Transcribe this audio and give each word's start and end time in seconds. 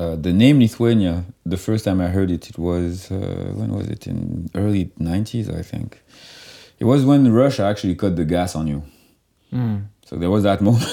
Uh, 0.00 0.16
the 0.16 0.32
name 0.32 0.60
Lithuania, 0.60 1.26
the 1.44 1.58
first 1.58 1.84
time 1.84 2.00
I 2.00 2.08
heard 2.08 2.30
it, 2.30 2.48
it 2.48 2.58
was, 2.58 3.10
uh, 3.10 3.52
when 3.54 3.70
was 3.74 3.86
it? 3.88 4.06
In 4.06 4.48
early 4.54 4.86
90s, 4.98 5.54
I 5.54 5.60
think. 5.60 6.02
It 6.78 6.86
was 6.86 7.04
when 7.04 7.30
Russia 7.30 7.64
actually 7.64 7.96
cut 7.96 8.16
the 8.16 8.24
gas 8.24 8.56
on 8.56 8.66
you. 8.66 8.82
So 10.06 10.16
there 10.16 10.30
was 10.30 10.44
that 10.44 10.62
moment, 10.68 10.90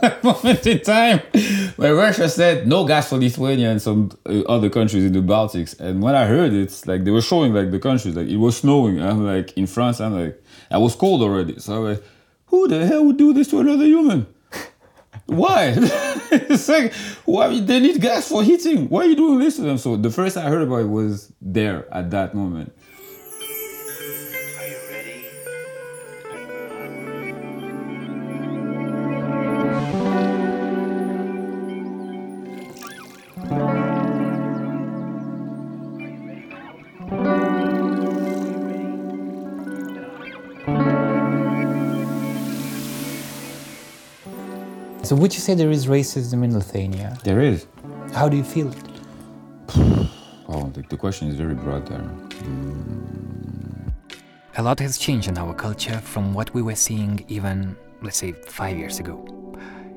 that 0.00 0.24
moment 0.24 0.66
in 0.66 0.80
time 0.80 1.18
where 1.76 1.94
Russia 1.94 2.30
said 2.30 2.66
no 2.66 2.86
gas 2.86 3.10
for 3.10 3.18
Lithuania 3.18 3.70
and 3.72 3.82
some 3.82 4.10
uh, 4.24 4.40
other 4.48 4.70
countries 4.70 5.04
in 5.04 5.12
the 5.12 5.20
Baltics. 5.20 5.78
And 5.78 6.02
when 6.02 6.14
I 6.14 6.24
heard 6.24 6.54
it, 6.54 6.80
like 6.86 7.04
they 7.04 7.10
were 7.10 7.20
showing 7.20 7.52
like 7.52 7.70
the 7.70 7.78
countries, 7.78 8.16
like 8.16 8.28
it 8.28 8.38
was 8.38 8.56
snowing. 8.56 9.02
I'm 9.02 9.26
like 9.26 9.52
in 9.58 9.66
France, 9.66 10.00
I'm 10.00 10.14
like, 10.14 10.42
I 10.70 10.78
was 10.78 10.94
cold 10.94 11.20
already. 11.20 11.58
So 11.58 11.74
I'm 11.74 11.84
like, 11.92 12.02
who 12.46 12.68
the 12.68 12.86
hell 12.86 13.04
would 13.04 13.18
do 13.18 13.34
this 13.34 13.48
to 13.48 13.60
another 13.60 13.84
human? 13.84 14.26
Why? 15.26 15.74
it's 16.32 16.68
like, 16.68 16.92
why 17.24 17.58
they 17.60 17.80
need 17.80 18.00
gas 18.00 18.28
for 18.28 18.42
heating? 18.42 18.88
Why 18.88 19.02
are 19.02 19.06
you 19.06 19.16
doing 19.16 19.38
this 19.38 19.56
to 19.56 19.62
them? 19.62 19.78
So 19.78 19.96
the 19.96 20.10
first 20.10 20.36
I 20.36 20.48
heard 20.48 20.62
about 20.62 20.80
it 20.80 20.88
was 20.88 21.32
there 21.40 21.92
at 21.94 22.10
that 22.10 22.34
moment. 22.34 22.76
So 45.06 45.14
would 45.14 45.32
you 45.32 45.38
say 45.38 45.54
there 45.54 45.70
is 45.70 45.86
racism 45.86 46.42
in 46.42 46.52
Lithuania? 46.52 47.16
There 47.22 47.40
is. 47.40 47.68
How 48.12 48.28
do 48.28 48.36
you 48.36 48.42
feel 48.42 48.72
it? 48.72 48.84
Oh, 50.48 50.68
the, 50.70 50.82
the 50.82 50.96
question 50.96 51.28
is 51.28 51.36
very 51.36 51.54
broad 51.54 51.86
there. 51.86 51.98
Mm. 51.98 53.92
A 54.56 54.62
lot 54.62 54.80
has 54.80 54.98
changed 54.98 55.28
in 55.28 55.38
our 55.38 55.54
culture 55.54 55.98
from 55.98 56.34
what 56.34 56.52
we 56.54 56.62
were 56.62 56.74
seeing 56.74 57.24
even, 57.28 57.76
let's 58.02 58.16
say, 58.16 58.32
five 58.32 58.76
years 58.76 58.98
ago. 58.98 59.24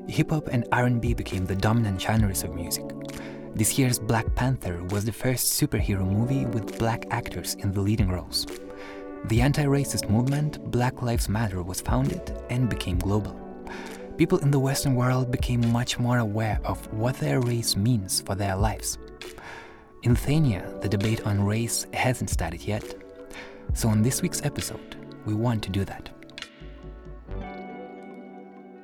Hip 0.06 0.30
hop 0.30 0.48
and 0.48 0.66
R&B 0.70 1.14
became 1.14 1.44
the 1.44 1.56
dominant 1.56 2.00
genres 2.00 2.44
of 2.44 2.54
music. 2.54 2.84
This 3.54 3.78
year's 3.78 3.98
Black 3.98 4.32
Panther 4.36 4.84
was 4.90 5.04
the 5.04 5.12
first 5.12 5.60
superhero 5.60 6.06
movie 6.06 6.46
with 6.46 6.78
black 6.78 7.06
actors 7.10 7.54
in 7.54 7.72
the 7.72 7.80
leading 7.80 8.10
roles. 8.10 8.46
The 9.24 9.40
anti-racist 9.40 10.08
movement 10.08 10.70
Black 10.70 11.02
Lives 11.02 11.28
Matter 11.28 11.62
was 11.62 11.80
founded 11.80 12.32
and 12.48 12.68
became 12.68 12.98
global. 12.98 13.40
People 14.20 14.36
in 14.40 14.50
the 14.50 14.58
Western 14.58 14.96
world 14.96 15.30
became 15.30 15.66
much 15.72 15.98
more 15.98 16.18
aware 16.18 16.60
of 16.62 16.78
what 16.92 17.16
their 17.16 17.40
race 17.40 17.74
means 17.74 18.20
for 18.20 18.34
their 18.34 18.54
lives. 18.54 18.98
In 20.02 20.10
Lithuania, 20.10 20.74
the 20.82 20.90
debate 20.90 21.26
on 21.26 21.42
race 21.42 21.86
hasn't 21.94 22.28
started 22.28 22.60
yet. 22.60 22.84
So, 23.72 23.88
on 23.88 24.02
this 24.02 24.20
week's 24.20 24.44
episode, 24.44 24.96
we 25.24 25.32
want 25.32 25.62
to 25.62 25.70
do 25.70 25.86
that. 25.86 26.10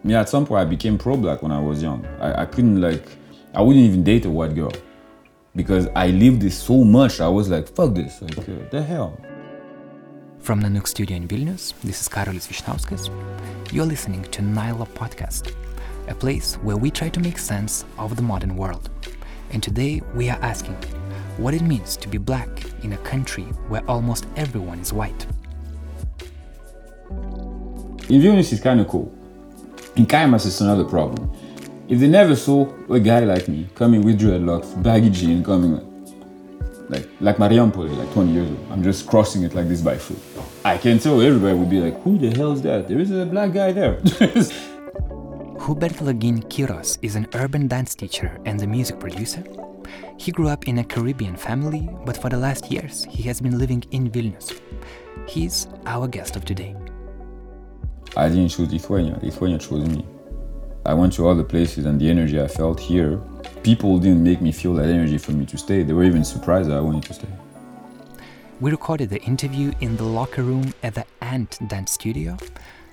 Yeah, 0.05 0.23
at 0.23 0.31
some 0.31 0.47
point 0.47 0.63
I 0.63 0.65
became 0.65 0.97
pro-black 0.97 1.43
when 1.43 1.53
I 1.53 1.61
was 1.61 1.83
young. 1.83 2.07
I, 2.19 2.45
I 2.45 2.47
couldn't 2.47 2.81
like, 2.81 3.07
I 3.53 3.61
wouldn't 3.61 3.85
even 3.85 4.05
date 4.05 4.25
a 4.25 4.31
white 4.31 4.55
girl 4.55 4.73
because 5.55 5.87
I 5.95 6.07
lived 6.07 6.41
this 6.41 6.59
so 6.59 6.83
much. 6.83 7.21
I 7.21 7.29
was 7.29 7.51
like, 7.51 7.69
fuck 7.69 7.93
this, 7.93 8.23
like 8.23 8.39
uh, 8.39 8.71
the 8.71 8.83
hell. 8.83 9.21
From 10.47 10.61
the 10.61 10.71
Nook 10.71 10.87
studio 10.87 11.17
in 11.17 11.27
Vilnius, 11.27 11.75
this 11.83 12.01
is 12.01 12.09
Karolis 12.09 12.47
Vyšnauskas. 12.47 13.11
You're 13.73 13.85
listening 13.85 14.23
to 14.31 14.43
Nyla 14.43 14.87
Podcast, 14.91 15.53
a 16.07 16.15
place 16.15 16.55
where 16.63 16.77
we 16.77 16.89
try 16.89 17.09
to 17.09 17.19
make 17.19 17.37
sense 17.37 17.85
of 17.99 18.15
the 18.15 18.23
modern 18.23 18.57
world. 18.57 18.89
And 19.51 19.61
today 19.61 20.03
we 20.15 20.31
are 20.31 20.39
asking 20.43 20.77
what 21.39 21.53
it 21.53 21.63
means 21.63 21.97
to 21.97 22.09
be 22.09 22.19
black 22.19 22.49
in 22.85 22.93
a 22.93 22.97
country 22.99 23.43
where 23.67 23.83
almost 23.91 24.27
everyone 24.37 24.79
is 24.79 24.93
white. 24.93 25.27
In 28.09 28.23
Vilnius, 28.23 28.53
it's 28.53 28.63
kind 28.63 28.79
of 28.79 28.87
cool. 28.87 29.13
In 29.97 30.07
Kaunas, 30.07 30.47
it's 30.47 30.61
another 30.61 30.85
problem. 30.85 31.29
If 31.89 31.99
they 31.99 32.07
never 32.07 32.37
saw 32.37 32.73
a 32.89 33.01
guy 33.01 33.25
like 33.25 33.49
me 33.49 33.69
coming 33.75 34.03
with 34.03 34.21
dreadlocks, 34.21 34.81
baggy 34.81 35.11
jeans, 35.11 35.45
coming 35.45 35.75
like 36.89 37.09
like 37.21 37.37
Mariampol, 37.37 37.97
like 37.97 38.13
20 38.13 38.33
years 38.33 38.51
ago, 38.51 38.67
I'm 38.71 38.83
just 38.83 39.07
crossing 39.07 39.43
it 39.43 39.55
like 39.55 39.69
this 39.69 39.81
by 39.81 39.97
foot. 39.99 40.19
I 40.65 40.79
can 40.79 40.99
tell 40.99 41.21
everybody 41.21 41.55
would 41.59 41.71
be 41.71 41.81
like, 41.81 42.01
who 42.03 42.19
the 42.19 42.31
hell 42.37 42.53
is 42.53 42.63
that? 42.63 42.89
There 42.89 42.99
is 42.99 43.11
a 43.11 43.27
black 43.27 43.53
guy 43.53 43.73
there. 43.73 43.95
Hubert 45.65 45.99
Lagin 46.01 46.45
Kiros 46.49 46.99
is 47.03 47.17
an 47.17 47.27
urban 47.35 47.67
dance 47.67 47.95
teacher 47.95 48.39
and 48.45 48.63
a 48.63 48.67
music 48.67 49.01
producer. 49.01 49.43
He 50.19 50.33
grew 50.33 50.49
up 50.49 50.69
in 50.69 50.79
a 50.79 50.85
Caribbean 50.85 51.37
family, 51.37 51.89
but 52.05 52.17
for 52.17 52.29
the 52.29 52.37
last 52.37 52.71
years 52.71 53.05
he 53.11 53.23
has 53.25 53.41
been 53.41 53.59
living 53.59 53.85
in 53.91 54.11
Vilnius. 54.11 54.61
He's 55.29 55.67
our 55.87 56.07
guest 56.07 56.37
of 56.37 56.45
today. 56.45 56.77
I 58.17 58.29
didn't 58.29 58.49
choose 58.49 58.73
Lithuania. 58.73 59.19
Lithuania 59.23 59.59
chose 59.59 59.89
me. 59.89 60.07
I 60.87 60.95
went 60.95 61.13
to 61.15 61.27
all 61.27 61.35
the 61.35 61.45
places 61.45 61.85
and 61.85 62.01
the 62.01 62.09
energy 62.09 62.41
I 62.41 62.47
felt 62.47 62.79
here, 62.79 63.21
people 63.67 63.99
didn't 63.99 64.23
make 64.23 64.41
me 64.41 64.53
feel 64.53 64.75
that 64.75 64.89
energy 64.89 65.19
for 65.19 65.33
me 65.33 65.45
to 65.45 65.59
stay. 65.59 65.83
They 65.83 65.93
were 65.93 66.05
even 66.05 66.25
surprised 66.25 66.71
that 66.71 66.77
I 66.77 66.81
wanted 66.81 67.03
to 67.11 67.15
stay. 67.15 67.33
We 68.61 68.71
recorded 68.71 69.11
the 69.11 69.21
interview 69.23 69.73
in 69.81 69.97
the 69.97 70.05
locker 70.05 70.45
room 70.45 70.73
at 70.85 70.95
the 70.95 71.05
Ant 71.21 71.59
Dance 71.67 71.91
Studio. 71.91 72.37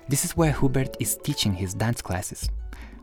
This 0.09 0.25
is 0.25 0.35
where 0.35 0.51
Hubert 0.51 0.97
is 0.99 1.15
teaching 1.15 1.53
his 1.53 1.75
dance 1.75 2.01
classes. 2.01 2.49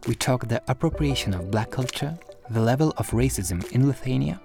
We 0.09 0.17
talk 0.17 0.49
the 0.49 0.61
appropriation 0.67 1.33
of 1.33 1.53
black 1.53 1.71
culture, 1.71 2.19
the 2.51 2.61
level 2.61 2.93
of 2.97 3.09
racism 3.11 3.59
in 3.71 3.87
Lithuania, 3.87 4.41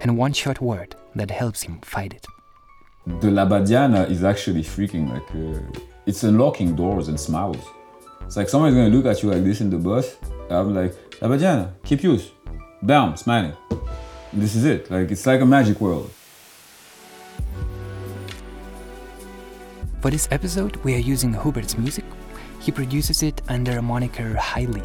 and 0.00 0.18
one 0.18 0.34
short 0.34 0.60
word 0.60 0.94
that 1.14 1.30
helps 1.30 1.62
him 1.62 1.80
fight 1.80 2.12
it. 2.12 2.26
The 3.22 3.28
labadiana 3.28 4.10
is 4.10 4.22
actually 4.24 4.62
freaking 4.62 5.08
like 5.14 5.28
uh, 5.34 5.80
it's 6.04 6.22
unlocking 6.22 6.76
doors 6.76 7.08
and 7.08 7.18
smiles. 7.18 7.64
It's 8.26 8.36
like 8.36 8.50
someone's 8.50 8.76
gonna 8.76 8.94
look 8.94 9.06
at 9.06 9.22
you 9.22 9.30
like 9.30 9.42
this 9.42 9.62
in 9.62 9.70
the 9.70 9.78
bus. 9.78 10.18
I'm 10.50 10.74
like 10.74 10.92
labadiana, 11.20 11.72
keep 11.82 12.02
use, 12.02 12.32
bam, 12.82 13.16
smiling. 13.16 13.54
This 14.32 14.54
is 14.54 14.64
it. 14.64 14.90
Like 14.90 15.10
it's 15.10 15.26
like 15.26 15.40
a 15.40 15.46
magic 15.46 15.80
world. 15.80 16.10
For 20.00 20.10
this 20.10 20.28
episode, 20.30 20.76
we 20.84 20.94
are 20.94 20.98
using 20.98 21.34
Hubert's 21.34 21.76
music. 21.76 22.04
He 22.60 22.70
produces 22.70 23.22
it 23.22 23.42
under 23.48 23.78
a 23.78 23.82
moniker 23.82 24.34
High 24.36 24.66
Leaf. 24.66 24.84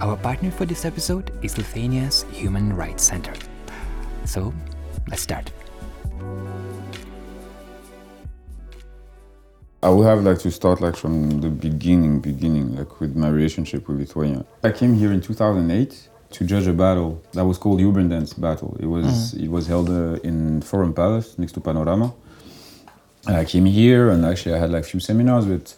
Our 0.00 0.16
partner 0.16 0.50
for 0.50 0.64
this 0.64 0.84
episode 0.84 1.32
is 1.42 1.58
Lithuania's 1.58 2.24
Human 2.32 2.74
Rights 2.74 3.02
Center. 3.02 3.34
So, 4.24 4.54
let's 5.08 5.22
start. 5.22 5.50
I 9.82 9.88
would 9.88 10.06
have 10.06 10.22
like 10.22 10.38
to 10.40 10.50
start 10.50 10.80
like 10.80 10.94
from 10.94 11.40
the 11.40 11.48
beginning, 11.48 12.20
beginning, 12.20 12.76
like 12.76 13.00
with 13.00 13.16
my 13.16 13.28
relationship 13.28 13.88
with 13.88 13.98
Lithuania. 13.98 14.44
I 14.62 14.70
came 14.70 14.94
here 14.94 15.10
in 15.10 15.20
2008 15.20 16.08
to 16.30 16.44
judge 16.44 16.66
a 16.66 16.72
battle 16.72 17.22
that 17.32 17.44
was 17.44 17.58
called 17.58 17.80
Urban 17.80 18.08
Dance 18.08 18.32
Battle. 18.34 18.76
It 18.80 18.86
was 18.86 19.34
it 19.34 19.48
was 19.48 19.66
held 19.66 19.90
uh, 19.90 20.20
in 20.22 20.62
Forum 20.62 20.94
Palace 20.94 21.38
next 21.38 21.52
to 21.52 21.60
Panorama. 21.60 22.12
And 23.26 23.36
I 23.36 23.44
came 23.44 23.66
here 23.66 24.10
and 24.10 24.24
actually 24.24 24.54
I 24.54 24.58
had 24.58 24.70
like 24.70 24.84
few 24.84 25.00
seminars 25.00 25.46
but 25.46 25.74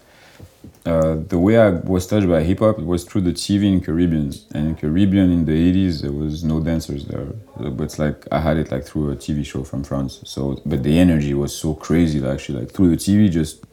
uh, 0.85 1.17
the 1.29 1.39
way 1.39 1.59
I 1.59 1.71
was 1.71 2.07
touched 2.07 2.29
by 2.29 2.43
hip 2.43 2.59
hop 2.59 2.79
was 2.79 3.05
through 3.05 3.23
the 3.23 3.33
TV 3.33 3.65
in 3.65 3.81
Caribbean. 3.81 4.33
And 4.53 4.69
in 4.69 4.75
Caribbean 4.75 5.31
in 5.31 5.45
the 5.45 5.53
80s, 5.53 6.03
there 6.03 6.13
was 6.13 6.43
no 6.43 6.61
dancers 6.61 7.05
there. 7.07 7.27
But 7.57 7.85
it's 7.85 7.99
like 7.99 8.27
I 8.33 8.41
had 8.41 8.57
it 8.57 8.71
like 8.71 8.85
through 8.85 9.11
a 9.13 9.17
TV 9.17 9.45
show 9.45 9.63
from 9.63 9.85
France. 9.85 10.21
So, 10.25 10.61
but 10.67 10.83
the 10.83 10.99
energy 10.99 11.35
was 11.35 11.55
so 11.55 11.75
crazy. 11.75 12.25
Actually, 12.27 12.61
like 12.61 12.73
through 12.73 12.91
the 12.91 12.97
TV, 12.97 13.31
just 13.31 13.65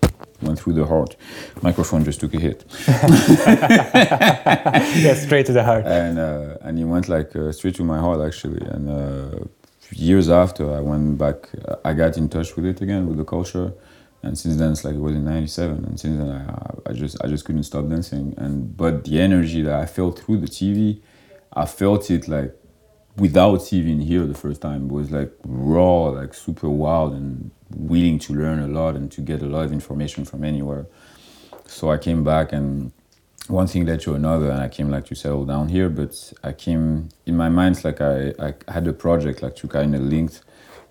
went 0.42 0.60
through 0.60 0.74
the 0.74 0.86
heart. 0.86 1.16
Microphone 1.62 2.04
just 2.04 2.20
took 2.20 2.34
a 2.34 2.40
hit, 2.40 2.66
yeah, 4.08 5.14
straight 5.14 5.46
to 5.48 5.54
the 5.54 5.64
heart. 5.64 5.86
and 5.86 6.18
uh, 6.20 6.58
and 6.62 6.80
it 6.80 6.86
went 6.86 7.08
like 7.10 7.36
uh, 7.36 7.52
straight 7.52 7.76
to 7.76 7.84
my 7.84 8.00
heart 8.00 8.22
actually. 8.26 8.66
And 8.68 8.90
uh, 8.90 9.40
years 9.92 10.30
after, 10.30 10.74
I 10.74 10.82
went 10.82 11.18
back. 11.18 11.50
I 11.86 11.94
got 11.94 12.18
in 12.18 12.30
touch 12.30 12.56
with 12.56 12.66
it 12.66 12.82
again 12.82 13.08
with 13.08 13.18
the 13.18 13.26
culture. 13.26 13.74
And 14.22 14.38
since 14.38 14.58
then, 14.58 14.74
it's 14.74 14.84
like 14.84 14.96
it 14.96 15.00
was 15.00 15.16
in 15.16 15.24
'97, 15.24 15.86
and 15.86 15.98
since 16.00 16.18
then, 16.18 16.30
I, 16.30 16.90
I 16.90 16.94
just 16.94 17.16
I 17.24 17.28
just 17.28 17.46
couldn't 17.46 17.64
stop 17.64 17.88
dancing. 17.88 18.34
And 18.38 18.76
but 18.76 19.06
the 19.06 19.22
energy 19.22 19.62
that 19.62 19.74
I 19.80 19.86
felt 19.86 20.20
through 20.20 20.40
the 20.42 20.48
TV, 20.48 21.00
I 21.54 21.66
felt 21.66 22.12
it 22.12 22.28
like 22.28 22.54
without 23.16 23.72
even 23.72 24.02
here 24.02 24.26
the 24.26 24.34
first 24.34 24.62
time. 24.62 24.88
It 24.88 24.92
was 24.92 25.10
like 25.10 25.32
raw, 25.46 26.08
like 26.10 26.34
super 26.34 26.70
wild, 26.70 27.14
and 27.14 27.52
willing 27.76 28.20
to 28.20 28.34
learn 28.34 28.60
a 28.60 28.68
lot 28.68 28.96
and 28.96 29.12
to 29.12 29.22
get 29.22 29.42
a 29.42 29.46
lot 29.46 29.66
of 29.66 29.72
information 29.72 30.26
from 30.26 30.44
anywhere. 30.44 30.88
So 31.68 31.92
I 31.92 31.98
came 31.98 32.24
back, 32.24 32.52
and 32.52 32.92
one 33.48 33.68
thing 33.68 33.86
led 33.86 34.02
to 34.02 34.14
another, 34.16 34.50
and 34.50 34.62
I 34.62 34.70
came 34.70 34.90
like 34.90 35.06
to 35.08 35.16
settle 35.16 35.46
down 35.46 35.70
here. 35.70 35.90
But 35.90 36.34
I 36.44 36.52
came 36.54 37.10
in 37.26 37.38
my 37.38 37.50
mind, 37.50 37.84
like 37.84 38.02
I, 38.02 38.34
I 38.40 38.54
had 38.72 38.88
a 38.88 38.94
project 38.94 39.42
like 39.42 39.56
to 39.58 39.68
kind 39.68 39.96
of 39.96 40.02
link 40.02 40.32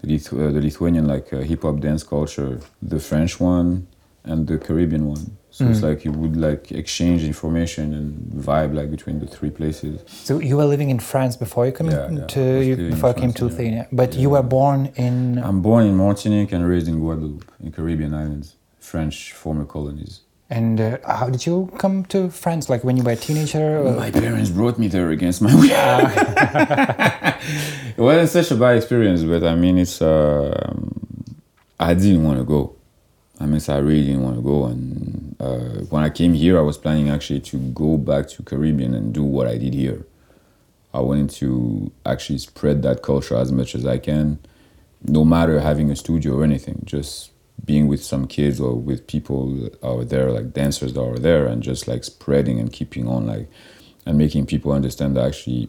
the, 0.02 0.08
Lith- 0.08 0.32
uh, 0.32 0.50
the 0.50 0.60
Lithuanian 0.60 1.06
like 1.06 1.32
uh, 1.32 1.38
hip 1.38 1.62
hop 1.62 1.80
dance 1.80 2.02
culture, 2.02 2.60
the 2.80 3.00
French 3.00 3.40
one, 3.40 3.88
and 4.24 4.46
the 4.46 4.58
Caribbean 4.58 5.06
one. 5.06 5.36
So 5.58 5.66
it's 5.72 5.82
like 5.82 6.04
you 6.06 6.12
would 6.12 6.36
like 6.36 6.70
exchange 6.82 7.20
information 7.24 7.86
and 7.98 8.10
vibe 8.48 8.72
like 8.78 8.88
between 8.96 9.18
the 9.18 9.26
three 9.26 9.50
places. 9.50 9.94
So 10.28 10.38
you 10.38 10.56
were 10.56 10.66
living 10.74 10.90
in 10.90 11.00
France 11.00 11.34
before 11.36 11.66
you 11.66 11.72
came 11.72 11.90
Yeah, 11.90 12.08
yeah. 12.10 12.26
to 12.36 12.42
you, 12.68 12.76
before 12.94 13.10
you 13.10 13.16
came 13.22 13.32
to 13.40 13.44
yeah. 13.44 13.50
Lithuania, 13.50 13.84
but 14.00 14.10
you 14.22 14.30
were 14.30 14.44
born 14.58 14.80
in 15.06 15.38
I'm 15.48 15.60
born 15.60 15.82
in 15.90 15.94
Martinique 15.96 16.52
and 16.52 16.62
raised 16.72 16.86
in 16.92 16.96
Guadeloupe, 17.00 17.44
in 17.64 17.72
Caribbean 17.72 18.14
islands, 18.14 18.54
French 18.78 19.32
former 19.32 19.64
colonies. 19.76 20.14
and 20.50 20.80
uh, 20.80 20.86
how 21.18 21.28
did 21.34 21.42
you 21.48 21.56
come 21.82 21.96
to 22.14 22.18
France? 22.30 22.64
Like 22.72 22.82
when 22.86 22.96
you 22.98 23.04
were 23.08 23.16
a 23.20 23.22
teenager? 23.28 23.68
or- 23.84 23.96
My 24.06 24.10
parents 24.10 24.50
brought 24.58 24.76
me 24.78 24.86
there 24.96 25.10
against 25.10 25.38
my 25.46 25.52
will. 25.60 25.68
it 27.96 28.02
wasn't 28.08 28.28
such 28.30 28.50
a 28.50 28.54
bad 28.56 28.76
experience, 28.76 29.22
but 29.24 29.42
I 29.44 29.54
mean, 29.54 29.78
it's. 29.78 30.00
um 30.02 30.94
I 31.80 31.94
didn't 31.94 32.24
want 32.24 32.38
to 32.38 32.44
go. 32.44 32.74
I 33.40 33.46
mean, 33.46 33.60
so 33.60 33.74
I 33.74 33.78
really 33.78 34.04
didn't 34.06 34.22
want 34.24 34.36
to 34.36 34.42
go. 34.42 34.64
And 34.66 35.27
uh, 35.40 35.84
when 35.90 36.02
I 36.02 36.10
came 36.10 36.34
here, 36.34 36.58
I 36.58 36.62
was 36.62 36.76
planning 36.76 37.08
actually 37.08 37.40
to 37.40 37.58
go 37.70 37.96
back 37.96 38.28
to 38.28 38.42
Caribbean 38.42 38.94
and 38.94 39.12
do 39.12 39.22
what 39.22 39.46
I 39.46 39.56
did 39.56 39.74
here. 39.74 40.04
I 40.92 41.00
wanted 41.00 41.30
to 41.30 41.92
actually 42.04 42.38
spread 42.38 42.82
that 42.82 43.02
culture 43.02 43.36
as 43.36 43.52
much 43.52 43.74
as 43.74 43.86
I 43.86 43.98
can, 43.98 44.38
no 45.04 45.24
matter 45.24 45.60
having 45.60 45.90
a 45.90 45.96
studio 45.96 46.38
or 46.38 46.44
anything. 46.44 46.82
Just 46.84 47.30
being 47.64 47.86
with 47.86 48.02
some 48.02 48.26
kids 48.26 48.60
or 48.60 48.74
with 48.74 49.06
people 49.06 49.70
out 49.82 50.08
there, 50.08 50.32
like 50.32 50.52
dancers 50.52 50.94
that 50.94 51.02
are 51.02 51.18
there, 51.18 51.46
and 51.46 51.62
just 51.62 51.86
like 51.86 52.04
spreading 52.04 52.58
and 52.58 52.72
keeping 52.72 53.06
on, 53.06 53.26
like, 53.26 53.48
and 54.06 54.18
making 54.18 54.46
people 54.46 54.72
understand 54.72 55.16
that 55.16 55.26
actually 55.26 55.68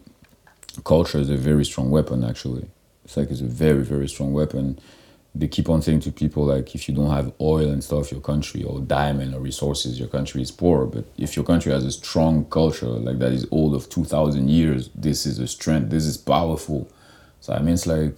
culture 0.84 1.20
is 1.20 1.30
a 1.30 1.38
very 1.38 1.66
strong 1.66 1.92
weapon. 1.92 2.24
Actually, 2.24 2.70
it's 3.04 3.18
like 3.18 3.30
it's 3.30 3.42
a 3.42 3.46
very 3.46 3.84
very 3.84 4.08
strong 4.08 4.34
weapon. 4.34 4.80
They 5.36 5.48
keep 5.48 5.70
on 5.70 5.82
saying 5.82 6.02
to 6.02 6.12
people 6.12 6.46
like, 6.46 6.74
if 6.76 6.90
you 6.90 6.96
don't 6.96 7.12
have 7.12 7.32
oil 7.40 7.70
and 7.70 7.84
stuff, 7.84 8.12
your 8.12 8.20
country 8.22 8.64
or 8.64 8.80
diamond 8.80 9.36
or 9.36 9.40
resources, 9.40 10.00
your 10.00 10.08
country 10.08 10.42
is 10.42 10.52
poor. 10.52 10.86
But 10.86 11.06
if 11.18 11.36
your 11.36 11.46
country 11.46 11.72
has 11.72 11.86
a 11.86 11.92
strong 11.92 12.46
culture 12.46 12.88
like 12.88 13.20
that 13.20 13.32
is 13.32 13.46
old 13.52 13.76
of 13.76 13.90
two 13.90 14.04
thousand 14.06 14.50
years, 14.50 14.90
this 14.96 15.26
is 15.26 15.38
a 15.40 15.48
strength. 15.48 15.92
This 15.92 16.06
is 16.06 16.18
powerful. 16.18 16.90
So 17.42 17.54
I 17.54 17.60
mean, 17.60 17.76
it's 17.76 17.86
like 17.88 18.16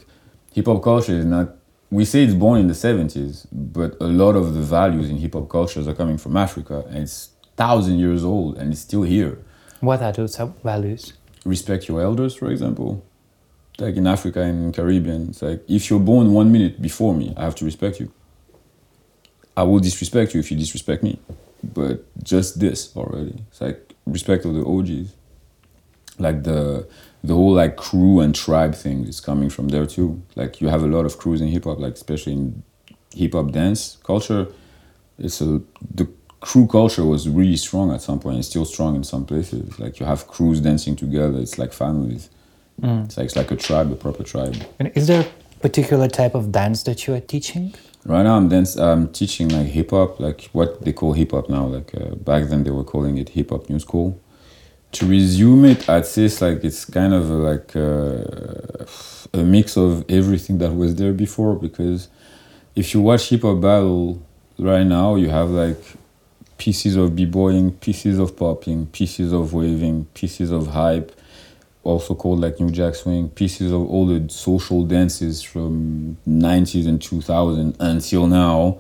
hip 0.53 0.65
hop 0.67 0.81
culture 0.83 1.13
is 1.13 1.25
not. 1.25 1.49
We 1.89 2.05
say 2.05 2.23
it's 2.23 2.33
born 2.33 2.59
in 2.61 2.67
the 2.67 2.73
seventies, 2.73 3.45
but 3.51 3.97
a 3.99 4.07
lot 4.07 4.37
of 4.37 4.53
the 4.53 4.61
values 4.61 5.09
in 5.09 5.17
hip 5.17 5.33
hop 5.33 5.49
cultures 5.49 5.87
are 5.89 5.93
coming 5.93 6.17
from 6.17 6.37
Africa, 6.37 6.85
and 6.87 6.99
it's 6.99 7.31
thousand 7.57 7.99
years 7.99 8.23
old, 8.23 8.57
and 8.57 8.71
it's 8.71 8.81
still 8.81 9.03
here 9.03 9.37
What 9.81 10.01
are 10.01 10.13
those 10.13 10.37
values? 10.63 11.13
respect 11.45 11.87
your 11.89 12.01
elders, 12.01 12.33
for 12.35 12.49
example. 12.49 13.03
Like 13.81 13.95
in 13.95 14.05
Africa 14.05 14.41
and 14.41 14.71
Caribbean, 14.71 15.29
it's 15.29 15.41
like 15.41 15.63
if 15.67 15.89
you're 15.89 15.99
born 15.99 16.33
one 16.33 16.51
minute 16.51 16.79
before 16.79 17.15
me, 17.15 17.33
I 17.35 17.43
have 17.45 17.55
to 17.55 17.65
respect 17.65 17.99
you. 17.99 18.11
I 19.57 19.63
will 19.63 19.79
disrespect 19.79 20.35
you 20.35 20.39
if 20.39 20.51
you 20.51 20.57
disrespect 20.57 21.01
me, 21.01 21.19
but 21.63 22.05
just 22.23 22.59
this 22.59 22.95
already. 22.95 23.43
It's 23.49 23.59
like 23.59 23.95
respect 24.05 24.45
of 24.45 24.53
the 24.53 24.63
OGs. 24.63 25.15
Like 26.19 26.43
the 26.43 26.87
the 27.23 27.33
whole 27.33 27.53
like 27.53 27.75
crew 27.75 28.19
and 28.19 28.35
tribe 28.35 28.75
thing 28.75 29.05
is 29.05 29.19
coming 29.19 29.49
from 29.49 29.69
there 29.69 29.87
too. 29.87 30.21
Like 30.35 30.61
you 30.61 30.67
have 30.67 30.83
a 30.83 30.87
lot 30.87 31.07
of 31.07 31.17
crews 31.17 31.41
in 31.41 31.47
hip 31.47 31.63
hop, 31.63 31.79
like 31.79 31.95
especially 31.95 32.33
in 32.33 32.63
hip 33.15 33.33
hop 33.33 33.51
dance 33.51 33.97
culture. 34.03 34.45
It's 35.17 35.41
a 35.41 35.59
the 35.95 36.07
crew 36.39 36.67
culture 36.67 37.03
was 37.03 37.27
really 37.27 37.57
strong 37.57 37.91
at 37.91 38.03
some 38.03 38.19
point. 38.19 38.37
It's 38.37 38.47
still 38.47 38.65
strong 38.65 38.95
in 38.95 39.03
some 39.03 39.25
places. 39.25 39.79
Like 39.79 39.99
you 39.99 40.05
have 40.05 40.27
crews 40.27 40.61
dancing 40.61 40.95
together. 40.95 41.39
It's 41.39 41.57
like 41.57 41.73
families. 41.73 42.29
It's 42.81 43.17
like 43.17 43.25
it's 43.25 43.35
like 43.35 43.51
a 43.51 43.55
tribe, 43.55 43.91
a 43.91 43.95
proper 43.95 44.23
tribe. 44.23 44.55
And 44.79 44.91
is 44.95 45.07
there 45.07 45.21
a 45.21 45.59
particular 45.59 46.07
type 46.07 46.35
of 46.35 46.51
dance 46.51 46.83
that 46.83 47.05
you 47.07 47.13
are 47.13 47.19
teaching? 47.19 47.73
Right 48.05 48.23
now, 48.23 48.37
I'm 48.37 48.49
dance. 48.49 48.75
I'm 48.77 49.09
teaching 49.09 49.49
like 49.49 49.67
hip 49.67 49.91
hop, 49.91 50.19
like 50.19 50.49
what 50.53 50.83
they 50.83 50.93
call 50.93 51.13
hip 51.13 51.31
hop 51.31 51.49
now. 51.49 51.65
Like 51.65 51.93
uh, 51.93 52.15
back 52.15 52.49
then, 52.49 52.63
they 52.63 52.71
were 52.71 52.83
calling 52.83 53.17
it 53.17 53.29
hip 53.29 53.51
hop 53.51 53.69
new 53.69 53.79
school. 53.79 54.19
To 54.93 55.05
resume 55.05 55.65
it, 55.65 55.87
I'd 55.87 56.05
say 56.05 56.25
it's 56.25 56.41
like 56.41 56.63
it's 56.63 56.83
kind 56.85 57.13
of 57.13 57.29
like 57.29 57.75
uh, 57.75 59.39
a 59.39 59.43
mix 59.43 59.77
of 59.77 60.03
everything 60.09 60.57
that 60.57 60.73
was 60.73 60.95
there 60.95 61.13
before. 61.13 61.55
Because 61.55 62.07
if 62.75 62.93
you 62.93 63.01
watch 63.01 63.29
hip 63.29 63.43
hop 63.43 63.61
battle 63.61 64.21
right 64.57 64.83
now, 64.83 65.15
you 65.15 65.29
have 65.29 65.51
like 65.51 65.81
pieces 66.57 66.95
of 66.95 67.15
b-boying, 67.15 67.71
pieces 67.73 68.19
of 68.19 68.35
popping, 68.37 68.85
pieces 68.87 69.33
of 69.33 69.53
waving, 69.53 70.05
pieces 70.13 70.51
of 70.51 70.67
hype, 70.67 71.11
also 71.83 72.13
called 72.15 72.39
like 72.39 72.59
New 72.59 72.69
Jack 72.69 72.95
Swing, 72.95 73.29
pieces 73.29 73.71
of 73.71 73.81
all 73.81 74.05
the 74.05 74.29
social 74.29 74.85
dances 74.85 75.41
from 75.41 76.17
90s 76.27 76.87
and 76.87 77.01
2000 77.01 77.75
until 77.79 78.27
now. 78.27 78.79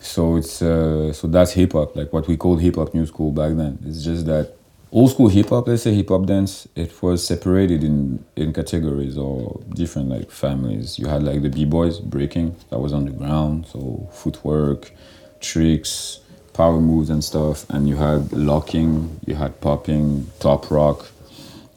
So 0.00 0.36
it's 0.36 0.62
uh, 0.62 1.12
so 1.12 1.26
that's 1.26 1.52
hip 1.52 1.72
hop, 1.72 1.96
like 1.96 2.12
what 2.12 2.28
we 2.28 2.36
called 2.36 2.60
hip 2.60 2.76
hop 2.76 2.94
new 2.94 3.06
school 3.06 3.32
back 3.32 3.56
then. 3.56 3.78
It's 3.84 4.04
just 4.04 4.26
that 4.26 4.54
old 4.92 5.10
school 5.10 5.28
hip 5.28 5.48
hop, 5.48 5.66
let's 5.66 5.82
say 5.82 5.94
hip 5.94 6.10
hop 6.10 6.26
dance, 6.26 6.68
it 6.76 7.02
was 7.02 7.26
separated 7.26 7.82
in 7.82 8.24
in 8.36 8.52
categories 8.52 9.18
or 9.18 9.60
different 9.74 10.08
like 10.08 10.30
families. 10.30 10.98
You 10.98 11.08
had 11.08 11.22
like 11.22 11.42
the 11.42 11.50
b 11.50 11.64
boys 11.64 11.98
breaking 11.98 12.56
that 12.70 12.78
was 12.78 12.92
on 12.92 13.06
the 13.06 13.10
ground, 13.10 13.66
so 13.66 14.08
footwork, 14.12 14.92
tricks, 15.40 16.20
power 16.52 16.80
moves 16.80 17.10
and 17.10 17.24
stuff, 17.24 17.68
and 17.70 17.88
you 17.88 17.96
had 17.96 18.32
locking, 18.32 19.18
you 19.26 19.34
had 19.34 19.60
popping, 19.60 20.30
top 20.38 20.70
rock, 20.70 21.10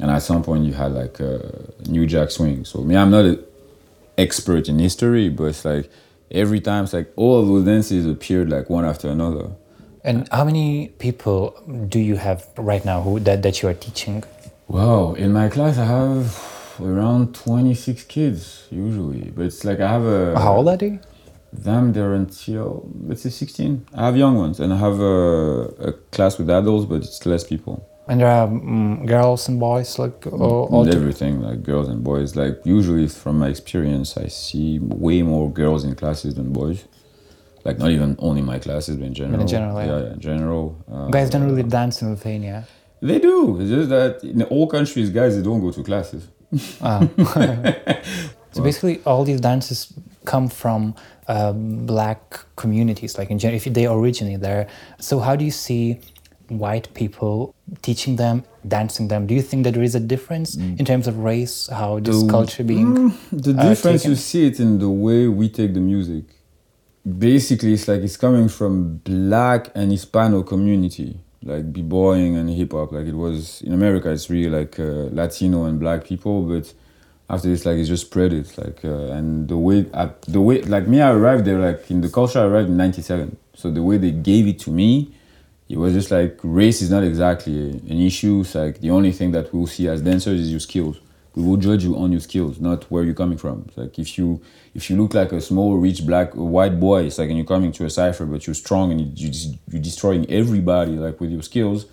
and 0.01 0.09
at 0.09 0.23
some 0.23 0.43
point 0.43 0.65
you 0.65 0.73
had 0.73 0.91
like 0.93 1.19
a 1.19 1.69
new 1.87 2.05
jack 2.07 2.31
swing. 2.31 2.65
So 2.65 2.81
me, 2.81 2.97
I'm 2.97 3.11
not 3.11 3.25
an 3.25 3.43
expert 4.17 4.67
in 4.67 4.79
history, 4.79 5.29
but 5.29 5.45
it's 5.45 5.63
like 5.63 5.89
every 6.31 6.59
time 6.59 6.85
it's 6.85 6.93
like 6.93 7.13
all 7.15 7.39
of 7.39 7.47
those 7.47 7.65
dances 7.65 8.05
appeared 8.07 8.49
like 8.49 8.69
one 8.69 8.83
after 8.83 9.09
another. 9.09 9.51
And 10.03 10.27
how 10.31 10.43
many 10.43 10.87
people 10.97 11.55
do 11.87 11.99
you 11.99 12.15
have 12.15 12.47
right 12.57 12.83
now 12.83 13.01
who 13.01 13.19
that, 13.19 13.43
that 13.43 13.61
you 13.61 13.69
are 13.69 13.75
teaching? 13.75 14.23
Wow, 14.67 15.13
in 15.13 15.31
my 15.33 15.47
class 15.49 15.77
I 15.77 15.85
have 15.85 16.51
around 16.81 17.35
26 17.35 18.03
kids 18.05 18.67
usually, 18.71 19.29
but 19.35 19.45
it's 19.45 19.63
like 19.63 19.79
I 19.79 19.87
have 19.91 20.05
a 20.05 20.39
How 20.39 20.55
old 20.55 20.69
are 20.69 20.77
they? 20.77 20.99
them 21.53 21.91
they're 21.93 22.13
until 22.13 22.89
let's 23.03 23.21
say 23.21 23.29
16. 23.29 23.85
I 23.93 24.05
have 24.05 24.17
young 24.17 24.35
ones, 24.37 24.59
and 24.59 24.73
I 24.73 24.77
have 24.77 24.99
a, 24.99 25.89
a 25.89 25.93
class 26.11 26.37
with 26.37 26.49
adults, 26.49 26.85
but 26.85 27.03
it's 27.03 27.25
less 27.25 27.43
people. 27.43 27.87
And 28.11 28.19
there 28.19 28.27
are 28.27 28.47
mm 28.47 29.05
girls 29.07 29.47
and 29.49 29.57
boys, 29.59 29.97
like 30.03 30.27
all, 30.27 30.67
all 30.73 30.85
to- 30.85 30.95
everything 30.99 31.33
like 31.47 31.59
girls 31.63 31.87
and 31.87 32.03
boys 32.03 32.35
like 32.35 32.55
usually 32.77 33.07
from 33.07 33.35
my 33.43 33.47
experience 33.55 34.09
i 34.25 34.27
see 34.27 34.79
way 35.05 35.17
more 35.33 35.45
girls 35.61 35.81
in 35.87 35.95
classes 36.01 36.31
than 36.37 36.47
boys 36.61 36.79
like 37.65 37.77
not 37.83 37.89
even 37.97 38.09
only 38.27 38.41
my 38.53 38.59
classes 38.59 38.93
but 38.97 39.05
in 39.11 39.13
general 39.21 39.41
In 39.41 39.47
general, 39.47 39.75
yeah. 39.79 39.87
yeah, 39.91 40.13
in 40.15 40.19
general 40.19 40.63
uh, 40.93 41.07
Guys 41.17 41.29
don't 41.33 41.45
really 41.49 41.67
dance 41.79 41.95
in 42.01 42.09
Lithuania. 42.13 42.57
they 43.09 43.19
do 43.19 43.37
it's 43.61 43.69
just 43.77 43.89
that 43.95 44.13
in 44.35 44.43
all 44.53 44.67
countries 44.77 45.07
guys 45.19 45.31
they 45.37 45.43
don't 45.49 45.61
go 45.65 45.71
to 45.77 45.81
classes 45.91 46.23
Ah. 46.81 46.99
so 48.51 48.61
basically, 48.67 48.95
all 49.05 49.23
these 49.23 49.39
dances 49.49 49.93
come 50.25 50.47
from 50.49 50.93
um, 51.29 51.85
black 51.85 52.21
communities, 52.57 53.17
like 53.17 53.29
in 53.31 53.39
general, 53.39 53.55
if 53.55 53.63
they 53.77 53.85
originate 53.87 54.41
there. 54.41 54.67
So 54.99 55.19
how 55.19 55.35
do 55.39 55.45
you 55.45 55.51
see 55.67 55.99
white 56.59 56.93
people 56.93 57.55
teaching 57.81 58.15
them, 58.17 58.43
dancing 58.67 59.07
them? 59.07 59.25
Do 59.27 59.33
you 59.33 59.41
think 59.41 59.63
that 59.63 59.73
there 59.73 59.83
is 59.83 59.95
a 59.95 59.99
difference 59.99 60.55
in 60.55 60.83
terms 60.85 61.07
of 61.07 61.17
race, 61.19 61.67
how 61.71 61.99
this 61.99 62.21
The- 62.21 62.29
culture 62.29 62.63
being? 62.63 63.13
the 63.31 63.51
uh, 63.57 63.69
difference 63.69 64.05
you 64.05 64.15
see 64.15 64.47
it 64.47 64.59
in 64.59 64.79
the 64.79 64.89
way 64.89 65.27
we 65.27 65.49
take 65.49 65.73
the 65.73 65.79
music 65.79 66.25
basically 67.17 67.73
it's 67.73 67.87
like 67.87 68.01
it's 68.01 68.17
coming 68.17 68.47
from 68.47 68.97
black 68.97 69.71
and 69.73 69.91
hispano 69.91 70.43
community 70.43 71.17
like 71.43 71.73
b-boying 71.73 72.35
and 72.35 72.47
hip-hop 72.49 72.91
like 72.91 73.07
it 73.07 73.15
was 73.15 73.61
in 73.63 73.73
america 73.73 74.09
it's 74.11 74.29
really 74.29 74.49
like 74.59 74.79
uh, 74.79 75.09
latino 75.11 75.65
and 75.65 75.79
black 75.79 76.03
people 76.03 76.43
but 76.43 76.71
after 77.27 77.47
this 77.47 77.65
like 77.65 77.77
it's 77.77 77.89
just 77.89 78.05
spread 78.05 78.31
it 78.31 78.55
like 78.57 78.85
uh, 78.85 79.11
and 79.17 79.47
the 79.47 79.57
way 79.57 79.85
I, 79.95 80.11
the 80.27 80.41
way 80.41 80.61
like 80.61 80.87
me 80.87 81.01
i 81.01 81.09
arrived 81.11 81.45
there 81.45 81.57
like 81.57 81.89
in 81.89 82.01
the 82.01 82.09
culture 82.09 82.37
i 82.39 82.43
arrived 82.43 82.69
in 82.69 82.77
97 82.77 83.35
so 83.55 83.71
the 83.71 83.81
way 83.81 83.97
they 83.97 84.11
gave 84.11 84.47
it 84.47 84.59
to 84.59 84.69
me 84.71 85.11
it 85.71 85.77
was 85.77 85.93
just 85.93 86.11
like 86.11 86.37
race 86.43 86.81
is 86.81 86.91
not 86.91 87.03
exactly 87.03 87.69
an 87.69 88.01
issue. 88.01 88.41
It's 88.41 88.55
like 88.55 88.81
the 88.81 88.91
only 88.91 89.11
thing 89.11 89.31
that 89.31 89.53
we'll 89.53 89.67
see 89.67 89.87
as 89.87 90.01
dancers 90.01 90.39
is 90.41 90.51
your 90.51 90.59
skills. 90.59 90.99
We 91.33 91.43
will 91.43 91.55
judge 91.55 91.85
you 91.85 91.95
on 91.95 92.11
your 92.11 92.19
skills 92.19 92.59
not 92.59 92.83
where 92.91 93.03
you're 93.03 93.13
coming 93.13 93.37
from. 93.37 93.63
It's 93.67 93.77
like 93.77 93.97
if 93.97 94.17
you 94.17 94.41
if 94.75 94.89
you 94.89 95.01
look 95.01 95.13
like 95.13 95.31
a 95.31 95.39
small 95.39 95.77
rich 95.77 96.05
black 96.05 96.33
white 96.33 96.77
boy 96.79 97.03
it's 97.03 97.17
like 97.19 97.29
and 97.29 97.37
you're 97.37 97.47
coming 97.47 97.71
to 97.73 97.85
a 97.85 97.89
cipher 97.89 98.25
but 98.25 98.45
you're 98.45 98.53
strong 98.53 98.91
and 98.91 98.99
you, 98.99 99.07
you 99.15 99.57
you're 99.69 99.81
destroying 99.81 100.29
everybody 100.29 100.93
like 100.93 101.21
with 101.21 101.31
your 101.31 101.41
skills 101.41 101.85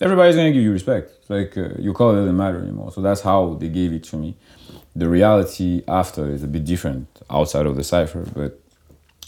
everybody's 0.00 0.36
gonna 0.36 0.52
give 0.52 0.62
you 0.62 0.72
respect. 0.72 1.12
It's 1.20 1.30
like 1.30 1.56
uh, 1.56 1.70
your 1.78 1.94
color 1.94 2.16
doesn't 2.16 2.36
matter 2.36 2.60
anymore. 2.60 2.92
So 2.92 3.00
that's 3.00 3.22
how 3.22 3.54
they 3.54 3.68
gave 3.68 3.94
it 3.94 4.04
to 4.04 4.16
me. 4.16 4.36
The 4.94 5.08
reality 5.08 5.82
after 5.88 6.28
is 6.28 6.42
a 6.42 6.48
bit 6.48 6.66
different 6.66 7.08
outside 7.30 7.64
of 7.64 7.76
the 7.76 7.84
cipher 7.84 8.26
but 8.34 8.60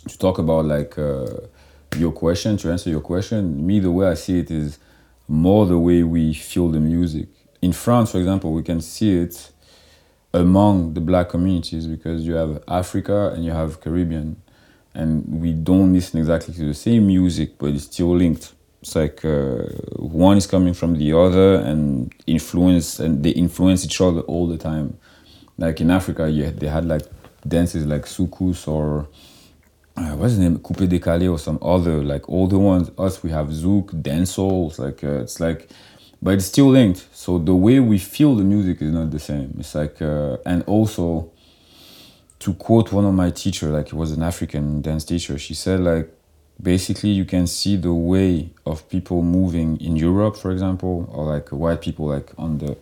to 0.08 0.18
talk 0.18 0.38
about 0.38 0.66
like 0.66 0.98
uh, 0.98 1.26
your 1.96 2.12
question 2.12 2.56
to 2.56 2.70
answer 2.70 2.90
your 2.90 3.00
question 3.00 3.66
me 3.66 3.80
the 3.80 3.90
way 3.90 4.06
i 4.08 4.14
see 4.14 4.38
it 4.38 4.50
is 4.50 4.78
more 5.26 5.66
the 5.66 5.78
way 5.78 6.02
we 6.02 6.32
feel 6.32 6.68
the 6.68 6.80
music 6.80 7.28
in 7.62 7.72
france 7.72 8.12
for 8.12 8.18
example 8.18 8.52
we 8.52 8.62
can 8.62 8.80
see 8.80 9.18
it 9.18 9.50
among 10.34 10.94
the 10.94 11.00
black 11.00 11.28
communities 11.28 11.86
because 11.86 12.26
you 12.26 12.34
have 12.34 12.62
africa 12.68 13.32
and 13.34 13.44
you 13.44 13.50
have 13.50 13.80
caribbean 13.80 14.36
and 14.98 15.40
we 15.40 15.52
don't 15.52 15.92
listen 15.92 16.18
exactly 16.18 16.52
to 16.54 16.66
the 16.66 16.74
same 16.74 17.06
music, 17.06 17.56
but 17.56 17.70
it's 17.70 17.84
still 17.84 18.16
linked. 18.16 18.52
It's 18.82 18.96
like 18.96 19.24
uh, 19.24 19.62
one 19.96 20.36
is 20.36 20.46
coming 20.46 20.74
from 20.74 20.98
the 20.98 21.12
other 21.12 21.54
and 21.56 22.12
influence, 22.26 22.98
and 22.98 23.22
they 23.22 23.30
influence 23.30 23.84
each 23.84 24.00
other 24.00 24.22
all 24.22 24.48
the 24.48 24.58
time. 24.58 24.98
Like 25.56 25.80
in 25.80 25.90
Africa, 25.90 26.28
yeah, 26.28 26.50
they 26.50 26.66
had 26.66 26.84
like 26.84 27.02
dances 27.46 27.86
like 27.86 28.02
soukous 28.02 28.66
or 28.66 29.08
uh, 29.98 30.16
what's 30.16 30.36
the 30.36 30.42
name, 30.42 30.58
coupe 30.58 30.86
décalé 30.88 31.30
or 31.30 31.38
some 31.38 31.58
other 31.60 32.02
like 32.02 32.28
all 32.28 32.46
the 32.46 32.58
ones. 32.58 32.90
Us, 32.98 33.22
we 33.22 33.30
have 33.30 33.48
zouk, 33.48 33.90
dancehall. 34.02 34.78
Like 34.78 35.02
uh, 35.02 35.22
it's 35.22 35.40
like, 35.40 35.68
but 36.22 36.34
it's 36.34 36.46
still 36.46 36.68
linked. 36.68 37.06
So 37.12 37.38
the 37.38 37.54
way 37.54 37.80
we 37.80 37.98
feel 37.98 38.34
the 38.34 38.44
music 38.44 38.80
is 38.82 38.92
not 38.92 39.10
the 39.10 39.18
same. 39.18 39.56
It's 39.58 39.74
like, 39.74 40.00
uh, 40.00 40.38
and 40.46 40.62
also 40.64 41.30
to 42.40 42.54
quote 42.54 42.92
one 42.92 43.04
of 43.04 43.14
my 43.14 43.30
teacher, 43.30 43.68
like 43.68 43.88
it 43.88 43.94
was 43.94 44.12
an 44.12 44.22
African 44.22 44.80
dance 44.80 45.04
teacher, 45.04 45.38
she 45.38 45.54
said 45.54 45.80
like 45.80 46.12
basically 46.60 47.10
you 47.10 47.24
can 47.24 47.46
see 47.46 47.76
the 47.76 47.92
way 47.92 48.50
of 48.66 48.88
people 48.88 49.22
moving 49.22 49.80
in 49.80 49.96
Europe, 49.96 50.36
for 50.36 50.50
example, 50.50 51.08
or 51.12 51.24
like 51.24 51.48
white 51.48 51.80
people 51.80 52.06
like 52.06 52.30
on 52.38 52.58
the 52.58 52.76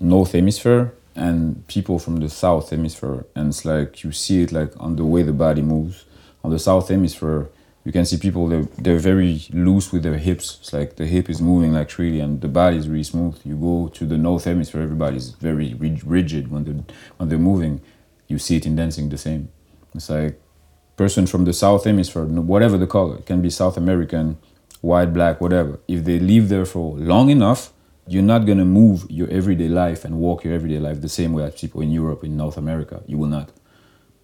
north 0.00 0.32
hemisphere 0.32 0.92
and 1.14 1.66
people 1.66 1.98
from 1.98 2.20
the 2.20 2.28
south 2.28 2.70
hemisphere, 2.70 3.26
and 3.34 3.48
it's 3.48 3.64
like 3.64 4.04
you 4.04 4.12
see 4.12 4.42
it 4.42 4.52
like 4.52 4.72
on 4.78 4.96
the 4.96 5.04
way 5.04 5.22
the 5.22 5.32
body 5.32 5.62
moves. 5.62 6.04
On 6.48 6.52
the 6.54 6.58
south 6.58 6.88
hemisphere, 6.88 7.50
you 7.84 7.92
can 7.92 8.06
see 8.06 8.16
people 8.16 8.48
they're, 8.48 8.68
they're 8.78 8.98
very 8.98 9.42
loose 9.52 9.92
with 9.92 10.02
their 10.02 10.16
hips. 10.16 10.58
It's 10.60 10.72
like 10.72 10.96
the 10.96 11.04
hip 11.04 11.28
is 11.28 11.42
moving 11.42 11.74
like 11.74 11.90
freely, 11.90 12.20
and 12.20 12.40
the 12.40 12.48
body 12.48 12.78
is 12.78 12.88
really 12.88 13.02
smooth. 13.02 13.38
You 13.44 13.56
go 13.56 13.88
to 13.88 14.06
the 14.06 14.16
north 14.16 14.44
hemisphere, 14.44 14.80
everybody's 14.80 15.32
very 15.32 15.74
rigid 15.74 16.50
when 16.50 16.64
they 16.64 16.94
when 17.18 17.28
they're 17.28 17.38
moving 17.38 17.82
you 18.28 18.38
see 18.38 18.56
it 18.56 18.66
in 18.66 18.76
dancing 18.76 19.10
the 19.10 19.18
same. 19.18 19.50
It's 19.94 20.08
like 20.08 20.40
person 20.96 21.26
from 21.26 21.44
the 21.44 21.52
South 21.52 21.84
Hemisphere, 21.84 22.24
whatever 22.24 22.76
the 22.78 22.86
color, 22.86 23.16
it 23.18 23.26
can 23.26 23.42
be 23.42 23.50
South 23.50 23.76
American, 23.76 24.38
white, 24.80 25.12
black, 25.12 25.40
whatever. 25.40 25.80
If 25.86 26.04
they 26.04 26.18
live 26.18 26.48
there 26.48 26.66
for 26.66 26.96
long 26.96 27.30
enough, 27.30 27.72
you're 28.06 28.22
not 28.22 28.46
gonna 28.46 28.64
move 28.64 29.06
your 29.10 29.28
everyday 29.30 29.68
life 29.68 30.04
and 30.04 30.18
walk 30.18 30.44
your 30.44 30.54
everyday 30.54 30.78
life 30.78 31.00
the 31.00 31.08
same 31.08 31.32
way 31.34 31.44
as 31.44 31.60
people 31.60 31.80
in 31.80 31.90
Europe, 31.90 32.24
in 32.24 32.36
North 32.36 32.56
America. 32.56 33.02
You 33.06 33.18
will 33.18 33.28
not. 33.28 33.50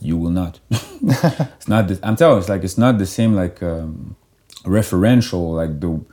You 0.01 0.17
will 0.17 0.31
not. 0.31 0.61
it's 0.71 1.69
not. 1.69 1.89
The, 1.89 1.99
I'm 2.03 2.17
telling 2.17 2.35
you, 2.37 2.41
it's 2.41 2.49
like 2.49 2.65
it's 2.65 2.79
not 2.79 2.99
the 2.99 3.07
same. 3.07 3.35
Like 3.35 3.63
um, 3.63 4.17
referential. 4.65 5.55
Like 5.55 5.81
the 5.81 6.05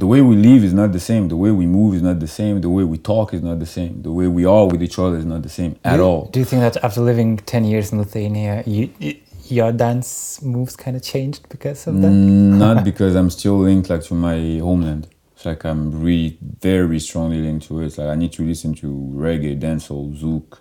the 0.00 0.06
way 0.06 0.22
we 0.22 0.34
live 0.36 0.64
is 0.64 0.72
not 0.72 0.92
the 0.92 1.00
same. 1.00 1.28
The 1.28 1.36
way 1.36 1.50
we 1.50 1.66
move 1.66 1.94
is 1.94 2.02
not 2.02 2.20
the 2.20 2.26
same. 2.26 2.62
The 2.62 2.70
way 2.70 2.84
we 2.84 2.96
talk 2.96 3.34
is 3.34 3.42
not 3.42 3.58
the 3.58 3.66
same. 3.66 4.00
The 4.02 4.10
way 4.10 4.26
we 4.28 4.46
are 4.46 4.66
with 4.66 4.82
each 4.82 4.98
other 4.98 5.16
is 5.16 5.26
not 5.26 5.42
the 5.42 5.50
same 5.50 5.76
at 5.84 5.98
do, 5.98 6.02
all. 6.02 6.24
Do 6.32 6.38
you 6.40 6.46
think 6.46 6.62
that 6.62 6.82
after 6.82 7.02
living 7.02 7.36
10 7.36 7.64
years 7.66 7.92
in 7.92 7.98
Lithuania, 7.98 8.62
you, 8.66 8.88
y- 8.98 9.20
your 9.48 9.72
dance 9.72 10.40
moves 10.40 10.74
kind 10.74 10.96
of 10.96 11.02
changed 11.02 11.46
because 11.50 11.86
of 11.86 12.00
that? 12.00 12.08
Mm, 12.08 12.56
not 12.56 12.82
because 12.90 13.14
I'm 13.14 13.28
still 13.28 13.58
linked 13.58 13.90
like 13.90 14.02
to 14.04 14.14
my 14.14 14.58
homeland. 14.62 15.06
It's 15.34 15.44
like 15.44 15.64
I'm 15.64 16.02
really 16.02 16.38
very 16.40 16.98
strongly 16.98 17.42
linked 17.42 17.66
to 17.66 17.82
it. 17.82 17.86
It's 17.86 17.98
like 17.98 18.08
I 18.08 18.14
need 18.14 18.32
to 18.32 18.42
listen 18.42 18.72
to 18.76 18.86
reggae, 19.14 19.60
dancehall, 19.60 20.16
zouk, 20.18 20.58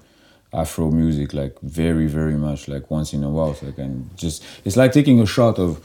Afro 0.51 0.89
music 0.89 1.34
like 1.34 1.60
very 1.62 2.08
very 2.08 2.36
much 2.36 2.68
like 2.68 2.89
once 2.89 3.13
in 3.13 3.24
a 3.24 3.29
while. 3.29 3.53
So 3.53 3.68
I 3.68 3.72
can 3.72 4.10
just 4.15 4.44
it's 4.65 4.75
like 4.77 4.91
taking 4.91 5.20
a 5.20 5.25
shot 5.25 5.60
of 5.60 5.77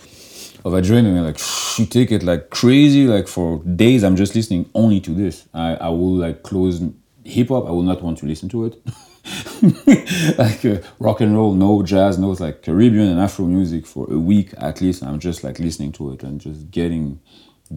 of 0.65 0.73
adrenaline. 0.73 1.25
Like 1.25 1.39
you 1.79 1.87
take 1.87 2.11
it 2.11 2.23
like 2.23 2.51
crazy. 2.51 3.07
Like 3.07 3.29
for 3.29 3.59
days, 3.65 4.03
I'm 4.03 4.17
just 4.17 4.35
listening 4.35 4.71
only 4.75 5.01
to 5.01 5.11
this. 5.11 5.47
I 5.53 5.75
I 5.75 5.89
will 5.89 6.17
like 6.17 6.43
close 6.43 6.83
hip 7.25 7.49
hop. 7.49 7.67
I 7.67 7.71
will 7.71 7.83
not 7.83 8.03
want 8.03 8.19
to 8.19 8.27
listen 8.27 8.49
to 8.51 8.67
it. 8.67 8.77
like 10.39 10.65
uh, 10.65 10.87
rock 10.99 11.21
and 11.21 11.35
roll, 11.35 11.55
no 11.55 11.83
jazz, 11.83 12.19
no 12.19 12.31
like 12.31 12.63
Caribbean 12.63 13.09
and 13.09 13.21
Afro 13.21 13.47
music 13.47 13.87
for 13.87 14.11
a 14.13 14.19
week 14.19 14.53
at 14.59 14.81
least. 14.81 15.03
I'm 15.03 15.19
just 15.19 15.45
like 15.45 15.59
listening 15.59 15.93
to 15.93 16.13
it 16.13 16.23
and 16.23 16.41
just 16.41 16.71
getting 16.71 17.21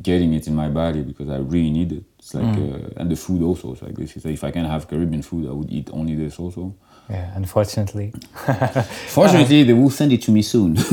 getting 0.02 0.34
it 0.34 0.48
in 0.48 0.56
my 0.56 0.70
body 0.70 1.02
because 1.02 1.30
I 1.30 1.38
really 1.38 1.70
need 1.70 1.92
it. 1.92 2.04
It's 2.20 2.34
like 2.34 2.58
uh, 2.58 3.00
and 3.00 3.10
the 3.10 3.16
food 3.16 3.42
also. 3.42 3.74
It's 3.74 3.82
like 3.82 3.96
this. 3.96 4.16
If 4.18 4.44
I 4.44 4.52
can 4.52 4.66
have 4.66 4.88
Caribbean 4.88 5.22
food, 5.22 5.48
I 5.48 5.54
would 5.54 5.72
eat 5.72 5.90
only 5.94 6.16
this 6.16 6.40
also. 6.40 6.76
Yeah, 7.10 7.32
unfortunately. 7.36 8.14
Fortunately, 9.08 9.64
they 9.64 9.72
will 9.72 9.90
send 9.90 10.12
it 10.12 10.22
to 10.24 10.32
me 10.32 10.42
soon. 10.42 10.78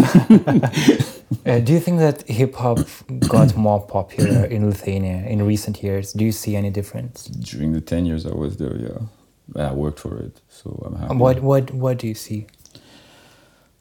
Uh, 1.47 1.59
do 1.59 1.73
you 1.73 1.81
think 1.81 1.99
that 1.99 2.23
hip 2.29 2.55
hop 2.55 2.79
got 3.29 3.57
more 3.57 3.81
popular 3.81 4.45
in 4.45 4.69
Lithuania 4.69 5.27
in 5.27 5.45
recent 5.45 5.83
years? 5.83 6.13
Do 6.13 6.25
you 6.25 6.33
see 6.33 6.55
any 6.55 6.71
difference? 6.71 7.25
During 7.25 7.73
the 7.73 7.81
ten 7.81 8.07
years 8.07 8.25
I 8.25 8.35
was 8.35 8.57
there, 8.59 8.77
yeah, 8.77 9.71
I 9.71 9.73
worked 9.73 9.99
for 9.99 10.17
it, 10.19 10.41
so 10.49 10.83
I'm 10.87 10.97
happy. 10.97 11.17
What 11.17 11.43
what 11.43 11.71
what 11.73 11.99
do 11.99 12.07
you 12.07 12.15
see? 12.15 12.47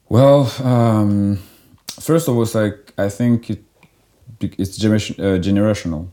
Well, 0.10 0.52
um, 0.64 1.40
first 2.00 2.28
of 2.28 2.36
all, 2.36 2.44
it's 2.44 2.56
like 2.56 2.94
I 2.98 3.10
think 3.10 3.50
it 3.50 3.64
it's 4.44 4.78
generation, 4.78 5.16
uh, 5.20 5.38
generational. 5.40 6.10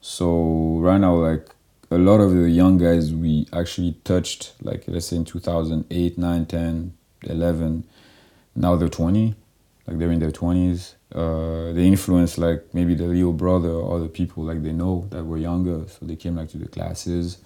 So 0.00 0.78
right 0.80 0.98
now, 0.98 1.14
like 1.14 1.46
a 1.90 1.98
lot 1.98 2.20
of 2.20 2.34
the 2.34 2.48
young 2.48 2.78
guys 2.78 3.12
we 3.12 3.46
actually 3.52 3.96
touched, 4.04 4.52
like 4.62 4.84
let's 4.86 5.06
say 5.06 5.16
in 5.16 5.24
2008, 5.24 6.18
9, 6.18 6.46
10, 6.46 6.92
11, 7.22 7.84
now 8.54 8.76
they're 8.76 8.88
20, 8.88 9.34
like 9.86 9.98
they're 9.98 10.12
in 10.12 10.20
their 10.20 10.30
20s. 10.30 10.94
Uh, 11.12 11.72
they 11.72 11.86
influence 11.86 12.38
like 12.38 12.64
maybe 12.72 12.94
the 12.94 13.04
little 13.04 13.32
brother 13.32 13.70
or 13.70 13.96
other 13.96 14.08
people 14.08 14.44
like 14.44 14.62
they 14.62 14.72
know 14.72 15.06
that 15.10 15.24
were 15.24 15.38
younger, 15.38 15.84
so 15.88 16.06
they 16.06 16.16
came 16.16 16.36
like 16.36 16.48
to 16.50 16.58
the 16.58 16.68
classes. 16.68 17.38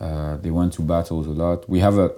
Uh, 0.00 0.36
they 0.36 0.50
went 0.50 0.72
to 0.74 0.82
battles 0.82 1.26
a 1.26 1.30
lot. 1.30 1.68
We 1.68 1.80
have 1.80 1.98
a 1.98 2.12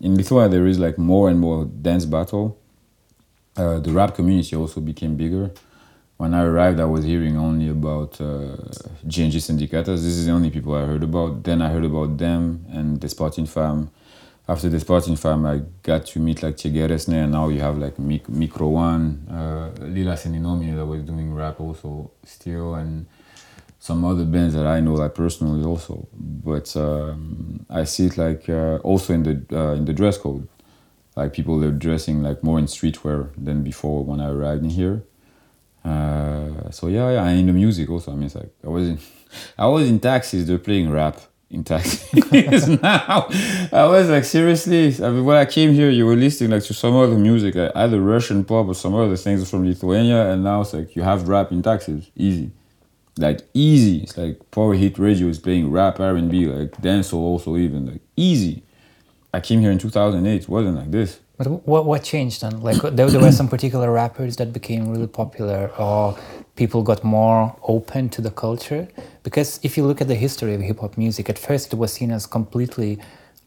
in 0.00 0.16
Lithuania 0.16 0.50
there 0.50 0.66
is 0.66 0.78
like 0.78 0.98
more 0.98 1.28
and 1.28 1.40
more 1.40 1.64
dance 1.64 2.04
battle. 2.04 2.58
Uh, 3.56 3.78
the 3.78 3.90
rap 3.92 4.14
community 4.14 4.54
also 4.54 4.80
became 4.80 5.16
bigger. 5.16 5.50
When 6.16 6.32
I 6.32 6.44
arrived, 6.44 6.80
I 6.80 6.86
was 6.86 7.04
hearing 7.04 7.36
only 7.36 7.68
about 7.68 8.18
uh, 8.22 8.56
G&G 9.06 9.36
Sindikatas. 9.38 10.00
This 10.02 10.16
is 10.16 10.24
the 10.24 10.32
only 10.32 10.48
people 10.50 10.74
I 10.74 10.86
heard 10.86 11.02
about. 11.02 11.44
Then 11.44 11.60
I 11.60 11.68
heard 11.68 11.84
about 11.84 12.16
them 12.16 12.64
and 12.70 12.98
the 12.98 13.08
Sporting 13.08 13.44
Farm. 13.44 13.90
After 14.48 14.70
the 14.70 14.80
Sporting 14.80 15.16
Farm, 15.16 15.44
I 15.44 15.60
got 15.82 16.06
to 16.06 16.20
meet 16.20 16.42
like 16.42 16.56
Tiggeresne, 16.56 17.24
and 17.24 17.32
now 17.32 17.48
you 17.48 17.60
have 17.60 17.76
like 17.76 17.98
Mic- 17.98 18.28
Micro 18.30 18.68
One, 18.68 19.26
uh, 19.28 19.70
Lila 19.84 20.14
Seninomi 20.14 20.74
that 20.74 20.86
was 20.86 21.02
doing 21.02 21.34
rap 21.34 21.60
also 21.60 22.12
still, 22.24 22.76
and 22.76 23.06
some 23.78 24.02
other 24.04 24.24
bands 24.24 24.54
that 24.54 24.66
I 24.66 24.80
know 24.80 24.94
like 24.94 25.14
personally 25.14 25.64
also. 25.64 26.08
But 26.14 26.74
um, 26.76 27.66
I 27.68 27.84
see 27.84 28.06
it 28.06 28.16
like 28.16 28.48
uh, 28.48 28.76
also 28.78 29.12
in 29.12 29.22
the 29.24 29.44
uh, 29.52 29.74
in 29.74 29.84
the 29.84 29.92
dress 29.92 30.16
code, 30.16 30.48
like 31.14 31.34
people 31.34 31.62
are 31.62 31.72
dressing 31.72 32.22
like 32.22 32.42
more 32.42 32.58
in 32.58 32.66
streetwear 32.66 33.30
than 33.36 33.62
before 33.62 34.02
when 34.04 34.20
I 34.20 34.30
arrived 34.30 34.64
in 34.64 34.70
here. 34.70 35.02
Uh, 35.86 36.70
so 36.70 36.88
yeah, 36.88 37.10
yeah, 37.10 37.24
and 37.26 37.38
in 37.40 37.46
the 37.46 37.52
music 37.52 37.88
also. 37.88 38.12
I 38.12 38.14
mean, 38.16 38.24
it's 38.24 38.34
like 38.34 38.50
I 38.64 38.68
was 38.68 38.88
in, 38.88 38.98
I 39.58 39.66
was 39.66 39.88
in 39.88 40.00
taxis. 40.00 40.46
They're 40.46 40.58
playing 40.58 40.90
rap 40.90 41.20
in 41.48 41.62
taxis 41.62 42.12
now. 42.82 43.28
I 43.72 43.86
was 43.86 44.08
like 44.08 44.24
seriously. 44.24 44.88
I 45.04 45.10
mean, 45.10 45.24
when 45.24 45.36
I 45.36 45.44
came 45.44 45.72
here, 45.72 45.90
you 45.90 46.06
were 46.06 46.16
listening 46.16 46.50
like 46.50 46.64
to 46.64 46.74
some 46.74 46.96
other 46.96 47.16
music, 47.16 47.54
like 47.54 47.70
either 47.76 48.00
Russian 48.00 48.44
pop 48.44 48.66
or 48.66 48.74
some 48.74 48.94
other 48.94 49.16
things 49.16 49.48
from 49.48 49.64
Lithuania, 49.64 50.32
and 50.32 50.42
now 50.42 50.62
it's 50.62 50.72
like 50.72 50.96
you 50.96 51.02
have 51.02 51.28
rap 51.28 51.52
in 51.52 51.62
taxis, 51.62 52.10
easy, 52.16 52.50
like 53.18 53.42
easy. 53.54 53.98
It's 53.98 54.18
like 54.18 54.50
Power 54.50 54.74
Hit 54.74 54.98
Radio 54.98 55.28
is 55.28 55.38
playing 55.38 55.70
rap, 55.70 56.00
R 56.00 56.16
and 56.16 56.28
B, 56.28 56.46
like 56.46 56.72
dancehall 56.82 57.22
also 57.32 57.56
even 57.56 57.86
like 57.86 58.00
easy. 58.16 58.64
I 59.32 59.40
came 59.40 59.60
here 59.60 59.70
in 59.70 59.78
2008. 59.78 60.42
It 60.42 60.48
wasn't 60.48 60.76
like 60.78 60.90
this. 60.90 61.20
But 61.38 61.66
what 61.66 61.84
what 61.84 62.02
changed 62.02 62.40
then? 62.40 62.62
Like 62.62 62.82
uh, 62.82 62.90
there, 62.90 63.10
there 63.10 63.20
were 63.20 63.32
some 63.32 63.48
particular 63.48 63.92
rappers 63.92 64.36
that 64.36 64.52
became 64.52 64.88
really 64.88 65.06
popular, 65.06 65.70
or 65.78 66.16
people 66.54 66.82
got 66.82 67.04
more 67.04 67.54
open 67.62 68.08
to 68.10 68.22
the 68.22 68.30
culture. 68.30 68.88
Because 69.22 69.60
if 69.62 69.76
you 69.76 69.84
look 69.84 70.00
at 70.00 70.08
the 70.08 70.14
history 70.14 70.54
of 70.54 70.60
hip 70.62 70.80
hop 70.80 70.96
music, 70.96 71.28
at 71.28 71.38
first 71.38 71.72
it 71.72 71.76
was 71.76 71.92
seen 71.92 72.10
as 72.10 72.26
completely. 72.26 72.98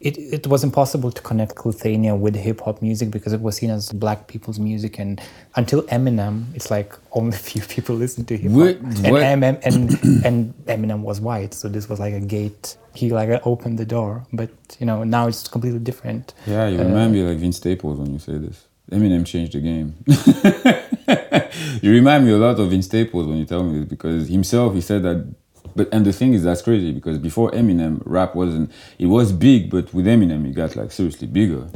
It, 0.02 0.18
it 0.18 0.48
was 0.48 0.64
impossible 0.64 1.12
to 1.12 1.22
connect 1.22 1.66
Lithuania 1.66 2.16
with 2.16 2.34
hip 2.36 2.62
hop 2.62 2.82
music 2.82 3.12
because 3.12 3.34
it 3.34 3.42
was 3.42 3.58
seen 3.58 3.70
as 3.70 3.92
black 3.92 4.28
people's 4.28 4.58
music, 4.58 4.98
and 4.98 5.20
until 5.56 5.82
Eminem, 5.84 6.46
it's 6.56 6.72
like 6.72 6.94
only 7.12 7.36
few 7.52 7.62
people 7.62 7.96
listen 7.96 8.24
to 8.26 8.38
hip 8.38 8.50
hop. 8.52 8.60
And, 8.82 8.96
Eminem, 8.96 9.60
and 9.64 10.26
and 10.26 10.54
Eminem 10.68 11.02
was 11.02 11.20
white, 11.20 11.54
so 11.54 11.68
this 11.68 11.90
was 11.90 12.00
like 12.00 12.14
a 12.14 12.22
gate. 12.22 12.78
He 12.96 13.10
like 13.10 13.46
opened 13.46 13.78
the 13.78 13.86
door, 13.86 14.26
but 14.32 14.50
you 14.80 14.86
know 14.86 15.04
now 15.04 15.28
it's 15.28 15.48
completely 15.50 15.80
different. 15.80 16.34
Yeah, 16.48 16.68
you 16.70 16.80
Uh, 16.80 16.86
remind 16.86 17.12
me 17.14 17.24
like 17.24 17.38
Vince 17.38 17.58
Staples 17.58 18.00
when 18.00 18.14
you 18.14 18.20
say 18.20 18.38
this. 18.38 18.68
Eminem 18.92 19.26
changed 19.26 19.54
the 19.54 19.60
game. 19.60 19.96
you 21.82 21.92
remind 21.92 22.26
me 22.26 22.32
a 22.32 22.38
lot 22.38 22.58
of 22.60 22.70
Vince 22.70 22.86
Staples 22.86 23.28
when 23.28 23.38
you 23.38 23.46
tell 23.46 23.64
me 23.64 23.80
this 23.80 23.88
because 23.90 24.30
himself 24.30 24.74
he 24.74 24.82
said 24.82 25.04
that. 25.04 25.28
But 25.76 25.90
and 25.92 26.06
the 26.06 26.14
thing 26.14 26.34
is 26.34 26.44
that's 26.44 26.62
crazy 26.62 26.92
because 26.92 27.18
before 27.18 27.52
Eminem, 27.52 28.02
rap 28.06 28.36
wasn't. 28.36 28.72
It 28.98 29.08
was 29.08 29.32
big, 29.32 29.70
but 29.70 29.94
with 29.94 30.06
Eminem, 30.06 30.48
it 30.48 30.54
got 30.54 30.76
like 30.76 30.92
seriously 30.92 31.28
bigger 31.28 31.68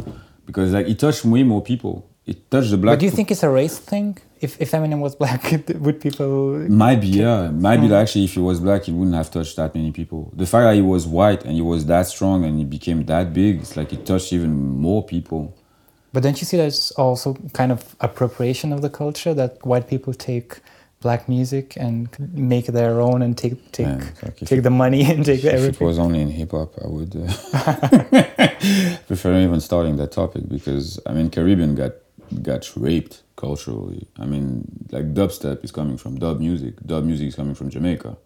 because 0.46 0.72
like 0.72 0.88
it 0.88 1.00
touched 1.00 1.26
way 1.26 1.44
more 1.44 1.62
people. 1.62 2.10
It 2.26 2.50
touched 2.50 2.72
the 2.72 2.78
black. 2.78 2.94
But 2.94 3.00
do 3.02 3.06
you 3.06 3.12
think 3.12 3.32
it's 3.32 3.44
a 3.44 3.50
race 3.50 3.78
thing? 3.78 4.18
If, 4.40 4.60
if 4.62 4.72
Eminem 4.72 5.00
was 5.00 5.16
black, 5.16 5.52
would 5.76 6.00
people? 6.00 6.58
Might 6.70 7.02
be, 7.02 7.08
yeah. 7.08 7.50
Might 7.50 7.78
be 7.78 7.88
like 7.88 8.04
actually 8.04 8.26
if 8.26 8.34
he 8.34 8.40
was 8.40 8.60
black, 8.60 8.84
he 8.84 8.92
wouldn't 8.92 9.16
have 9.16 9.30
touched 9.30 9.58
that 9.58 9.76
many 9.76 9.92
people. 9.92 10.32
The 10.34 10.46
fact 10.46 10.64
that 10.64 10.76
he 10.76 10.82
was 10.82 11.06
white 11.06 11.44
and 11.44 11.54
he 11.54 11.62
was 11.62 11.86
that 11.88 12.08
strong 12.08 12.46
and 12.46 12.58
he 12.58 12.66
became 12.66 13.06
that 13.06 13.34
big, 13.34 13.62
it's 13.62 13.76
like 13.76 13.92
it 13.92 14.06
touched 14.06 14.32
even 14.32 14.54
more 14.54 15.04
people. 15.04 15.56
But 16.14 16.24
don't 16.24 16.40
you 16.40 16.46
see 16.46 16.58
that's 16.58 16.92
also 16.92 17.36
kind 17.54 17.72
of 17.72 17.96
appropriation 18.00 18.72
of 18.72 18.82
the 18.82 18.90
culture 18.90 19.34
that 19.34 19.66
white 19.66 19.88
people 19.88 20.14
take 20.14 20.60
black 21.05 21.22
music 21.36 21.65
and 21.86 22.07
make 22.51 22.67
their 22.79 22.95
own 23.07 23.22
and 23.25 23.33
take 23.43 23.57
take 23.72 23.88
Yeah, 23.88 24.24
like 24.24 24.41
if 24.41 24.48
take 24.50 24.63
the 24.69 24.75
money 24.83 25.01
and 25.12 25.19
take 25.25 25.43
If 25.43 25.81
it 25.81 25.86
was 25.91 26.00
only 26.05 26.19
in 26.25 26.29
hip 26.39 26.51
hop, 26.51 26.72
I 26.83 26.88
would 26.95 27.13
uh, 27.15 27.24
prefer 29.10 29.31
even 29.48 29.62
starting 29.69 29.95
that 30.01 30.12
topic 30.22 30.43
because 30.57 30.86
I 31.10 31.12
mean 31.15 31.27
Caribbean 31.36 31.75
got 31.75 31.93
got 32.50 32.63
raped 32.75 33.15
culturally. 33.36 34.07
I 34.24 34.25
mean, 34.31 34.45
like 34.95 35.07
dubstep 35.19 35.63
is 35.63 35.72
coming 35.79 35.98
from 36.03 36.12
dub 36.24 36.39
music. 36.39 36.74
Dub 36.91 37.03
music 37.12 37.27
is 37.31 37.36
coming 37.36 37.55
from 37.55 37.69
Jamaica. 37.69 38.17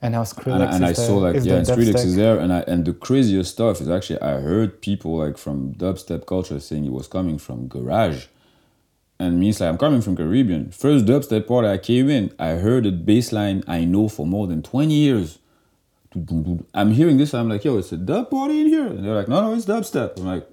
And 0.00 0.12
now 0.12 0.20
and, 0.20 0.28
Skrillex 0.28 0.68
I- 0.72 0.74
and 0.76 0.84
I 0.84 0.92
saw 0.92 1.14
like 1.26 1.34
yeah, 1.42 1.56
and 1.60 1.66
Skrillex 1.66 2.04
is 2.10 2.16
there, 2.22 2.36
and 2.38 2.50
I 2.52 2.60
and 2.72 2.84
the 2.84 2.92
craziest 3.06 3.50
stuff 3.56 3.80
is 3.80 3.88
actually 3.96 4.20
I 4.32 4.34
heard 4.50 4.80
people 4.80 5.12
like 5.24 5.36
from 5.44 5.56
dubstep 5.74 6.26
culture 6.26 6.60
saying 6.60 6.84
it 6.84 6.92
was 6.92 7.08
coming 7.08 7.38
from 7.46 7.66
garage, 7.76 8.26
and 9.18 9.40
me 9.40 9.50
it's 9.50 9.60
like 9.60 9.70
I'm 9.70 9.78
coming 9.78 10.00
from 10.00 10.16
Caribbean. 10.16 10.70
First 10.70 11.06
dubstep 11.06 11.46
party 11.46 11.68
I 11.68 11.78
came 11.78 12.08
in, 12.08 12.32
I 12.38 12.50
heard 12.50 12.86
a 12.86 12.92
bass 12.92 13.32
line 13.32 13.64
I 13.66 13.84
know 13.84 14.08
for 14.08 14.26
more 14.26 14.46
than 14.46 14.62
twenty 14.62 14.94
years. 14.94 15.38
I'm 16.74 16.92
hearing 16.92 17.18
this, 17.18 17.34
I'm 17.34 17.48
like, 17.48 17.64
yo, 17.64 17.76
it's 17.78 17.92
a 17.92 17.96
dub 17.96 18.30
party 18.30 18.60
in 18.60 18.66
here, 18.68 18.86
and 18.86 19.04
they're 19.04 19.14
like, 19.14 19.28
no, 19.28 19.42
no, 19.42 19.54
it's 19.54 19.66
dubstep. 19.66 20.18
I'm 20.18 20.24
like, 20.24 20.48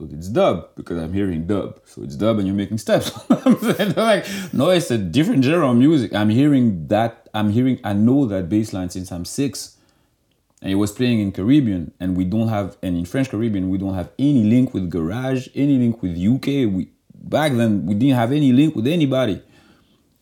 so 0.00 0.08
it's 0.10 0.28
dub 0.28 0.74
because 0.76 0.98
I'm 1.02 1.12
hearing 1.12 1.46
dub. 1.46 1.80
So 1.84 2.02
it's 2.02 2.16
dub 2.16 2.38
and 2.38 2.46
you're 2.46 2.56
making 2.56 2.78
steps. 2.78 3.10
They're 3.28 3.90
like, 3.90 4.26
no, 4.52 4.70
it's 4.70 4.90
a 4.90 4.96
different 4.96 5.44
genre 5.44 5.70
of 5.70 5.76
music. 5.76 6.14
I'm 6.14 6.30
hearing 6.30 6.88
that. 6.88 7.28
I'm 7.34 7.50
hearing. 7.50 7.80
I 7.84 7.92
know 7.92 8.24
that 8.26 8.48
bass 8.48 8.72
line 8.72 8.88
since 8.88 9.12
I'm 9.12 9.26
six, 9.26 9.76
and 10.62 10.72
it 10.72 10.76
was 10.76 10.90
playing 10.90 11.20
in 11.20 11.32
Caribbean, 11.32 11.92
and 12.00 12.16
we 12.16 12.24
don't 12.24 12.48
have, 12.48 12.78
and 12.82 12.96
in 12.96 13.04
French 13.04 13.28
Caribbean, 13.28 13.68
we 13.68 13.76
don't 13.76 13.94
have 13.94 14.10
any 14.18 14.42
link 14.44 14.72
with 14.72 14.88
Garage, 14.88 15.48
any 15.54 15.78
link 15.78 16.02
with 16.02 16.16
UK. 16.16 16.72
We 16.72 16.88
back 17.20 17.52
then 17.52 17.86
we 17.86 17.94
didn't 17.94 18.16
have 18.16 18.32
any 18.32 18.52
link 18.52 18.74
with 18.74 18.86
anybody. 18.86 19.42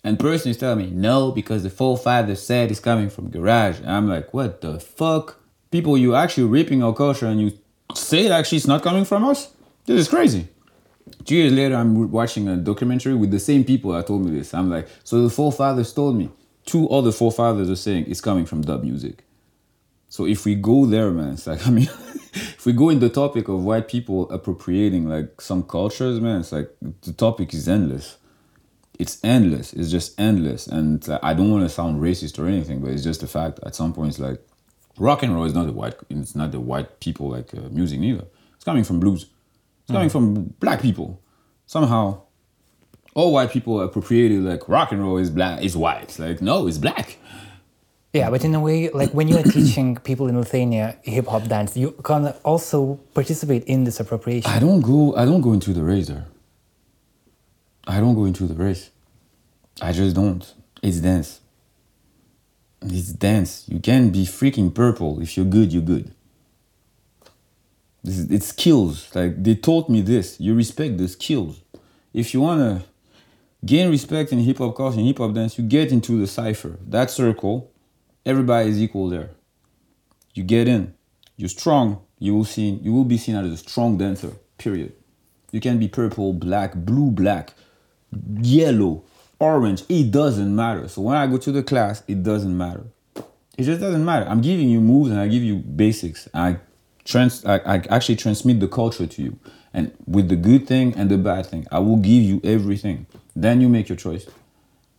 And 0.04 0.18
person 0.18 0.50
is 0.50 0.56
telling 0.56 0.78
me 0.78 0.90
no 0.90 1.32
because 1.32 1.62
the 1.62 1.70
forefather 1.70 2.34
said 2.34 2.70
it's 2.70 2.80
coming 2.80 3.10
from 3.10 3.30
Garage, 3.30 3.80
and 3.80 3.90
I'm 3.90 4.08
like, 4.08 4.32
what 4.32 4.60
the 4.60 4.78
fuck? 4.80 5.40
People, 5.70 5.98
you 5.98 6.14
actually 6.14 6.44
raping 6.44 6.82
our 6.82 6.94
culture, 6.94 7.26
and 7.26 7.40
you 7.40 7.52
say 7.94 8.30
actually 8.30 8.58
it's 8.58 8.66
not 8.66 8.82
coming 8.82 9.04
from 9.04 9.24
us. 9.24 9.52
This 9.86 10.00
is 10.00 10.08
crazy. 10.08 10.48
Two 11.24 11.36
years 11.36 11.52
later, 11.52 11.74
I'm 11.74 12.10
watching 12.10 12.48
a 12.48 12.56
documentary 12.56 13.14
with 13.14 13.30
the 13.30 13.40
same 13.40 13.64
people 13.64 13.92
that 13.92 14.06
told 14.06 14.24
me 14.24 14.30
this. 14.38 14.54
I'm 14.54 14.70
like, 14.70 14.88
so 15.04 15.22
the 15.22 15.30
forefathers 15.30 15.92
told 15.92 16.16
me. 16.16 16.30
Two 16.64 16.88
other 16.90 17.12
forefathers 17.12 17.70
are 17.70 17.76
saying 17.76 18.04
it's 18.08 18.20
coming 18.20 18.46
from 18.46 18.62
dub 18.62 18.82
music. 18.82 19.24
So 20.10 20.26
if 20.26 20.44
we 20.44 20.54
go 20.54 20.86
there, 20.86 21.10
man, 21.10 21.34
it's 21.34 21.46
like 21.46 21.66
I 21.66 21.70
mean, 21.70 21.88
if 22.34 22.66
we 22.66 22.72
go 22.72 22.88
in 22.88 23.00
the 23.00 23.08
topic 23.08 23.48
of 23.48 23.64
white 23.64 23.88
people 23.88 24.30
appropriating 24.30 25.08
like 25.08 25.40
some 25.40 25.62
cultures, 25.62 26.20
man, 26.20 26.40
it's 26.40 26.52
like 26.52 26.70
the 27.02 27.12
topic 27.12 27.54
is 27.54 27.68
endless. 27.68 28.16
It's 28.98 29.22
endless. 29.22 29.72
It's 29.72 29.90
just 29.90 30.18
endless, 30.18 30.66
and 30.66 31.06
like, 31.06 31.20
I 31.22 31.32
don't 31.34 31.50
want 31.52 31.64
to 31.64 31.68
sound 31.68 32.02
racist 32.02 32.38
or 32.38 32.48
anything, 32.48 32.80
but 32.80 32.90
it's 32.90 33.04
just 33.04 33.22
a 33.22 33.28
fact. 33.28 33.60
At 33.64 33.74
some 33.74 33.92
point, 33.92 34.10
it's 34.10 34.18
like 34.18 34.40
rock 34.98 35.22
and 35.22 35.34
roll 35.34 35.44
is 35.44 35.54
not 35.54 35.66
the 35.66 35.72
white. 35.72 35.94
It's 36.10 36.34
not 36.34 36.50
the 36.50 36.60
white 36.60 36.98
people 37.00 37.30
like 37.30 37.54
uh, 37.54 37.68
music 37.70 38.00
neither. 38.00 38.24
It's 38.56 38.64
coming 38.64 38.84
from 38.84 38.98
blues. 38.98 39.26
It's 39.82 39.92
coming 39.92 40.10
from 40.10 40.54
black 40.58 40.82
people. 40.82 41.22
Somehow, 41.66 42.22
all 43.14 43.32
white 43.32 43.50
people 43.50 43.80
appropriated 43.80 44.42
like 44.42 44.68
rock 44.68 44.90
and 44.90 45.00
roll 45.00 45.18
is 45.18 45.30
black. 45.30 45.62
Is 45.62 45.76
white. 45.76 46.02
It's 46.02 46.18
like 46.18 46.42
no, 46.42 46.66
it's 46.66 46.78
black. 46.78 47.18
Yeah, 48.12 48.30
but 48.30 48.42
in 48.44 48.54
a 48.54 48.60
way, 48.60 48.88
like 48.88 49.10
when 49.12 49.28
you 49.28 49.36
are 49.36 49.42
teaching 49.58 49.96
people 49.96 50.28
in 50.28 50.38
Lithuania 50.38 50.96
hip 51.02 51.26
hop 51.26 51.44
dance, 51.44 51.76
you 51.76 51.90
can 52.02 52.28
also 52.44 52.96
participate 53.14 53.64
in 53.64 53.84
this 53.84 54.00
appropriation. 54.00 54.50
I 54.50 54.58
don't 54.58 54.80
go. 54.80 55.14
I 55.14 55.24
don't 55.24 55.40
go 55.40 55.52
into 55.52 55.72
the 55.72 55.82
race 55.82 56.08
there. 56.08 56.26
I 57.86 58.00
don't 58.00 58.14
go 58.14 58.24
into 58.24 58.46
the 58.46 58.54
race. 58.54 58.90
I 59.80 59.92
just 59.92 60.16
don't. 60.16 60.54
It's 60.82 60.98
dance. 60.98 61.40
It's 62.82 63.12
dance. 63.12 63.64
You 63.68 63.80
can 63.80 64.10
be 64.10 64.24
freaking 64.24 64.74
purple 64.74 65.20
if 65.20 65.36
you're 65.36 65.46
good. 65.46 65.72
You're 65.72 65.82
good. 65.82 66.12
This 68.02 68.18
is, 68.18 68.30
it's 68.30 68.46
skills. 68.46 69.14
Like 69.14 69.42
they 69.42 69.54
taught 69.54 69.88
me 69.88 70.00
this. 70.00 70.40
You 70.40 70.54
respect 70.54 70.96
the 70.98 71.08
skills. 71.08 71.60
If 72.14 72.32
you 72.32 72.40
wanna 72.40 72.84
gain 73.64 73.90
respect 73.90 74.32
in 74.32 74.38
hip 74.38 74.58
hop 74.58 74.76
culture 74.76 74.98
and 74.98 75.06
hip 75.06 75.18
hop 75.18 75.34
dance, 75.34 75.58
you 75.58 75.64
get 75.64 75.92
into 75.92 76.18
the 76.18 76.26
cipher. 76.26 76.78
That 76.86 77.10
circle, 77.10 77.70
everybody 78.28 78.68
is 78.68 78.80
equal 78.80 79.08
there. 79.08 79.30
You 80.34 80.44
get 80.44 80.68
in. 80.68 80.94
You're 81.36 81.48
strong. 81.48 82.02
You 82.18 82.34
will 82.34 82.44
see. 82.44 82.68
You 82.82 82.92
will 82.92 83.04
be 83.04 83.18
seen 83.18 83.34
as 83.34 83.50
a 83.50 83.56
strong 83.56 83.98
dancer. 83.98 84.32
Period. 84.58 84.92
You 85.50 85.60
can 85.60 85.78
be 85.78 85.88
purple, 85.88 86.32
black, 86.34 86.74
blue, 86.74 87.10
black, 87.10 87.54
yellow, 88.40 89.04
orange. 89.40 89.82
It 89.88 90.10
doesn't 90.10 90.54
matter. 90.54 90.88
So 90.88 91.02
when 91.02 91.16
I 91.16 91.26
go 91.26 91.38
to 91.38 91.50
the 91.50 91.62
class, 91.62 92.02
it 92.06 92.22
doesn't 92.22 92.56
matter. 92.56 92.84
It 93.56 93.64
just 93.64 93.80
doesn't 93.80 94.04
matter. 94.04 94.26
I'm 94.28 94.42
giving 94.42 94.68
you 94.68 94.80
moves 94.80 95.10
and 95.10 95.18
I 95.18 95.26
give 95.26 95.42
you 95.42 95.56
basics. 95.56 96.28
I 96.34 96.58
trans. 97.04 97.44
I, 97.44 97.56
I 97.56 97.82
actually 97.88 98.16
transmit 98.16 98.60
the 98.60 98.68
culture 98.68 99.06
to 99.06 99.22
you, 99.22 99.38
and 99.72 99.92
with 100.06 100.28
the 100.28 100.36
good 100.36 100.66
thing 100.68 100.94
and 100.94 101.10
the 101.10 101.18
bad 101.18 101.46
thing, 101.46 101.66
I 101.72 101.78
will 101.80 101.96
give 101.96 102.22
you 102.22 102.40
everything. 102.44 103.06
Then 103.34 103.60
you 103.60 103.68
make 103.68 103.88
your 103.88 103.96
choice. 103.96 104.26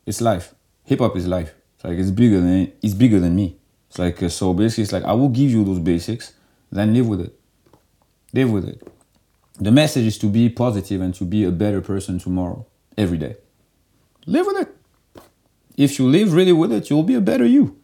It's 0.06 0.20
life. 0.20 0.56
Hip 0.86 1.00
hop 1.00 1.16
is 1.16 1.28
life. 1.28 1.54
It's 1.80 1.86
like 1.86 1.98
it's 1.98 2.12
bigger 2.12 2.42
than 2.42 2.74
it's 2.82 2.94
bigger 2.94 3.22
than 3.22 3.38
me. 3.38 3.56
It's 3.88 3.98
like 3.98 4.22
uh, 4.22 4.28
so 4.28 4.54
basically, 4.54 4.84
it's 4.84 4.92
like 4.92 5.06
I 5.06 5.14
will 5.14 5.30
give 5.30 5.50
you 5.50 5.64
those 5.64 5.80
basics, 5.80 6.34
then 6.70 6.94
live 6.94 7.08
with 7.08 7.22
it. 7.22 7.40
Live 8.34 8.52
with 8.52 8.68
it. 8.68 8.86
The 9.62 9.72
message 9.72 10.06
is 10.06 10.18
to 10.18 10.28
be 10.28 10.50
positive 10.50 11.00
and 11.00 11.16
to 11.16 11.24
be 11.24 11.46
a 11.46 11.52
better 11.52 11.80
person 11.80 12.20
tomorrow, 12.20 12.66
every 12.98 13.18
day. 13.18 13.38
Live 14.26 14.46
with 14.46 14.58
it. 14.58 15.24
If 15.78 16.00
you 16.00 16.10
live 16.10 16.34
really 16.34 16.52
with 16.52 16.74
it, 16.74 16.90
you'll 16.90 17.04
be 17.04 17.16
a 17.16 17.22
better 17.22 17.46
you. 17.46 17.78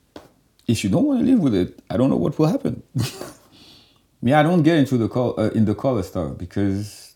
If 0.68 0.84
you 0.84 0.90
don't 0.90 1.06
want 1.06 1.22
to 1.22 1.26
live 1.26 1.40
with 1.40 1.56
it, 1.56 1.80
I 1.90 1.96
don't 1.96 2.10
know 2.10 2.18
what 2.18 2.38
will 2.38 2.48
happen. 2.48 2.84
Me, 4.22 4.34
I 4.34 4.44
don't 4.44 4.64
get 4.64 4.78
into 4.78 4.98
the 4.98 5.08
col- 5.08 5.40
uh, 5.40 5.52
in 5.52 5.64
the 5.64 5.76
color 5.76 6.04
stuff 6.04 6.38
because 6.38 7.14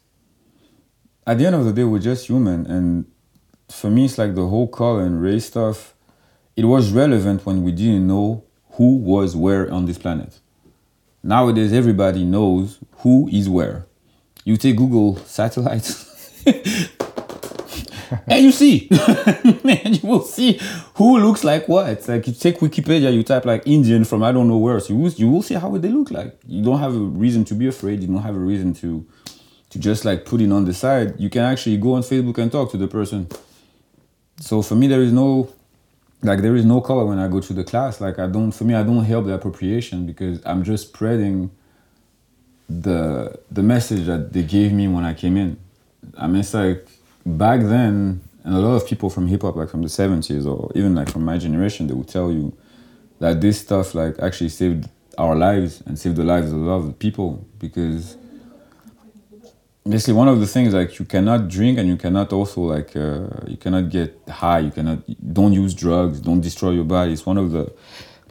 at 1.28 1.40
the 1.40 1.46
end 1.46 1.56
of 1.58 1.66
the 1.66 1.74
day, 1.74 1.84
we're 1.84 2.00
just 2.00 2.28
human, 2.28 2.66
and 2.68 3.06
for 3.70 3.90
me, 3.90 4.06
it's 4.06 4.18
like 4.18 4.36
the 4.36 4.48
whole 4.48 4.68
color 4.68 5.04
and 5.04 5.22
race 5.22 5.48
stuff. 5.48 5.94
It 6.60 6.66
was 6.66 6.92
relevant 6.92 7.46
when 7.46 7.64
we 7.64 7.72
didn't 7.72 8.06
know 8.06 8.44
who 8.72 8.98
was 8.98 9.34
where 9.34 9.72
on 9.72 9.86
this 9.86 9.98
planet. 9.98 10.40
Nowadays, 11.24 11.72
everybody 11.72 12.26
knows 12.26 12.80
who 12.98 13.30
is 13.30 13.48
where. 13.48 13.86
You 14.44 14.58
take 14.58 14.76
Google 14.76 15.16
satellites, 15.20 16.44
and 16.46 18.44
you 18.44 18.52
see, 18.52 18.90
and 18.92 20.04
you 20.04 20.10
will 20.10 20.24
see 20.24 20.60
who 20.96 21.20
looks 21.20 21.46
like 21.46 21.70
what. 21.70 22.06
Like 22.10 22.28
you 22.28 22.34
take 22.34 22.60
Wikipedia, 22.60 23.14
you 23.14 23.24
type 23.24 23.46
like 23.46 23.66
Indian 23.66 24.04
from 24.04 24.22
I 24.22 24.34
don't 24.34 24.50
know 24.50 24.58
where, 24.58 24.82
so 24.82 24.94
you 24.94 25.00
will, 25.00 25.12
you 25.12 25.30
will 25.30 25.42
see 25.42 25.56
how 25.56 25.78
they 25.78 25.88
look 25.88 26.12
like. 26.12 26.38
You 26.46 26.62
don't 26.62 26.80
have 26.80 26.94
a 26.94 27.00
reason 27.00 27.46
to 27.46 27.54
be 27.54 27.68
afraid. 27.68 28.02
You 28.02 28.08
don't 28.08 28.24
have 28.24 28.36
a 28.36 28.40
reason 28.40 28.74
to 28.74 29.08
to 29.70 29.80
just 29.80 30.04
like 30.04 30.26
put 30.26 30.42
it 30.42 30.52
on 30.52 30.66
the 30.66 30.74
side. 30.74 31.18
You 31.22 31.30
can 31.30 31.44
actually 31.44 31.78
go 31.78 31.94
on 31.94 32.02
Facebook 32.02 32.38
and 32.38 32.52
talk 32.52 32.70
to 32.72 32.78
the 32.78 32.90
person. 32.90 33.30
So 34.42 34.62
for 34.62 34.76
me, 34.76 34.88
there 34.88 35.02
is 35.02 35.14
no 35.14 35.54
like 36.22 36.42
there 36.42 36.56
is 36.56 36.66
no 36.66 36.82
color 36.82 37.06
when 37.06 37.20
I 37.20 37.28
go 37.28 37.40
to 37.40 37.54
the 37.54 37.64
class. 37.64 38.02
Like 38.02 38.20
I 38.20 38.28
don't 38.28 38.52
for 38.52 38.64
me, 38.66 38.74
I 38.74 38.84
don't 38.84 39.04
help 39.04 39.26
the 39.26 39.34
appropriation 39.34 40.06
because 40.06 40.42
I'm 40.46 40.64
just 40.64 40.90
spreading 40.90 41.52
the 42.68 43.40
the 43.50 43.64
message 43.64 44.06
that 44.06 44.34
they 44.34 44.44
gave 44.44 44.74
me 44.74 44.88
when 44.88 45.04
I 45.06 45.14
came 45.14 45.38
in. 45.38 45.58
I 46.18 46.28
mean, 46.28 46.42
it's 46.42 46.54
like 46.54 46.88
back 47.26 47.62
then, 47.62 48.22
and 48.44 48.54
a 48.56 48.60
lot 48.60 48.76
of 48.76 48.88
people 48.88 49.10
from 49.10 49.28
hip 49.28 49.42
hop, 49.42 49.56
like 49.56 49.70
from 49.70 49.82
the 49.82 49.90
seventies 49.90 50.46
or 50.46 50.72
even 50.76 50.96
like 50.96 51.10
from 51.10 51.24
my 51.24 51.38
generation, 51.38 51.88
they 51.88 51.94
would 51.94 52.10
tell 52.10 52.32
you 52.32 52.56
that 53.20 53.42
this 53.42 53.60
stuff 53.60 53.96
like 53.96 54.20
actually 54.20 54.50
saved 54.50 54.90
our 55.18 55.36
lives 55.36 55.82
and 55.86 56.00
saved 56.00 56.16
the 56.16 56.24
lives 56.24 56.52
of 56.52 56.58
a 56.58 56.66
lot 56.66 56.78
of 56.78 56.98
people 57.00 57.46
because 57.60 58.16
basically 59.90 60.14
one 60.14 60.28
of 60.28 60.40
the 60.40 60.48
things 60.48 60.74
like 60.74 61.00
you 61.00 61.06
cannot 61.06 61.48
drink 61.48 61.80
and 61.80 61.88
you 61.88 61.98
cannot 61.98 62.32
also 62.32 62.62
like 62.62 62.96
uh, 62.96 63.28
you 63.48 63.58
cannot 63.58 63.90
get 63.90 64.16
high. 64.30 64.60
You 64.60 64.72
cannot 64.72 65.00
don't 65.34 65.54
use 65.54 65.74
drugs 65.74 66.20
don't 66.22 66.42
destroy 66.42 66.72
your 66.72 66.84
body. 66.84 67.14
It's 67.14 67.26
one 67.26 67.38
of 67.38 67.52
the 67.52 67.74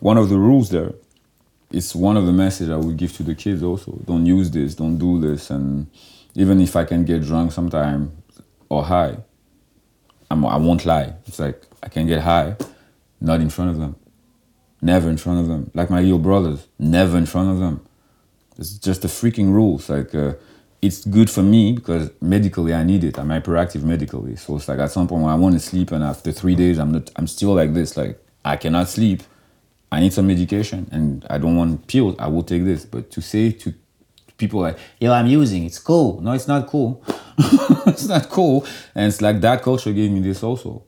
one 0.00 0.16
of 0.16 0.28
the 0.28 0.38
rules 0.38 0.70
there. 0.70 0.92
It's 1.70 1.94
one 1.94 2.16
of 2.16 2.24
the 2.24 2.32
message 2.32 2.70
i 2.70 2.76
would 2.76 2.96
give 2.96 3.12
to 3.16 3.22
the 3.22 3.34
kids 3.34 3.62
also. 3.62 3.98
Don't 4.06 4.24
use 4.24 4.50
this 4.50 4.74
don't 4.74 4.98
do 4.98 5.20
this. 5.20 5.50
And 5.50 5.88
even 6.34 6.60
if 6.60 6.76
i 6.76 6.84
can 6.84 7.04
get 7.04 7.22
drunk 7.22 7.52
sometime 7.52 8.16
or 8.68 8.84
high 8.84 9.16
I'm, 10.30 10.44
i 10.46 10.56
won't 10.56 10.86
lie. 10.86 11.14
It's 11.26 11.38
like 11.38 11.62
i 11.82 11.88
can 11.88 12.06
get 12.06 12.22
high 12.22 12.56
not 13.20 13.40
in 13.40 13.50
front 13.50 13.70
of 13.70 13.78
them. 13.78 13.96
Never 14.80 15.10
in 15.10 15.16
front 15.16 15.40
of 15.40 15.48
them. 15.48 15.72
Like 15.74 15.90
my 15.90 16.00
little 16.00 16.20
brothers 16.20 16.68
never 16.78 17.18
in 17.18 17.26
front 17.26 17.50
of 17.50 17.58
them. 17.58 17.84
It's 18.56 18.72
just 18.78 19.02
the 19.02 19.08
freaking 19.08 19.52
rules. 19.52 19.88
Like 19.88 20.14
uh, 20.14 20.34
it's 20.80 21.04
good 21.04 21.28
for 21.28 21.42
me 21.42 21.72
because 21.72 22.10
medically 22.20 22.72
I 22.72 22.84
need 22.84 23.04
it. 23.04 23.18
I'm 23.18 23.28
hyperactive 23.28 23.82
medically. 23.82 24.36
So 24.36 24.56
it's 24.56 24.68
like 24.68 24.78
at 24.78 24.90
some 24.90 25.08
point 25.08 25.22
when 25.22 25.32
I 25.32 25.34
want 25.34 25.54
to 25.54 25.60
sleep 25.60 25.90
and 25.90 26.04
after 26.04 26.30
three 26.30 26.54
days 26.54 26.78
I'm 26.78 26.92
not 26.92 27.10
I'm 27.16 27.26
still 27.26 27.54
like 27.54 27.74
this. 27.74 27.96
Like 27.96 28.18
I 28.44 28.56
cannot 28.56 28.88
sleep. 28.88 29.22
I 29.90 30.00
need 30.00 30.12
some 30.12 30.26
medication 30.26 30.88
and 30.92 31.26
I 31.28 31.38
don't 31.38 31.56
want 31.56 31.86
pills. 31.86 32.14
I 32.18 32.28
will 32.28 32.42
take 32.42 32.64
this. 32.64 32.84
But 32.84 33.10
to 33.12 33.20
say 33.20 33.50
to 33.52 33.74
people 34.36 34.60
like, 34.60 34.78
yo, 35.00 35.12
I'm 35.12 35.26
using 35.26 35.64
it's 35.64 35.78
cool. 35.78 36.20
No, 36.20 36.32
it's 36.32 36.46
not 36.46 36.68
cool. 36.68 37.02
it's 37.86 38.06
not 38.06 38.28
cool. 38.28 38.64
And 38.94 39.06
it's 39.06 39.20
like 39.20 39.40
that 39.40 39.62
culture 39.62 39.92
gave 39.92 40.12
me 40.12 40.20
this 40.20 40.42
also. 40.44 40.84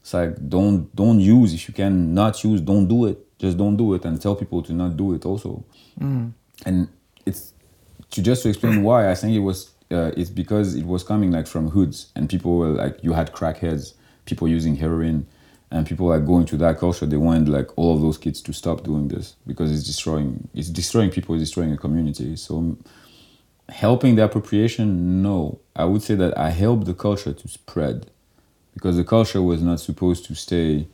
It's 0.00 0.14
like 0.14 0.48
don't 0.48 0.94
don't 0.96 1.20
use 1.20 1.54
if 1.54 1.68
you 1.68 1.74
can 1.74 2.12
not 2.12 2.42
use, 2.42 2.60
don't 2.60 2.88
do 2.88 3.06
it. 3.06 3.38
Just 3.38 3.56
don't 3.56 3.76
do 3.76 3.94
it 3.94 4.04
and 4.04 4.20
tell 4.20 4.34
people 4.34 4.62
to 4.64 4.72
not 4.72 4.96
do 4.96 5.14
it 5.14 5.24
also. 5.24 5.64
Mm. 6.00 6.32
And 6.66 6.88
it's 7.24 7.52
to 8.10 8.22
just 8.22 8.42
to 8.42 8.48
explain 8.48 8.82
why 8.82 9.10
I 9.10 9.14
think 9.14 9.34
it 9.34 9.40
was 9.40 9.70
uh, 9.90 10.12
it's 10.16 10.30
because 10.30 10.74
it 10.74 10.86
was 10.86 11.02
coming 11.02 11.30
like 11.30 11.46
from 11.46 11.70
hoods 11.70 12.10
and 12.14 12.28
people 12.28 12.56
were 12.56 12.68
like 12.68 13.02
you 13.02 13.12
had 13.12 13.32
crackheads, 13.32 13.94
people 14.24 14.48
using 14.48 14.76
heroin, 14.76 15.26
and 15.70 15.86
people 15.86 16.06
like 16.06 16.26
going 16.26 16.46
to 16.46 16.56
that 16.58 16.78
culture. 16.78 17.06
They 17.06 17.16
wanted 17.16 17.48
like 17.48 17.76
all 17.76 17.94
of 17.94 18.00
those 18.00 18.18
kids 18.18 18.40
to 18.42 18.52
stop 18.52 18.84
doing 18.84 19.08
this 19.08 19.36
because 19.46 19.72
it's 19.72 19.84
destroying 19.84 20.48
it's 20.54 20.68
destroying 20.68 21.10
people, 21.10 21.34
it's 21.34 21.44
destroying 21.44 21.72
a 21.72 21.76
community. 21.76 22.36
So 22.36 22.76
helping 23.68 24.16
the 24.16 24.24
appropriation, 24.24 25.22
no, 25.22 25.60
I 25.76 25.84
would 25.84 26.02
say 26.02 26.14
that 26.16 26.36
I 26.36 26.50
helped 26.50 26.86
the 26.86 26.94
culture 26.94 27.32
to 27.32 27.48
spread 27.48 28.10
because 28.74 28.96
the 28.96 29.04
culture 29.04 29.42
was 29.42 29.62
not 29.62 29.80
supposed 29.80 30.24
to 30.26 30.34
stay 30.34 30.86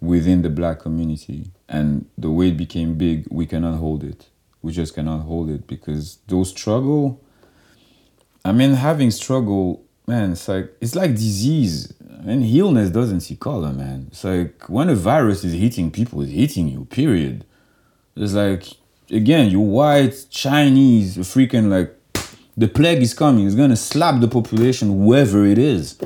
within 0.00 0.42
the 0.42 0.50
black 0.50 0.80
community 0.80 1.46
and 1.68 2.06
the 2.18 2.30
way 2.30 2.48
it 2.48 2.56
became 2.56 2.94
big 2.94 3.26
we 3.30 3.46
cannot 3.46 3.78
hold 3.78 4.02
it 4.02 4.26
we 4.62 4.72
just 4.72 4.94
cannot 4.94 5.20
hold 5.20 5.50
it 5.50 5.66
because 5.66 6.18
those 6.28 6.50
struggle 6.50 7.20
i 8.44 8.52
mean 8.52 8.72
having 8.72 9.10
struggle 9.10 9.84
man 10.06 10.32
it's 10.32 10.48
like 10.48 10.72
it's 10.80 10.94
like 10.94 11.12
disease. 11.12 11.92
I 12.00 12.24
mean 12.24 12.42
illness 12.44 12.90
doesn't 12.90 13.20
see 13.20 13.36
color 13.36 13.72
man. 13.72 14.06
It's 14.10 14.24
like 14.24 14.68
when 14.68 14.88
a 14.88 14.94
virus 14.94 15.44
is 15.44 15.54
hitting 15.54 15.90
people 15.90 16.22
it's 16.22 16.32
hitting 16.32 16.68
you 16.68 16.84
period. 16.86 17.44
It's 18.16 18.34
like 18.34 18.64
again 19.10 19.50
you 19.50 19.60
white 19.60 20.26
chinese 20.30 21.16
freaking 21.18 21.68
like 21.68 21.90
the 22.56 22.68
plague 22.68 23.02
is 23.02 23.14
coming. 23.14 23.46
It's 23.46 23.54
gonna 23.54 23.76
slap 23.76 24.20
the 24.20 24.28
population 24.28 24.88
whoever 24.88 25.44
it 25.44 25.58
is. 25.58 25.98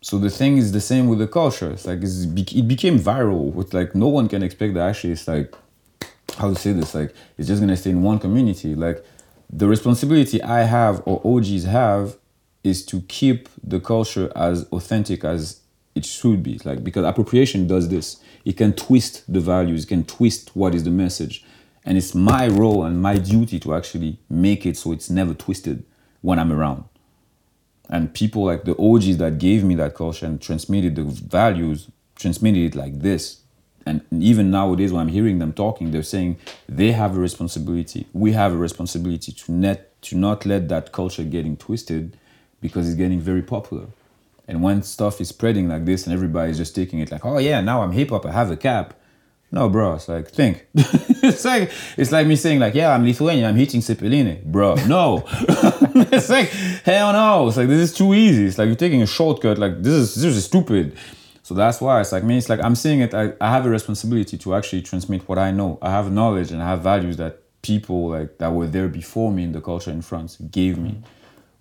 So 0.00 0.18
the 0.18 0.30
thing 0.30 0.58
is 0.58 0.72
the 0.72 0.80
same 0.80 1.08
with 1.08 1.18
the 1.18 1.26
culture. 1.26 1.70
It's 1.70 1.86
like 1.86 2.02
it's, 2.02 2.24
it 2.24 2.68
became 2.68 2.98
viral. 2.98 3.52
With 3.52 3.74
like 3.74 3.94
no 3.94 4.08
one 4.08 4.28
can 4.28 4.42
expect 4.42 4.74
that. 4.74 4.88
Actually 4.88 5.12
it's 5.12 5.28
like 5.28 5.54
how 6.38 6.48
to 6.48 6.54
say 6.54 6.72
this 6.72 6.94
like 6.94 7.14
it's 7.36 7.48
just 7.48 7.60
gonna 7.60 7.76
stay 7.76 7.90
in 7.90 8.02
one 8.02 8.18
community. 8.18 8.74
Like 8.74 9.04
the 9.50 9.66
responsibility 9.66 10.42
I 10.42 10.62
have 10.62 11.02
or 11.06 11.20
OGs 11.24 11.64
have 11.64 12.16
is 12.64 12.84
to 12.86 13.00
keep 13.02 13.48
the 13.62 13.80
culture 13.80 14.30
as 14.36 14.66
authentic 14.72 15.24
as 15.24 15.60
it 15.94 16.04
should 16.04 16.42
be. 16.42 16.60
Like 16.64 16.84
because 16.84 17.04
appropriation 17.04 17.66
does 17.66 17.88
this. 17.88 18.20
It 18.44 18.56
can 18.56 18.72
twist 18.72 19.30
the 19.32 19.40
values. 19.40 19.84
It 19.84 19.88
can 19.88 20.04
twist 20.04 20.54
what 20.54 20.74
is 20.74 20.84
the 20.84 20.90
message, 20.90 21.44
and 21.84 21.98
it's 21.98 22.14
my 22.14 22.48
role 22.48 22.84
and 22.84 23.02
my 23.02 23.18
duty 23.18 23.58
to 23.60 23.74
actually 23.74 24.18
make 24.28 24.64
it 24.64 24.76
so 24.76 24.92
it's 24.92 25.10
never 25.10 25.34
twisted 25.34 25.84
when 26.20 26.38
I'm 26.38 26.52
around 26.52 26.84
and 27.88 28.12
people 28.12 28.44
like 28.44 28.64
the 28.64 28.76
OGs 28.76 29.16
that 29.18 29.38
gave 29.38 29.64
me 29.64 29.74
that 29.76 29.94
culture 29.94 30.26
and 30.26 30.40
transmitted 30.40 30.96
the 30.96 31.04
values 31.04 31.90
transmitted 32.16 32.60
it 32.60 32.74
like 32.74 33.00
this 33.00 33.40
and 33.88 34.22
even 34.22 34.50
nowadays 34.50 34.92
when 34.92 35.02
I'm 35.02 35.08
hearing 35.08 35.38
them 35.38 35.52
talking 35.52 35.90
they're 35.90 36.02
saying 36.02 36.36
they 36.68 36.92
have 36.92 37.16
a 37.16 37.20
responsibility 37.20 38.06
we 38.12 38.32
have 38.32 38.52
a 38.52 38.56
responsibility 38.56 39.32
to 39.32 39.52
net 39.52 40.00
to 40.02 40.16
not 40.16 40.46
let 40.46 40.68
that 40.68 40.92
culture 40.92 41.24
getting 41.24 41.56
twisted 41.56 42.16
because 42.60 42.86
it's 42.86 42.96
getting 42.96 43.20
very 43.20 43.42
popular 43.42 43.86
and 44.46 44.62
when 44.62 44.82
stuff 44.82 45.20
is 45.20 45.28
spreading 45.28 45.68
like 45.68 45.84
this 45.84 46.06
and 46.06 46.12
everybody's 46.14 46.58
just 46.58 46.74
taking 46.74 46.98
it 47.00 47.10
like 47.10 47.24
oh 47.24 47.38
yeah 47.38 47.60
now 47.60 47.82
I'm 47.82 47.92
hip 47.92 48.10
hop 48.10 48.26
I 48.26 48.32
have 48.32 48.50
a 48.50 48.56
cap 48.56 48.94
no, 49.50 49.68
bro. 49.70 49.94
It's 49.94 50.08
like 50.08 50.28
think. 50.28 50.66
it's 50.74 51.44
like 51.44 51.72
it's 51.96 52.12
like 52.12 52.26
me 52.26 52.36
saying 52.36 52.60
like, 52.60 52.74
yeah, 52.74 52.92
I'm 52.92 53.04
Lithuanian. 53.04 53.48
I'm 53.48 53.56
hitting 53.56 53.80
Cepelini, 53.80 54.44
bro. 54.44 54.74
No, 54.86 55.24
it's 56.12 56.28
like 56.28 56.48
hell 56.84 57.12
no. 57.14 57.48
It's 57.48 57.56
like 57.56 57.68
this 57.68 57.90
is 57.90 57.96
too 57.96 58.12
easy. 58.12 58.44
It's 58.44 58.58
like 58.58 58.66
you're 58.66 58.76
taking 58.76 59.00
a 59.00 59.06
shortcut. 59.06 59.56
Like 59.56 59.82
this 59.82 59.94
is 59.94 60.14
this 60.16 60.36
is 60.36 60.44
stupid. 60.44 60.98
So 61.48 61.54
that's 61.54 61.80
why 61.80 62.02
it's 62.02 62.12
like 62.12 62.24
me. 62.24 62.36
It's 62.36 62.50
like 62.50 62.62
I'm 62.62 62.74
saying 62.74 63.00
it. 63.00 63.14
I, 63.14 63.32
I 63.40 63.50
have 63.50 63.64
a 63.64 63.70
responsibility 63.70 64.36
to 64.36 64.54
actually 64.54 64.82
transmit 64.82 65.26
what 65.26 65.38
I 65.38 65.50
know. 65.50 65.78
I 65.80 65.90
have 65.90 66.12
knowledge 66.12 66.50
and 66.50 66.62
I 66.62 66.68
have 66.68 66.82
values 66.82 67.16
that 67.16 67.40
people 67.62 68.10
like 68.10 68.36
that 68.36 68.52
were 68.52 68.66
there 68.66 68.86
before 68.86 69.32
me 69.32 69.44
in 69.44 69.52
the 69.52 69.62
culture 69.62 69.90
in 69.90 70.02
France 70.02 70.36
gave 70.50 70.76
me. 70.76 71.00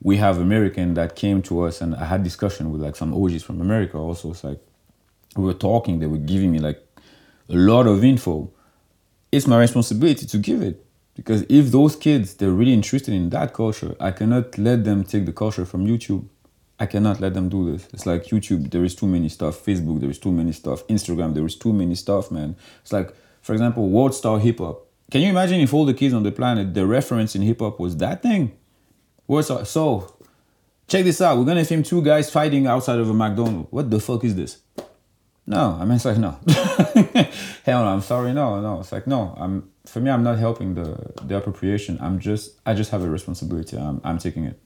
We 0.02 0.18
have 0.18 0.40
American 0.40 0.96
that 0.96 1.16
came 1.16 1.42
to 1.44 1.62
us 1.62 1.80
and 1.80 1.96
I 1.96 2.04
had 2.04 2.22
discussion 2.22 2.70
with 2.70 2.82
like 2.82 2.98
some 2.98 3.14
OGs 3.14 3.44
from 3.44 3.62
America 3.62 3.98
also. 3.98 4.32
It's 4.32 4.44
like 4.44 4.60
we 5.38 5.46
were 5.46 5.54
talking. 5.54 6.00
They 6.00 6.08
were 6.08 6.18
giving 6.18 6.52
me 6.52 6.60
like 6.60 6.86
a 7.48 7.56
lot 7.56 7.88
of 7.88 8.04
info, 8.04 8.52
it's 9.32 9.48
my 9.48 9.58
responsibility 9.58 10.26
to 10.26 10.38
give 10.38 10.62
it. 10.62 10.86
Because 11.16 11.46
if 11.48 11.72
those 11.72 11.96
kids 11.96 12.34
they're 12.34 12.52
really 12.52 12.74
interested 12.74 13.14
in 13.14 13.30
that 13.30 13.54
culture, 13.54 13.96
I 14.02 14.12
cannot 14.12 14.58
let 14.58 14.84
them 14.84 15.06
take 15.06 15.26
the 15.26 15.32
culture 15.32 15.64
from 15.64 15.88
YouTube. 15.88 16.26
I 16.80 16.86
cannot 16.86 17.20
let 17.20 17.34
them 17.34 17.50
do 17.50 17.72
this. 17.72 17.88
It's 17.92 18.06
like 18.06 18.26
YouTube, 18.26 18.70
there 18.72 18.84
is 18.84 18.96
too 18.96 19.08
many 19.08 19.30
stuff. 19.30 19.66
Facebook, 19.66 20.00
there 20.00 20.10
is 20.10 20.20
too 20.20 20.32
many 20.32 20.52
stuff. 20.52 20.86
Instagram, 20.88 21.34
there 21.34 21.46
is 21.46 21.56
too 21.56 21.74
many 21.74 21.96
stuff, 21.96 22.30
man. 22.30 22.56
It's 22.82 22.94
like, 22.94 23.14
for 23.42 23.54
example, 23.54 23.90
world 23.90 24.14
star 24.14 24.40
hip 24.40 24.60
hop. 24.60 24.86
Can 25.10 25.22
you 25.22 25.30
imagine 25.30 25.60
if 25.62 25.74
all 25.74 25.86
the 25.86 25.94
kids 25.94 26.14
on 26.14 26.24
the 26.24 26.32
planet, 26.32 26.74
the 26.74 26.86
reference 26.86 27.36
in 27.36 27.42
hip 27.42 27.60
hop 27.62 27.80
was 27.80 27.98
that 27.98 28.22
thing? 28.22 28.56
World 29.28 29.46
star. 29.46 29.66
So, 29.66 30.16
check 30.88 31.04
this 31.04 31.20
out. 31.20 31.38
We're 31.38 31.46
gonna 31.46 31.66
film 31.66 31.82
two 31.82 32.04
guys 32.04 32.30
fighting 32.30 32.68
outside 32.68 33.00
of 33.00 33.10
a 33.10 33.14
McDonald's. 33.14 33.72
What 33.72 33.90
the 33.90 34.00
fuck 34.00 34.24
is 34.24 34.36
this? 34.36 34.62
No, 35.48 35.78
I 35.80 35.86
mean 35.86 35.96
it's 35.96 36.06
like 36.06 36.18
no. 36.18 36.32
Hell 37.64 37.84
no, 37.84 37.88
I'm 37.88 38.02
sorry, 38.02 38.34
no, 38.34 38.60
no. 38.60 38.82
It's 38.82 38.92
like 38.92 39.08
no. 39.08 39.34
I'm 39.40 39.72
for 39.86 40.02
me 40.02 40.12
I'm 40.12 40.24
not 40.24 40.38
helping 40.38 40.76
the 40.76 41.14
the 41.24 41.38
appropriation. 41.38 41.98
I'm 42.02 42.20
just 42.20 42.60
I 42.66 42.74
just 42.74 42.92
have 42.92 43.02
a 43.02 43.10
responsibility. 43.10 43.78
I'm 43.78 44.02
I'm 44.04 44.18
taking 44.18 44.44
it. 44.44 44.60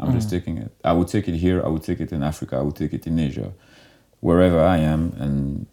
I'm 0.00 0.12
just 0.12 0.30
taking 0.30 0.56
it. 0.58 0.72
I 0.82 0.92
would 0.92 1.08
take 1.08 1.28
it 1.28 1.36
here, 1.36 1.62
I 1.64 1.68
would 1.68 1.82
take 1.82 2.00
it 2.00 2.10
in 2.12 2.22
Africa, 2.22 2.56
I 2.56 2.62
would 2.62 2.76
take 2.76 2.92
it 2.92 3.06
in 3.06 3.18
Asia. 3.18 3.52
Wherever 4.20 4.60
I 4.60 4.78
am 4.78 5.14
and 5.18 5.66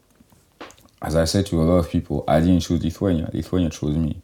as 1.01 1.15
I 1.15 1.25
said 1.25 1.45
to 1.47 1.61
a 1.61 1.63
lot 1.63 1.77
of 1.77 1.89
people, 1.89 2.23
I 2.27 2.39
didn't 2.39 2.61
choose 2.61 2.83
Lithuania. 2.83 3.29
Lithuania 3.31 3.69
chose 3.69 3.95
me. 3.95 4.21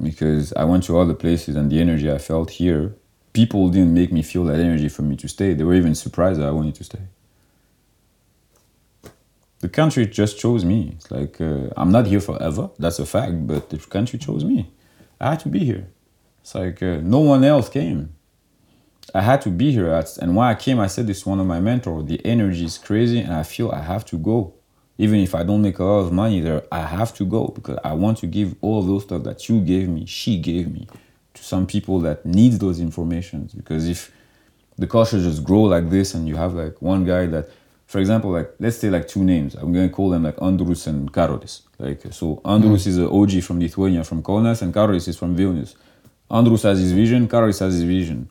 Because 0.00 0.52
I 0.52 0.64
went 0.64 0.84
to 0.84 0.96
all 0.96 1.04
the 1.04 1.14
places 1.14 1.56
and 1.56 1.70
the 1.70 1.80
energy 1.80 2.10
I 2.10 2.18
felt 2.18 2.50
here, 2.50 2.94
people 3.32 3.68
didn't 3.68 3.92
make 3.92 4.12
me 4.12 4.22
feel 4.22 4.44
that 4.44 4.60
energy 4.60 4.88
for 4.88 5.02
me 5.02 5.16
to 5.16 5.28
stay. 5.28 5.54
They 5.54 5.64
were 5.64 5.74
even 5.74 5.94
surprised 5.94 6.40
that 6.40 6.46
I 6.46 6.52
wanted 6.52 6.76
to 6.76 6.84
stay 6.84 7.00
the 9.60 9.68
country 9.68 10.06
just 10.06 10.38
chose 10.38 10.64
me. 10.64 10.92
It's 10.96 11.10
like 11.10 11.40
uh, 11.40 11.70
I'm 11.76 11.90
not 11.90 12.06
here 12.06 12.20
forever. 12.20 12.70
That's 12.78 12.98
a 12.98 13.06
fact. 13.06 13.46
But 13.46 13.70
the 13.70 13.78
country 13.78 14.18
chose 14.18 14.44
me. 14.44 14.70
I 15.20 15.30
had 15.30 15.40
to 15.40 15.48
be 15.48 15.60
here. 15.60 15.88
It's 16.42 16.54
like 16.54 16.82
uh, 16.82 17.00
no 17.02 17.20
one 17.20 17.44
else 17.44 17.68
came. 17.68 18.14
I 19.14 19.22
had 19.22 19.40
to 19.42 19.50
be 19.50 19.72
here. 19.72 19.88
At, 19.88 20.16
and 20.18 20.36
when 20.36 20.46
I 20.46 20.54
came, 20.54 20.78
I 20.78 20.86
said 20.86 21.06
this 21.06 21.22
to 21.22 21.30
one 21.30 21.40
of 21.40 21.46
my 21.46 21.60
mentors. 21.60 22.06
The 22.06 22.24
energy 22.24 22.64
is 22.64 22.78
crazy, 22.78 23.20
and 23.20 23.32
I 23.34 23.42
feel 23.42 23.70
I 23.70 23.82
have 23.82 24.04
to 24.06 24.18
go. 24.18 24.54
Even 24.98 25.20
if 25.20 25.34
I 25.34 25.44
don't 25.44 25.62
make 25.62 25.78
a 25.78 25.84
lot 25.84 26.00
of 26.00 26.12
money 26.12 26.40
there, 26.40 26.62
I 26.72 26.80
have 26.80 27.14
to 27.14 27.24
go 27.24 27.48
because 27.48 27.78
I 27.84 27.92
want 27.92 28.18
to 28.18 28.26
give 28.26 28.56
all 28.60 28.80
of 28.80 28.86
those 28.86 29.04
stuff 29.04 29.22
that 29.22 29.48
you 29.48 29.60
gave 29.60 29.88
me, 29.88 30.06
she 30.06 30.38
gave 30.40 30.72
me, 30.72 30.88
to 31.34 31.42
some 31.42 31.66
people 31.66 32.00
that 32.00 32.26
needs 32.26 32.58
those 32.58 32.80
informations. 32.80 33.54
Because 33.54 33.88
if 33.88 34.12
the 34.76 34.86
culture 34.86 35.18
just 35.20 35.44
grow 35.44 35.62
like 35.62 35.88
this, 35.88 36.14
and 36.14 36.26
you 36.26 36.36
have 36.36 36.54
like 36.54 36.82
one 36.82 37.04
guy 37.04 37.26
that 37.26 37.48
for 37.88 38.00
example, 38.00 38.30
like 38.30 38.54
let's 38.58 38.76
say 38.76 38.90
like 38.90 39.08
two 39.08 39.24
names. 39.24 39.54
I'm 39.54 39.72
gonna 39.72 39.88
call 39.88 40.10
them 40.10 40.22
like 40.22 40.40
Andrus 40.42 40.86
and 40.86 41.10
Karolis. 41.10 41.62
Like 41.78 42.02
so, 42.10 42.40
Andrus 42.44 42.84
mm. 42.84 42.88
is 42.88 42.98
an 42.98 43.06
OG 43.06 43.42
from 43.42 43.58
Lithuania, 43.60 44.04
from 44.04 44.22
Kaunas, 44.22 44.60
and 44.60 44.74
Karolis 44.74 45.08
is 45.08 45.16
from 45.16 45.34
Vilnius. 45.34 45.74
Andrus 46.30 46.64
has 46.64 46.78
his 46.78 46.92
vision, 46.92 47.26
Karolis 47.26 47.60
has 47.60 47.72
his 47.72 47.84
vision. 47.84 48.28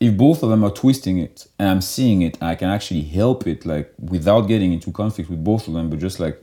If 0.00 0.16
both 0.16 0.42
of 0.42 0.50
them 0.50 0.64
are 0.64 0.70
twisting 0.70 1.18
it, 1.18 1.46
and 1.58 1.68
I'm 1.68 1.80
seeing 1.80 2.22
it, 2.22 2.36
I 2.42 2.54
can 2.54 2.68
actually 2.68 3.02
help 3.02 3.46
it, 3.46 3.64
like 3.64 3.92
without 3.98 4.42
getting 4.42 4.72
into 4.72 4.90
conflict 4.90 5.30
with 5.30 5.42
both 5.42 5.68
of 5.68 5.74
them, 5.74 5.90
but 5.90 5.98
just 5.98 6.20
like, 6.20 6.42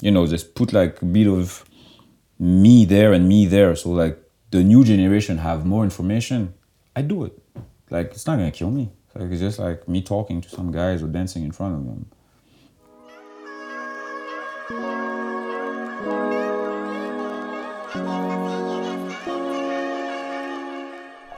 you 0.00 0.10
know, 0.10 0.26
just 0.26 0.54
put 0.54 0.72
like 0.72 1.02
a 1.02 1.04
bit 1.04 1.26
of 1.26 1.64
me 2.38 2.84
there 2.84 3.12
and 3.12 3.28
me 3.28 3.46
there, 3.46 3.74
so 3.76 3.90
like 3.90 4.18
the 4.50 4.62
new 4.62 4.84
generation 4.84 5.38
have 5.38 5.66
more 5.66 5.84
information. 5.84 6.54
I 6.94 7.02
do 7.02 7.24
it. 7.24 7.36
Like 7.90 8.12
it's 8.12 8.26
not 8.26 8.36
gonna 8.36 8.50
kill 8.50 8.70
me. 8.70 8.90
Like 9.14 9.30
it's 9.30 9.40
just 9.40 9.58
like 9.58 9.88
me 9.88 10.02
talking 10.02 10.40
to 10.40 10.48
some 10.48 10.70
guys 10.72 11.02
or 11.02 11.08
dancing 11.08 11.44
in 11.44 11.52
front 11.52 11.74
of 11.74 11.84
them. 11.84 12.06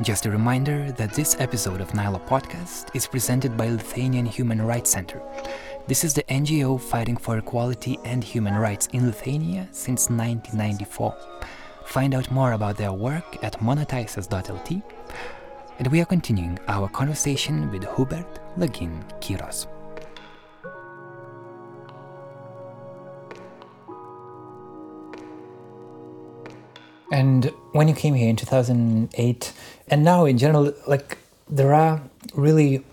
Just 0.03 0.27
a 0.27 0.31
reminder 0.31 0.93
that 0.93 1.15
this 1.15 1.37
episode 1.39 1.81
of 1.81 1.93
Nyla 1.93 2.21
Podcast 2.29 2.95
is 2.95 3.07
presented 3.07 3.57
by 3.57 3.71
Lithuanian 3.71 4.27
Human 4.27 4.61
Rights 4.61 4.91
Center. 4.91 5.23
This 5.87 6.05
is 6.05 6.13
the 6.13 6.23
NGO 6.25 6.79
fighting 6.79 7.17
for 7.17 7.39
equality 7.39 7.99
and 8.05 8.23
human 8.23 8.57
rights 8.57 8.89
in 8.93 9.07
Lithuania 9.07 9.67
since 9.73 10.11
1994. 10.11 11.17
Find 11.87 12.15
out 12.15 12.31
more 12.31 12.53
about 12.53 12.77
their 12.77 12.93
work 12.93 13.43
at 13.43 13.59
monetizes.lt. 13.61 14.83
And 15.79 15.87
we 15.89 16.03
are 16.03 16.07
continuing 16.07 16.59
our 16.69 16.89
conversation 16.89 17.71
with 17.71 17.89
Hubert 17.97 18.39
Lagin 18.59 19.03
Kiros. 19.21 19.67
And 27.13 27.47
when 27.73 27.89
you 27.89 27.95
came 27.95 28.15
here 28.15 28.29
in 28.29 28.37
2008, 28.37 29.53
and 29.89 30.05
now 30.05 30.25
in 30.25 30.39
general, 30.39 30.73
like 30.87 31.19
there 31.49 31.73
are 31.75 32.01
really 32.35 32.85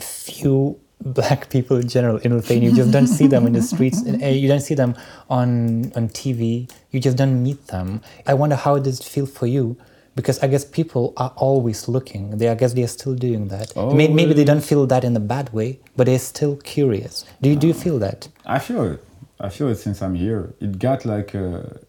few 0.00 0.78
black 1.00 1.48
people 1.50 1.76
in 1.76 1.88
general 1.88 2.16
in 2.18 2.34
Lithuania. 2.34 2.70
You 2.70 2.76
just 2.76 2.90
don't 2.90 3.06
see 3.06 3.26
them 3.28 3.46
in 3.46 3.52
the 3.52 3.62
streets. 3.72 4.02
and, 4.02 4.22
uh, 4.22 4.26
You 4.26 4.48
don't 4.48 4.60
see 4.60 4.74
them 4.74 4.96
on 5.30 5.92
on 5.94 6.08
TV. 6.08 6.68
You 6.90 7.00
just 7.00 7.16
don't 7.16 7.42
meet 7.42 7.66
them. 7.68 8.00
I 8.26 8.34
wonder 8.34 8.56
how 8.56 8.78
does 8.78 9.00
it 9.00 9.06
feel 9.06 9.26
for 9.26 9.46
you? 9.46 9.76
Because 10.16 10.38
I 10.42 10.46
guess 10.48 10.64
people 10.64 11.12
are 11.18 11.32
always 11.36 11.88
looking. 11.88 12.38
They, 12.38 12.48
I 12.48 12.54
guess, 12.54 12.72
they 12.72 12.82
are 12.82 12.88
still 12.88 13.14
doing 13.14 13.48
that. 13.48 13.76
May- 13.76 14.08
Maybe 14.08 14.32
they 14.32 14.44
don't 14.44 14.64
feel 14.64 14.86
that 14.86 15.04
in 15.04 15.14
a 15.14 15.20
bad 15.20 15.52
way, 15.52 15.78
but 15.94 16.06
they're 16.06 16.18
still 16.18 16.56
curious. 16.56 17.24
Do 17.42 17.50
you 17.50 17.56
do 17.56 17.66
you 17.68 17.74
feel 17.74 17.98
that? 18.00 18.28
I 18.46 18.58
feel 18.58 18.82
it. 18.92 19.04
I 19.38 19.50
feel 19.50 19.68
it 19.68 19.76
since 19.76 20.00
I'm 20.02 20.14
here. 20.14 20.54
It 20.60 20.78
got 20.78 21.04
like 21.04 21.34
a. 21.34 21.80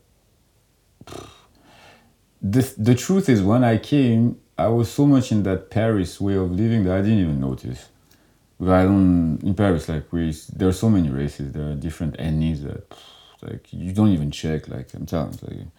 The, 2.52 2.74
the 2.78 2.96
truth 2.96 3.30
is, 3.30 3.42
when 3.42 3.64
I 3.64 3.78
came, 3.78 4.40
I 4.58 4.68
was 4.68 4.92
so 4.92 5.06
much 5.06 5.32
in 5.32 5.44
that 5.44 5.70
Paris 5.70 6.20
way 6.20 6.36
of 6.36 6.52
living 6.52 6.84
that 6.86 6.98
I 6.98 7.02
didn't 7.02 7.20
even 7.20 7.40
notice. 7.40 7.90
But 8.60 8.74
I 8.74 8.84
don't 8.84 9.40
in 9.44 9.54
Paris 9.54 9.88
like 9.88 10.12
we 10.12 10.34
there 10.56 10.68
are 10.68 10.74
so 10.74 10.90
many 10.90 11.10
races. 11.10 11.52
There 11.52 11.70
are 11.70 11.76
different 11.76 12.18
ethnies 12.18 12.64
that 12.64 12.92
like 13.44 13.72
you 13.72 13.94
don't 13.94 14.10
even 14.10 14.32
check. 14.32 14.68
Like 14.68 14.94
I'm 14.96 15.06
telling 15.06 15.38
you, 15.52 15.72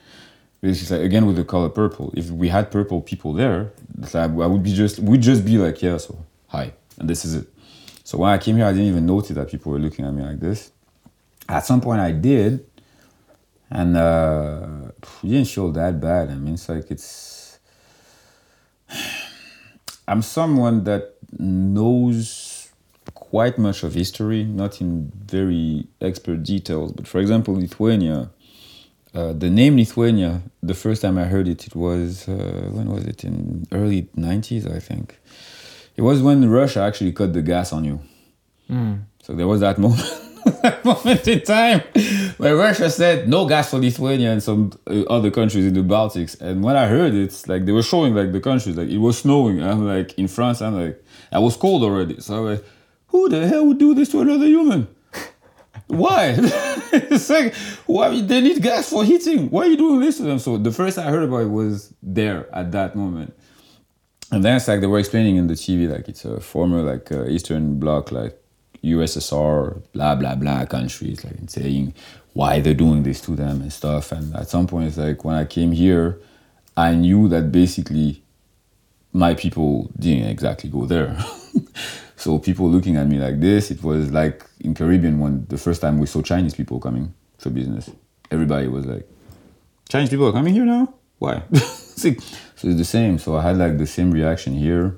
it's 0.63 0.79
just 0.79 0.93
like 0.93 1.01
again 1.01 1.27
with 1.27 1.37
the 1.37 1.45
color 1.45 1.71
purple. 1.71 2.13
If 2.17 2.31
we 2.31 2.49
had 2.49 2.71
purple 2.71 3.01
people 3.01 3.33
there, 3.33 3.73
like, 3.97 4.15
I 4.15 4.27
would 4.27 4.63
be 4.63 4.73
just 4.73 5.01
would 5.01 5.23
just 5.23 5.45
be 5.45 5.59
like 5.59 5.83
yeah, 5.83 5.97
so 5.97 6.25
hi, 6.47 6.73
and 6.99 7.11
this 7.11 7.25
is 7.25 7.35
it. 7.35 7.49
So 8.05 8.17
when 8.19 8.31
I 8.31 8.39
came 8.39 8.57
here, 8.57 8.65
I 8.65 8.73
didn't 8.73 8.87
even 8.87 9.07
notice 9.07 9.35
that 9.35 9.51
people 9.51 9.73
were 9.73 9.81
looking 9.81 10.05
at 10.05 10.15
me 10.15 10.23
like 10.23 10.39
this. 10.39 10.71
At 11.49 11.67
some 11.67 11.81
point, 11.81 12.01
I 12.01 12.13
did, 12.13 12.65
and 13.71 13.97
uh, 13.97 14.67
it 15.23 15.29
didn't 15.29 15.49
feel 15.49 15.71
that 15.73 16.01
bad. 16.01 16.31
I 16.31 16.35
mean, 16.35 16.55
it's 16.55 16.69
like 16.69 16.91
it's. 16.91 17.59
I'm 20.09 20.23
someone 20.23 20.85
that 20.85 21.17
knows 21.39 22.71
quite 23.15 23.59
much 23.59 23.83
of 23.83 23.93
history, 23.93 24.43
not 24.45 24.81
in 24.81 25.13
very 25.15 25.87
expert 26.01 26.43
details. 26.43 26.93
But 26.93 27.07
for 27.07 27.19
example, 27.19 27.55
Lithuania, 27.55 28.31
uh, 29.15 29.35
the 29.35 29.51
name 29.51 29.77
Lithuania, 29.77 30.43
the 30.63 30.73
first 30.75 31.03
time 31.03 31.19
I 31.19 31.25
heard 31.25 31.47
it, 31.47 31.67
it 31.67 31.77
was 31.77 32.27
uh, 32.29 32.71
when 32.73 32.91
was 32.91 33.05
it? 33.05 33.25
In 33.25 33.67
early 33.73 34.03
'90s, 34.17 34.71
I 34.75 34.81
think. 34.81 35.19
It 35.97 36.03
was 36.03 36.23
when 36.23 36.49
Russia 36.49 36.81
actually 36.81 37.13
cut 37.13 37.33
the 37.33 37.43
gas 37.43 37.73
on 37.73 37.85
you. 37.85 38.01
So 39.23 39.35
there 39.35 39.49
was 39.49 39.61
that 39.61 39.79
moment, 39.85 40.09
moment 40.85 41.27
in 41.29 41.41
time 41.43 41.81
where 42.39 42.57
Russia 42.57 42.91
said 42.91 43.29
no 43.29 43.47
gas 43.47 43.71
for 43.71 43.79
Lithuania 43.79 44.33
and 44.33 44.43
some 44.43 44.73
uh, 44.87 45.03
other 45.03 45.31
countries 45.31 45.67
in 45.67 45.75
the 45.75 45.81
Baltics. 45.81 46.41
And 46.41 46.63
when 46.63 46.77
I 46.77 46.87
heard 46.87 47.15
it, 47.15 47.23
it's 47.23 47.49
like 47.49 47.65
they 47.65 47.73
were 47.73 47.83
showing 47.83 48.15
like 48.15 48.33
the 48.33 48.41
countries, 48.41 48.77
like 48.77 48.89
it 48.89 48.99
was 48.99 49.19
snowing. 49.19 49.63
I'm 49.63 49.87
like 49.87 50.19
in 50.19 50.29
France, 50.29 50.63
I'm 50.63 50.75
like 50.75 51.03
I 51.33 51.39
was 51.39 51.57
cold 51.57 51.83
already. 51.83 52.21
So 52.21 52.37
I'm 52.37 52.45
like, 52.45 52.65
who 53.09 53.29
the 53.29 53.47
hell 53.47 53.67
would 53.67 53.79
do 53.79 53.95
this 53.95 54.11
to 54.11 54.21
another 54.21 54.47
human? 54.47 54.89
Why? 55.87 56.35
it's 56.39 57.31
like 57.31 57.55
why 57.87 58.21
they 58.21 58.41
need 58.41 58.63
gas 58.63 58.91
for 58.91 59.05
heating. 59.05 59.49
Why 59.51 59.65
are 59.65 59.69
you 59.69 59.77
doing 59.77 60.01
this 60.01 60.19
to 60.19 60.25
them? 60.25 60.39
So 60.39 60.59
the 60.59 60.73
first 60.73 60.99
I 60.99 61.11
heard 61.11 61.23
about 61.23 61.43
it 61.43 61.51
was 61.51 61.95
there 62.03 62.55
at 62.55 62.73
that 62.73 62.95
moment. 62.95 63.35
And 64.31 64.45
then 64.45 64.57
it's 64.57 64.69
like 64.69 64.81
they 64.81 64.87
were 64.87 64.99
explaining 64.99 65.37
in 65.37 65.47
the 65.47 65.55
TV 65.55 65.91
like 65.91 66.09
it's 66.09 66.25
a 66.25 66.41
former 66.41 66.83
like 66.83 67.11
uh, 67.11 67.25
Eastern 67.27 67.79
Bloc 67.79 68.13
like 68.13 68.38
USSR 68.83 69.83
blah 69.93 70.15
blah 70.15 70.35
blah 70.35 70.65
countries 70.67 71.25
like 71.25 71.35
and 71.35 71.51
saying 71.51 71.95
why 72.35 72.61
they're 72.61 72.75
doing 72.75 73.03
this 73.03 73.21
to 73.23 73.35
them 73.35 73.61
and 73.61 73.73
stuff. 73.73 74.13
And 74.13 74.35
at 74.37 74.49
some 74.49 74.67
point 74.67 74.87
it's 74.87 74.97
like 74.97 75.25
when 75.25 75.35
I 75.35 75.45
came 75.45 75.73
here, 75.73 76.21
I 76.77 76.95
knew 76.95 77.29
that 77.29 77.51
basically 77.51 78.23
my 79.13 79.35
people 79.35 79.91
didn't 79.99 80.29
exactly 80.29 80.71
go 80.71 80.87
there. 80.87 81.19
so 82.17 82.39
people 82.39 82.71
looking 82.71 82.97
at 82.97 83.09
me 83.09 83.19
like 83.19 83.41
this, 83.41 83.71
it 83.71 83.83
was 83.83 84.13
like 84.13 84.45
in 84.61 84.75
Caribbean 84.75 85.19
when 85.19 85.47
the 85.49 85.59
first 85.59 85.81
time 85.81 85.99
we 85.99 86.07
saw 86.07 86.23
Chinese 86.23 86.55
people 86.55 86.79
coming 86.79 87.13
for 87.39 87.51
business. 87.51 87.91
Everybody 88.31 88.69
was 88.69 88.87
like, 88.87 89.09
Chinese 89.89 90.11
people 90.11 90.29
are 90.29 90.33
coming 90.33 90.55
here 90.55 90.65
now? 90.65 90.95
Why? 91.19 91.43
So 91.99 92.69
it's 92.69 92.79
the 92.79 92.85
same. 92.85 93.19
So 93.19 93.37
I 93.37 93.43
had 93.43 93.59
like 93.59 93.77
the 93.77 93.87
same 93.87 94.13
reaction 94.13 94.53
here 94.53 94.97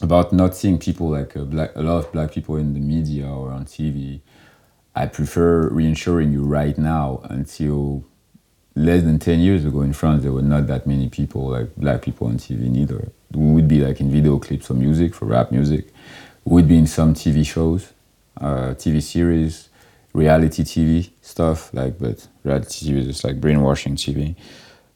about 0.00 0.32
not 0.32 0.54
seeing 0.54 0.78
people 0.78 1.10
like 1.10 1.36
a, 1.36 1.44
black, 1.44 1.74
a 1.76 1.82
lot 1.82 2.04
of 2.04 2.12
black 2.12 2.32
people 2.32 2.56
in 2.56 2.74
the 2.74 2.80
media 2.80 3.26
or 3.26 3.50
on 3.50 3.64
TV. 3.64 4.20
I 4.94 5.06
prefer 5.06 5.68
reassuring 5.68 6.32
you 6.32 6.44
right 6.44 6.76
now 6.76 7.20
until 7.24 8.04
less 8.74 9.02
than 9.02 9.18
10 9.18 9.40
years 9.40 9.64
ago 9.64 9.82
in 9.82 9.92
France, 9.92 10.22
there 10.22 10.32
were 10.32 10.42
not 10.42 10.66
that 10.66 10.86
many 10.86 11.08
people, 11.08 11.48
like 11.48 11.74
black 11.76 12.02
people 12.02 12.26
on 12.26 12.38
TV 12.38 12.60
neither. 12.70 13.10
We 13.32 13.52
would 13.52 13.68
be 13.68 13.80
like 13.80 14.00
in 14.00 14.10
video 14.10 14.38
clips 14.38 14.66
for 14.66 14.74
music, 14.74 15.14
for 15.14 15.26
rap 15.26 15.52
music. 15.52 15.88
We 16.44 16.54
would 16.54 16.68
be 16.68 16.78
in 16.78 16.86
some 16.86 17.14
TV 17.14 17.46
shows, 17.46 17.92
uh, 18.40 18.74
TV 18.74 19.02
series, 19.02 19.68
reality 20.12 20.64
TV 20.64 21.10
stuff, 21.20 21.72
like, 21.74 21.98
but 21.98 22.26
reality 22.42 22.90
TV 22.90 22.98
is 22.98 23.06
just 23.06 23.24
like 23.24 23.40
brainwashing 23.40 23.96
TV, 23.96 24.34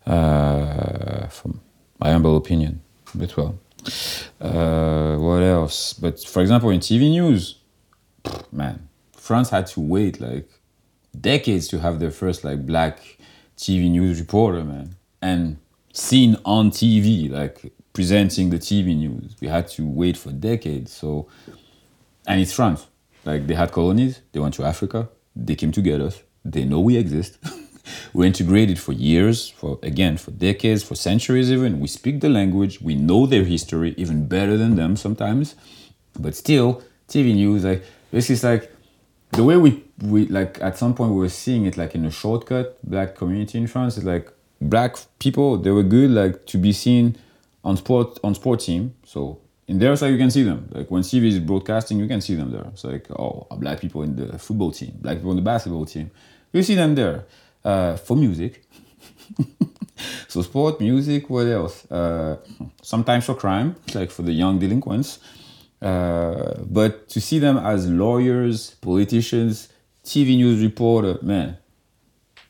uh, 0.07 1.27
from 1.29 1.61
my 1.99 2.11
humble 2.11 2.37
opinion. 2.37 2.81
But 3.15 3.37
well, 3.37 3.59
uh, 4.41 5.17
what 5.17 5.43
else? 5.43 5.93
But 5.93 6.21
for 6.21 6.43
example, 6.43 6.71
in 6.71 6.81
TV 6.81 7.11
news, 7.11 7.59
man, 8.53 8.89
France 9.13 9.51
had 9.51 9.67
to 9.69 9.81
wait 9.81 10.21
like 10.21 10.49
decades 11.19 11.69
to 11.69 11.79
have 11.79 12.01
their 12.01 12.11
first 12.11 12.45
like 12.45 12.67
black 12.67 12.99
TV 13.57 13.91
news 13.91 14.21
reporter, 14.21 14.65
man, 14.65 14.97
and 15.23 15.59
seen 15.93 16.37
on 16.45 16.71
TV, 16.71 17.31
like 17.31 17.73
presenting 17.93 18.51
the 18.51 18.59
TV 18.59 18.97
news. 18.97 19.37
We 19.41 19.49
had 19.49 19.69
to 19.69 19.87
wait 19.87 20.17
for 20.17 20.31
decades. 20.31 20.93
So, 20.93 21.29
and 22.27 22.41
it's 22.41 22.53
France. 22.53 22.87
Like 23.25 23.47
they 23.47 23.55
had 23.55 23.73
colonies. 23.73 24.21
They 24.33 24.41
went 24.41 24.55
to 24.55 24.65
Africa. 24.65 25.09
They 25.35 25.55
came 25.55 25.73
to 25.73 25.81
get 25.81 26.01
us. 26.01 26.23
They 26.45 26.65
know 26.65 26.81
we 26.81 26.97
exist. 26.97 27.39
We're 28.13 28.27
integrated 28.27 28.79
for 28.79 28.93
years, 28.93 29.49
for 29.49 29.79
again, 29.83 30.17
for 30.17 30.31
decades, 30.31 30.83
for 30.83 30.95
centuries 30.95 31.51
even. 31.51 31.81
We 31.81 31.89
speak 31.89 32.21
the 32.21 32.29
language. 32.29 32.81
We 32.81 32.95
know 32.95 33.27
their 33.27 33.45
history 33.45 33.95
even 33.97 34.27
better 34.27 34.57
than 34.57 34.77
them 34.77 34.97
sometimes. 34.97 35.55
But 36.19 36.35
still, 36.35 36.83
TV 37.09 37.35
news, 37.35 37.65
like 37.65 37.85
this 38.11 38.31
is 38.31 38.45
like 38.45 38.71
the 39.33 39.45
way 39.45 39.57
we 39.57 39.83
we 40.01 40.27
like 40.29 40.61
at 40.61 40.79
some 40.79 40.95
point 40.95 41.13
we 41.13 41.19
were 41.19 41.29
seeing 41.29 41.67
it 41.67 41.77
like 41.77 41.95
in 41.95 42.05
a 42.05 42.11
shortcut 42.11 42.79
black 42.89 43.15
community 43.15 43.59
in 43.59 43.67
france 43.67 43.97
is 43.97 44.05
like 44.05 44.31
black 44.61 44.97
people 45.19 45.57
they 45.57 45.71
were 45.71 45.83
good 45.83 46.11
like 46.11 46.47
to 46.47 46.59
be 46.59 46.73
seen 46.73 47.17
on 47.65 47.77
sport 47.77 48.19
on 48.23 48.35
sport 48.35 48.61
team 48.61 48.95
so 49.05 49.39
in 49.67 49.79
there 49.79 49.93
it's 49.93 50.03
like 50.03 50.13
you 50.13 50.19
can 50.19 50.31
see 50.31 50.43
them 50.43 50.69
like 50.73 50.91
when 50.91 51.03
tv 51.03 51.27
is 51.27 51.39
broadcasting 51.39 51.99
you 51.99 52.07
can 52.07 52.21
see 52.21 52.35
them 52.35 52.51
there 52.51 52.67
it's 52.73 52.85
like 52.85 53.11
oh 53.13 53.47
black 53.59 53.81
people 53.81 54.03
in 54.03 54.17
the 54.17 54.39
football 54.39 54.71
team 54.71 54.93
black 55.01 55.17
people 55.17 55.31
in 55.31 55.37
the 55.37 55.43
basketball 55.43 55.85
team 55.85 56.11
you 56.53 56.63
see 56.63 56.75
them 56.75 56.95
there 56.95 57.25
uh, 57.65 57.97
for 57.97 58.17
music 58.17 58.63
so 60.29 60.43
sport 60.43 60.81
music 60.81 61.31
what 61.31 61.47
else 61.47 61.91
uh, 61.91 62.37
sometimes 62.83 63.25
for 63.25 63.35
crime 63.35 63.77
like 63.95 64.11
for 64.11 64.23
the 64.23 64.33
young 64.33 64.59
delinquents 64.59 65.19
uh, 65.85 66.55
but 66.65 67.09
to 67.11 67.21
see 67.21 67.39
them 67.39 67.59
as 67.59 67.87
lawyers, 67.89 68.71
politicians, 68.81 69.69
TV 70.03 70.35
news 70.37 70.63
reporter, 70.63 71.19
man, 71.21 71.59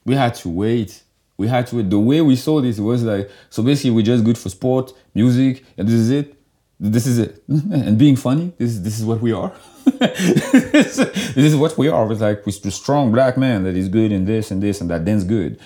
we 0.04 0.14
had 0.14 0.36
to 0.36 0.48
wait. 0.48 1.02
We 1.36 1.48
had 1.48 1.66
to 1.68 1.76
wait. 1.76 1.90
The 1.90 1.98
way 1.98 2.20
we 2.20 2.36
saw 2.36 2.60
this 2.60 2.78
was 2.78 3.02
like, 3.02 3.28
so 3.50 3.64
basically 3.64 3.90
we're 3.90 4.04
just 4.04 4.22
good 4.24 4.38
for 4.38 4.50
sport, 4.50 4.92
music, 5.14 5.64
and 5.76 5.88
this 5.88 5.96
is 5.96 6.10
it. 6.10 6.40
This 6.78 7.06
is 7.06 7.18
it. 7.18 7.42
And 7.48 7.98
being 7.98 8.14
funny, 8.14 8.52
this, 8.56 8.78
this 8.78 9.00
is 9.00 9.04
what 9.04 9.20
we 9.20 9.32
are. 9.32 9.52
this 10.00 11.36
is 11.36 11.56
what 11.56 11.76
we 11.76 11.88
are. 11.88 12.10
It's 12.10 12.20
like 12.20 12.46
we're 12.46 12.52
strong 12.52 13.12
black 13.12 13.36
man 13.36 13.64
that 13.64 13.76
is 13.76 13.88
good 13.88 14.12
in 14.12 14.24
this 14.24 14.50
and 14.50 14.62
this 14.62 14.80
and 14.80 14.90
that, 14.90 15.04
then's 15.04 15.24
good. 15.24 15.60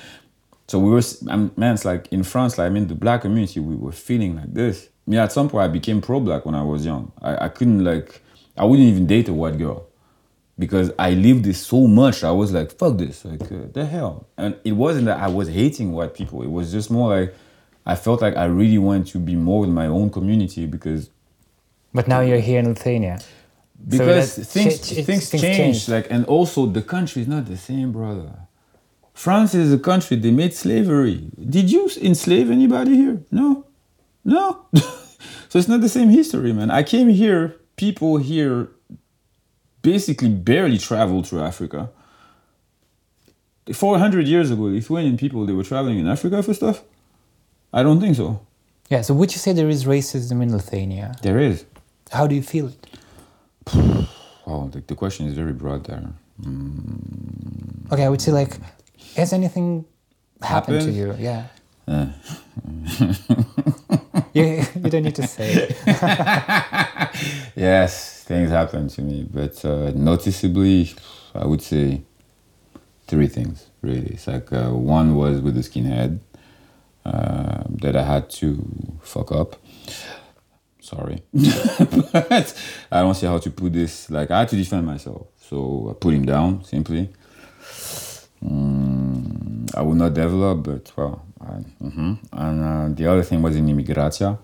So 0.66 0.78
we 0.78 0.90
were, 0.90 1.02
I'm- 1.28 1.52
man, 1.56 1.74
it's 1.74 1.84
like 1.84 2.08
in 2.12 2.22
France, 2.22 2.58
like, 2.58 2.66
I 2.66 2.68
mean, 2.68 2.88
the 2.88 2.94
black 2.94 3.22
community, 3.22 3.60
we 3.60 3.74
were 3.74 3.92
feeling 3.92 4.36
like 4.36 4.52
this. 4.52 4.88
Mean, 5.06 5.20
at 5.20 5.32
some 5.32 5.48
point, 5.48 5.64
I 5.64 5.68
became 5.68 6.02
pro-black 6.02 6.44
when 6.44 6.54
I 6.54 6.62
was 6.62 6.84
young. 6.84 7.12
I, 7.22 7.46
I 7.46 7.48
couldn't 7.48 7.82
like, 7.82 8.20
I 8.56 8.64
wouldn't 8.66 8.86
even 8.86 9.06
date 9.06 9.28
a 9.28 9.32
white 9.32 9.56
girl 9.56 9.86
because 10.58 10.92
I 10.98 11.12
lived 11.12 11.44
this 11.44 11.64
so 11.64 11.86
much. 11.86 12.22
I 12.24 12.30
was 12.32 12.52
like, 12.52 12.72
fuck 12.76 12.98
this, 12.98 13.24
like 13.24 13.40
uh, 13.50 13.68
the 13.72 13.86
hell. 13.86 14.26
And 14.36 14.56
it 14.64 14.72
wasn't 14.72 15.06
that 15.06 15.18
I 15.20 15.28
was 15.28 15.48
hating 15.48 15.92
white 15.92 16.12
people. 16.14 16.42
It 16.42 16.50
was 16.50 16.70
just 16.72 16.90
more 16.90 17.08
like 17.18 17.34
I 17.86 17.94
felt 17.94 18.20
like 18.20 18.36
I 18.36 18.44
really 18.44 18.76
wanted 18.76 19.06
to 19.12 19.18
be 19.18 19.34
more 19.34 19.60
with 19.60 19.70
my 19.70 19.86
own 19.86 20.10
community 20.10 20.66
because 20.66 21.08
But 21.94 22.06
now 22.06 22.20
you're 22.20 22.40
here 22.40 22.58
in 22.58 22.68
Lithuania. 22.68 23.20
Because 23.86 24.36
that 24.36 24.44
things 24.44 24.80
ch- 24.80 25.04
things, 25.04 25.30
things 25.30 25.42
change 25.42 25.56
changed. 25.56 25.88
like 25.88 26.06
and 26.10 26.24
also 26.26 26.66
the 26.66 26.82
country 26.82 27.22
is 27.22 27.28
not 27.28 27.46
the 27.46 27.56
same 27.56 27.92
brother 27.92 28.32
france 29.14 29.54
is 29.54 29.72
a 29.72 29.78
country 29.78 30.16
they 30.16 30.30
made 30.30 30.52
slavery 30.54 31.30
did 31.48 31.70
you 31.70 31.88
enslave 32.02 32.50
anybody 32.50 32.96
here 32.96 33.22
no 33.30 33.64
no 34.24 34.66
so 35.48 35.58
it's 35.58 35.68
not 35.68 35.80
the 35.80 35.88
same 35.88 36.08
history 36.08 36.52
man 36.52 36.70
i 36.70 36.82
came 36.82 37.08
here 37.08 37.54
people 37.76 38.16
here 38.16 38.68
basically 39.82 40.28
barely 40.28 40.78
traveled 40.78 41.26
through 41.26 41.40
africa 41.40 41.90
400 43.72 44.26
years 44.26 44.50
ago, 44.50 44.62
Lithuanian 44.62 45.16
people 45.16 45.44
they 45.46 45.52
were 45.52 45.64
traveling 45.64 45.98
in 45.98 46.08
Africa 46.08 46.42
for 46.42 46.54
stuff. 46.54 46.82
I 47.72 47.82
don't 47.82 48.00
think 48.00 48.16
so. 48.16 48.40
Yeah. 48.88 49.02
So 49.02 49.14
would 49.14 49.32
you 49.32 49.38
say 49.38 49.52
there 49.52 49.68
is 49.68 49.84
racism 49.84 50.42
in 50.42 50.52
Lithuania? 50.52 51.14
There 51.22 51.38
is. 51.38 51.64
How 52.10 52.26
do 52.26 52.34
you 52.34 52.42
feel 52.42 52.68
it? 52.68 52.86
Wow, 54.46 54.70
the, 54.72 54.80
the 54.80 54.94
question 54.94 55.26
is 55.26 55.34
very 55.34 55.52
broad 55.52 55.84
there. 55.84 56.02
Okay, 57.92 58.04
I 58.04 58.08
would 58.08 58.22
say 58.22 58.32
like, 58.32 58.56
has 59.14 59.34
anything 59.34 59.84
happened, 60.40 60.80
to 60.82 60.90
you? 60.90 61.14
Yeah. 61.18 61.46
Uh, 61.88 62.06
you, 64.34 64.62
you 64.74 64.90
don't 64.90 65.02
need 65.02 65.14
to 65.14 65.26
say. 65.26 65.74
yes, 67.56 68.24
things 68.24 68.50
happen 68.50 68.88
to 68.88 69.00
me, 69.02 69.26
but 69.30 69.64
uh, 69.64 69.90
noticeably, 69.94 70.90
I 71.34 71.46
would 71.46 71.62
say 71.62 72.02
three 73.06 73.26
things 73.26 73.68
really. 73.80 74.08
It's 74.08 74.26
like 74.26 74.52
uh, 74.52 74.70
one 74.70 75.16
was 75.16 75.40
with 75.40 75.54
the 75.54 75.62
skinhead 75.62 76.20
uh, 77.06 77.62
that 77.70 77.96
I 77.96 78.02
had 78.02 78.28
to 78.30 78.98
fuck 79.02 79.32
up. 79.32 79.56
Sorry, 80.88 81.22
but 81.34 82.54
I 82.90 83.00
don't 83.00 83.14
see 83.14 83.26
how 83.26 83.36
to 83.36 83.50
put 83.50 83.74
this. 83.74 84.08
Like 84.10 84.30
I 84.30 84.38
had 84.38 84.48
to 84.48 84.56
defend 84.56 84.86
myself, 84.86 85.26
so 85.36 85.90
I 85.90 85.92
put 85.92 86.14
him 86.14 86.24
down 86.24 86.64
simply. 86.64 87.10
Mm, 88.42 89.74
I 89.76 89.82
will 89.82 89.96
not 89.96 90.14
develop, 90.14 90.62
but 90.62 90.90
well, 90.96 91.26
I, 91.42 91.62
mhm. 91.84 92.18
and 92.32 92.64
uh, 92.64 92.88
the 92.96 93.06
other 93.06 93.22
thing 93.22 93.42
was 93.42 93.54
in 93.54 93.66
immigratia. 93.66 94.38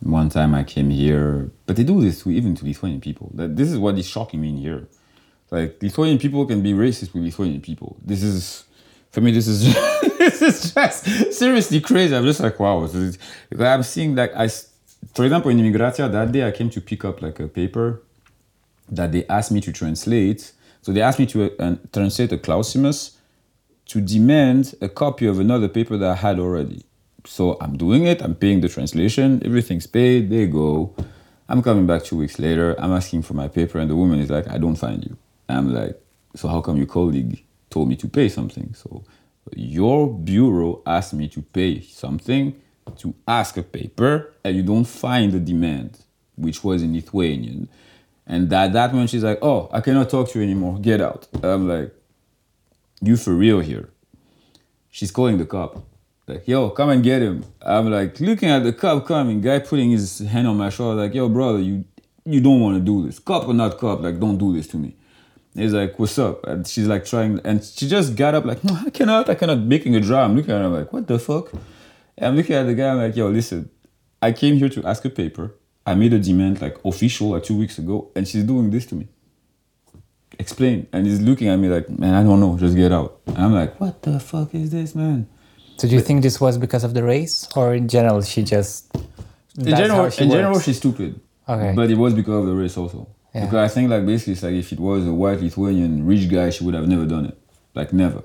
One 0.00 0.28
time 0.28 0.56
I 0.56 0.64
came 0.64 0.90
here, 0.90 1.52
but 1.66 1.76
they 1.76 1.84
do 1.84 2.00
this 2.00 2.20
to 2.24 2.30
even 2.32 2.56
to 2.56 2.64
Lithuanian 2.64 3.00
people. 3.00 3.30
That 3.34 3.54
this 3.54 3.70
is 3.70 3.78
what 3.78 3.96
is 3.96 4.08
shocking 4.08 4.40
me 4.40 4.48
in 4.48 4.56
here. 4.56 4.88
Like 5.52 5.80
Lithuanian 5.80 6.18
people 6.18 6.44
can 6.46 6.62
be 6.62 6.72
racist 6.72 7.14
with 7.14 7.22
Lithuanian 7.22 7.60
people. 7.60 7.96
This 8.04 8.24
is, 8.24 8.64
for 9.12 9.20
me, 9.20 9.30
this 9.30 9.46
is 9.46 9.72
this 10.18 10.42
is 10.42 10.74
just 10.74 11.32
seriously 11.32 11.80
crazy. 11.80 12.16
I'm 12.16 12.24
just 12.24 12.40
like, 12.40 12.58
wow. 12.58 12.88
I'm 13.60 13.82
seeing 13.84 14.16
like 14.16 14.34
I, 14.34 14.48
for 15.14 15.24
example, 15.24 15.50
in 15.50 15.58
immigratia 15.58 16.10
that 16.10 16.32
day 16.32 16.46
I 16.46 16.50
came 16.50 16.70
to 16.70 16.80
pick 16.80 17.04
up 17.04 17.22
like 17.22 17.40
a 17.40 17.48
paper 17.48 18.02
that 18.88 19.12
they 19.12 19.26
asked 19.26 19.52
me 19.52 19.60
to 19.60 19.72
translate. 19.72 20.52
So 20.82 20.92
they 20.92 21.02
asked 21.02 21.18
me 21.18 21.26
to 21.26 21.56
uh, 21.58 21.76
translate 21.92 22.32
a 22.32 22.38
Clausimus 22.38 23.16
to 23.86 24.00
demand 24.00 24.74
a 24.80 24.88
copy 24.88 25.26
of 25.26 25.40
another 25.40 25.68
paper 25.68 25.96
that 25.96 26.10
I 26.10 26.14
had 26.14 26.38
already. 26.38 26.84
So 27.24 27.56
I'm 27.60 27.76
doing 27.76 28.04
it, 28.04 28.22
I'm 28.22 28.34
paying 28.34 28.60
the 28.60 28.68
translation, 28.68 29.42
everything's 29.44 29.86
paid, 29.86 30.30
they 30.30 30.46
go. 30.46 30.94
I'm 31.48 31.62
coming 31.62 31.86
back 31.86 32.04
two 32.04 32.16
weeks 32.16 32.38
later, 32.38 32.74
I'm 32.78 32.92
asking 32.92 33.22
for 33.22 33.34
my 33.34 33.48
paper, 33.48 33.78
and 33.78 33.90
the 33.90 33.96
woman 33.96 34.20
is 34.20 34.30
like, 34.30 34.48
I 34.48 34.58
don't 34.58 34.76
find 34.76 35.04
you. 35.04 35.16
I'm 35.48 35.72
like, 35.72 36.00
so 36.34 36.48
how 36.48 36.60
come 36.60 36.76
your 36.76 36.86
colleague 36.86 37.44
told 37.70 37.88
me 37.88 37.96
to 37.96 38.08
pay 38.08 38.28
something? 38.28 38.74
So 38.74 39.04
your 39.54 40.12
bureau 40.12 40.82
asked 40.86 41.14
me 41.14 41.28
to 41.28 41.42
pay 41.42 41.80
something 41.80 42.60
to 42.98 43.14
ask 43.26 43.56
a 43.56 43.62
paper, 43.62 44.32
and 44.44 44.56
you 44.56 44.62
don't 44.62 44.84
find 44.84 45.32
the 45.32 45.40
demand, 45.40 45.98
which 46.36 46.62
was 46.62 46.82
in 46.82 46.94
Lithuanian. 46.94 47.68
And 48.26 48.50
that 48.50 48.72
that 48.72 48.92
one, 48.92 49.06
she's 49.06 49.24
like, 49.24 49.38
oh, 49.42 49.68
I 49.72 49.80
cannot 49.80 50.10
talk 50.10 50.30
to 50.30 50.38
you 50.38 50.44
anymore, 50.44 50.78
get 50.80 51.00
out. 51.00 51.28
I'm 51.42 51.68
like, 51.68 51.92
you 53.00 53.16
for 53.16 53.34
real 53.34 53.60
here? 53.60 53.90
She's 54.90 55.10
calling 55.10 55.38
the 55.38 55.46
cop. 55.46 55.84
Like, 56.26 56.48
yo, 56.48 56.70
come 56.70 56.88
and 56.90 57.04
get 57.04 57.22
him. 57.22 57.44
I'm 57.62 57.90
like 57.90 58.18
looking 58.18 58.48
at 58.48 58.64
the 58.64 58.72
cop 58.72 59.06
coming, 59.06 59.40
guy 59.40 59.60
putting 59.60 59.90
his 59.90 60.18
hand 60.20 60.48
on 60.48 60.56
my 60.56 60.70
shoulder, 60.70 61.02
like, 61.02 61.14
yo, 61.14 61.28
brother, 61.28 61.60
you 61.60 61.84
you 62.24 62.40
don't 62.40 62.60
want 62.60 62.76
to 62.76 62.80
do 62.84 63.06
this. 63.06 63.20
Cop 63.20 63.46
or 63.46 63.54
not 63.54 63.78
cop, 63.78 64.00
like, 64.00 64.18
don't 64.18 64.38
do 64.38 64.52
this 64.52 64.66
to 64.68 64.76
me. 64.76 64.96
He's 65.54 65.72
like, 65.72 65.98
what's 65.98 66.18
up? 66.18 66.44
And 66.46 66.66
she's 66.66 66.86
like 66.86 67.04
trying, 67.04 67.40
and 67.44 67.62
she 67.62 67.88
just 67.88 68.16
got 68.16 68.34
up, 68.34 68.44
like, 68.44 68.64
no, 68.64 68.76
I 68.84 68.90
cannot, 68.90 69.30
I 69.30 69.36
cannot, 69.36 69.60
making 69.60 69.94
a 69.94 70.00
draw. 70.00 70.24
I'm 70.24 70.36
looking 70.36 70.50
at 70.50 70.58
her, 70.58 70.66
I'm 70.66 70.72
like, 70.72 70.92
what 70.92 71.06
the 71.06 71.18
fuck? 71.18 71.52
I'm 72.20 72.36
looking 72.36 72.56
at 72.56 72.64
the 72.64 72.74
guy, 72.74 72.90
I'm 72.90 72.98
like, 72.98 73.16
yo, 73.16 73.28
listen, 73.28 73.70
I 74.22 74.32
came 74.32 74.56
here 74.56 74.68
to 74.70 74.84
ask 74.86 75.04
a 75.04 75.10
paper. 75.10 75.54
I 75.84 75.94
made 75.94 76.12
a 76.12 76.18
demand 76.18 76.60
like 76.60 76.82
official 76.84 77.30
like 77.30 77.44
two 77.44 77.56
weeks 77.56 77.78
ago, 77.78 78.10
and 78.16 78.26
she's 78.26 78.44
doing 78.44 78.70
this 78.70 78.86
to 78.86 78.94
me. 78.94 79.08
Explain. 80.38 80.86
And 80.92 81.06
he's 81.06 81.20
looking 81.20 81.48
at 81.48 81.56
me 81.56 81.68
like, 81.68 81.88
man, 81.90 82.14
I 82.14 82.22
don't 82.22 82.40
know, 82.40 82.58
just 82.58 82.74
get 82.74 82.92
out. 82.92 83.20
And 83.26 83.38
I'm 83.38 83.52
like, 83.52 83.78
what 83.80 84.02
the 84.02 84.18
fuck 84.18 84.54
is 84.54 84.70
this, 84.70 84.94
man? 84.94 85.28
So 85.76 85.86
do 85.86 85.94
you 85.94 86.00
think 86.00 86.22
this 86.22 86.40
was 86.40 86.56
because 86.58 86.84
of 86.84 86.94
the 86.94 87.04
race, 87.04 87.48
or 87.54 87.74
in 87.74 87.86
general 87.88 88.22
she 88.22 88.42
just? 88.42 88.90
In 89.58 89.76
general, 89.76 90.06
in 90.06 90.30
general, 90.30 90.58
she's 90.58 90.78
stupid. 90.78 91.20
Okay. 91.48 91.72
But 91.76 91.90
it 91.90 91.98
was 91.98 92.14
because 92.14 92.40
of 92.40 92.46
the 92.46 92.54
race 92.54 92.76
also. 92.76 93.08
Yeah. 93.34 93.44
Because 93.44 93.70
I 93.70 93.72
think 93.72 93.90
like 93.90 94.04
basically 94.06 94.32
it's 94.32 94.42
like 94.42 94.54
if 94.54 94.72
it 94.72 94.80
was 94.80 95.06
a 95.06 95.12
white 95.12 95.40
Lithuanian 95.40 96.06
rich 96.06 96.28
guy, 96.30 96.50
she 96.50 96.64
would 96.64 96.74
have 96.74 96.88
never 96.88 97.04
done 97.04 97.26
it. 97.26 97.38
Like 97.74 97.92
never. 97.92 98.24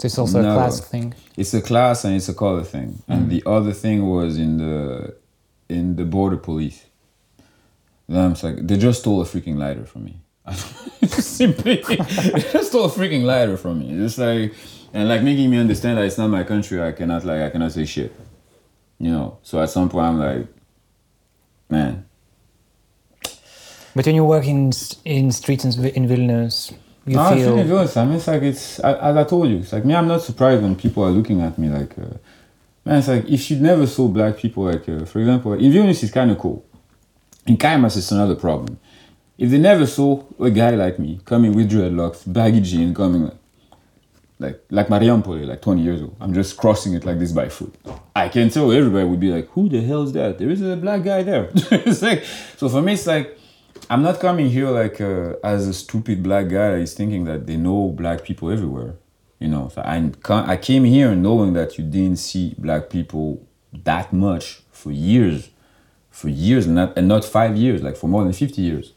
So 0.00 0.06
it's 0.06 0.18
also 0.18 0.40
No. 0.40 0.52
a 0.52 0.54
class 0.54 0.80
thing. 0.80 1.12
It's 1.36 1.52
a 1.52 1.60
class 1.60 2.04
and 2.04 2.16
it's 2.16 2.28
a 2.30 2.34
color 2.34 2.62
thing. 2.62 3.02
And 3.06 3.26
mm. 3.26 3.28
the 3.28 3.42
other 3.44 3.72
thing 3.72 4.08
was 4.08 4.38
in 4.38 4.56
the 4.56 5.14
in 5.68 5.96
the 5.96 6.06
border 6.06 6.38
police. 6.38 6.86
Then 8.08 8.32
it's 8.32 8.42
like 8.42 8.66
they 8.66 8.78
just 8.78 9.00
stole 9.00 9.20
a 9.20 9.26
freaking 9.26 9.56
lighter 9.58 9.84
from 9.84 10.04
me. 10.06 10.22
Simply, 11.06 11.76
they 11.86 12.42
just 12.50 12.68
stole 12.68 12.86
a 12.86 12.88
freaking 12.88 13.24
lighter 13.24 13.58
from 13.58 13.80
me. 13.80 13.92
It's 14.04 14.16
like 14.16 14.54
and 14.94 15.06
like 15.06 15.22
making 15.22 15.50
me 15.50 15.58
understand 15.58 15.98
that 15.98 16.06
it's 16.06 16.16
not 16.16 16.28
my 16.28 16.44
country. 16.44 16.82
I 16.82 16.92
cannot 16.92 17.26
like 17.26 17.42
I 17.42 17.50
cannot 17.50 17.72
say 17.72 17.84
shit. 17.84 18.10
You 18.98 19.10
know. 19.12 19.38
So 19.42 19.60
at 19.60 19.68
some 19.68 19.90
point 19.90 20.06
I'm 20.06 20.18
like, 20.18 20.46
man, 21.68 22.06
But 23.94 24.06
when 24.06 24.14
you 24.14 24.24
work 24.24 24.46
in 24.46 24.72
in 25.04 25.30
streets 25.30 25.64
in, 25.66 25.84
in 25.84 26.08
Vilnius, 26.08 26.72
you 27.10 27.16
No, 27.16 27.22
I 27.22 27.34
feel 27.34 27.56
feel 27.64 27.78
it 27.80 27.96
I 27.96 28.04
mean, 28.04 28.14
it's 28.16 28.26
like 28.28 28.42
it's 28.42 28.78
as 28.80 29.16
I 29.16 29.24
told 29.24 29.48
you. 29.48 29.58
It's 29.58 29.72
like 29.72 29.84
me. 29.84 29.94
I'm 29.94 30.06
not 30.06 30.22
surprised 30.22 30.62
when 30.62 30.76
people 30.76 31.02
are 31.02 31.10
looking 31.10 31.40
at 31.40 31.58
me 31.58 31.68
like, 31.68 31.98
uh, 31.98 32.16
man. 32.84 32.98
It's 32.98 33.08
like 33.08 33.28
if 33.28 33.50
you 33.50 33.58
never 33.58 33.86
saw 33.86 34.06
black 34.08 34.36
people, 34.36 34.64
like 34.64 34.88
uh, 34.88 35.04
for 35.04 35.18
example, 35.18 35.54
in 35.54 35.72
Vilnius 35.72 36.02
is 36.04 36.12
kind 36.12 36.30
of 36.30 36.38
cool. 36.38 36.64
In 37.46 37.56
Kaunas, 37.56 37.96
it's 37.96 38.12
another 38.12 38.36
problem. 38.36 38.78
If 39.38 39.50
they 39.50 39.58
never 39.58 39.86
saw 39.86 40.22
a 40.38 40.50
guy 40.50 40.70
like 40.70 40.98
me 40.98 41.20
coming 41.24 41.52
with 41.54 41.70
dreadlocks, 41.70 42.30
baggy 42.32 42.60
jeans, 42.60 42.96
coming 42.96 43.24
like 43.24 43.36
like 44.38 44.62
like 44.70 44.86
Mariampole, 44.88 45.46
like 45.46 45.62
20 45.62 45.82
years 45.82 46.00
ago, 46.00 46.14
I'm 46.20 46.32
just 46.32 46.56
crossing 46.56 46.94
it 46.94 47.04
like 47.04 47.18
this 47.18 47.32
by 47.32 47.48
foot. 47.48 47.74
I 48.14 48.28
can 48.28 48.50
tell 48.50 48.70
everybody 48.70 49.04
would 49.04 49.20
be 49.20 49.32
like, 49.32 49.48
who 49.48 49.68
the 49.68 49.82
hell 49.82 50.02
is 50.02 50.12
that? 50.12 50.38
There 50.38 50.48
is 50.48 50.62
a 50.62 50.76
black 50.76 51.02
guy 51.02 51.24
there. 51.24 51.50
it's 51.54 52.02
like 52.02 52.24
so 52.56 52.68
for 52.68 52.82
me, 52.82 52.92
it's 52.92 53.06
like 53.06 53.36
I'm 53.88 54.02
not 54.02 54.20
coming 54.20 54.48
here 54.48 54.68
like 54.68 55.00
uh, 55.00 55.34
as 55.42 55.66
a 55.66 55.74
stupid 55.74 56.22
black 56.22 56.48
guy 56.48 56.70
that 56.70 56.78
is 56.78 56.94
thinking 56.94 57.24
that 57.24 57.46
they 57.46 57.56
know 57.56 57.88
black 57.88 58.22
people 58.22 58.50
everywhere. 58.50 58.94
You 59.40 59.48
know, 59.48 59.68
so 59.74 59.80
I 59.82 60.12
I 60.28 60.56
came 60.56 60.84
here 60.84 61.14
knowing 61.14 61.54
that 61.54 61.78
you 61.78 61.84
didn't 61.84 62.18
see 62.18 62.54
black 62.58 62.90
people 62.90 63.46
that 63.72 64.12
much 64.12 64.62
for 64.70 64.92
years, 64.92 65.50
for 66.10 66.28
years, 66.28 66.66
and 66.66 66.74
not 66.74 66.96
and 66.96 67.08
not 67.08 67.24
five 67.24 67.56
years, 67.56 67.82
like 67.82 67.96
for 67.96 68.06
more 68.06 68.22
than 68.22 68.32
fifty 68.32 68.62
years. 68.62 68.92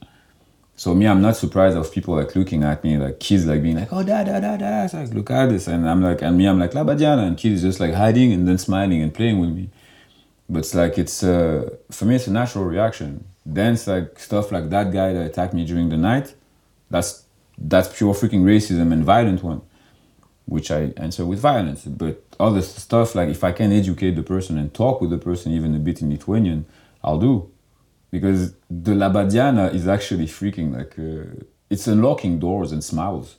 So 0.76 0.94
me, 0.94 1.08
I'm 1.08 1.22
not 1.22 1.38
surprised 1.38 1.78
of 1.78 1.92
people 1.92 2.16
like 2.16 2.36
looking 2.36 2.64
at 2.64 2.84
me, 2.84 2.98
like 2.98 3.20
kids 3.20 3.46
like 3.46 3.62
being 3.64 3.78
like, 3.78 3.94
oh 3.94 4.04
da 4.04 4.24
da 4.24 4.40
da 4.40 4.58
da. 4.58 4.84
It's 4.84 4.94
like 4.94 5.14
look 5.14 5.32
at 5.32 5.48
this, 5.50 5.68
and 5.68 5.90
I'm 5.90 6.02
like, 6.02 6.22
and 6.22 6.38
me, 6.38 6.46
I'm 6.46 6.60
like 6.60 6.74
la 6.74 6.84
Laba 6.84 6.98
diena, 6.98 7.24
and 7.24 7.38
kids 7.38 7.62
just 7.62 7.80
like 7.80 7.94
hiding 7.94 8.34
and 8.34 8.48
then 8.48 8.58
smiling 8.58 9.02
and 9.02 9.14
playing 9.14 9.40
with 9.40 9.52
me. 9.52 9.70
But 10.50 10.60
it's 10.60 10.76
like 10.76 10.98
it's 10.98 11.24
uh, 11.24 11.70
for 11.90 12.06
me, 12.06 12.16
it's 12.16 12.28
a 12.28 12.32
natural 12.32 12.66
reaction. 12.66 13.26
It's 13.46 13.88
like 13.88 14.20
stuff 14.20 14.52
like 14.52 14.70
that 14.70 14.92
guy 14.92 15.14
that 15.14 15.26
attacked 15.26 15.54
me 15.54 15.66
during 15.66 15.90
the 15.90 15.98
night. 15.98 16.36
That's 16.90 17.26
that's 17.58 17.96
pure 17.96 18.14
freaking 18.14 18.44
racism 18.44 18.92
and 18.92 19.04
violent 19.04 19.44
one, 19.44 19.62
which 20.46 20.72
I 20.72 20.94
answer 20.98 21.26
with 21.26 21.40
violence. 21.40 21.86
But 21.86 22.24
other 22.40 22.62
stuff 22.62 23.16
like 23.16 23.30
if 23.30 23.44
I 23.44 23.52
can 23.52 23.72
educate 23.72 24.12
the 24.12 24.24
person 24.24 24.58
and 24.58 24.74
talk 24.74 25.02
with 25.02 25.10
the 25.10 25.18
person 25.18 25.52
even 25.52 25.76
a 25.76 25.80
bit 25.80 26.02
in 26.02 26.10
Lithuanian, 26.10 26.66
I'll 27.04 27.20
do, 27.20 27.52
because 28.12 28.54
the 28.70 28.94
Laba 28.94 29.30
diena 29.30 29.68
is 29.68 29.88
actually 29.88 30.28
freaking 30.28 30.76
like 30.76 30.98
uh, 30.98 31.44
it's 31.70 31.88
unlocking 31.88 32.40
doors 32.40 32.72
and 32.72 32.84
smiles. 32.84 33.38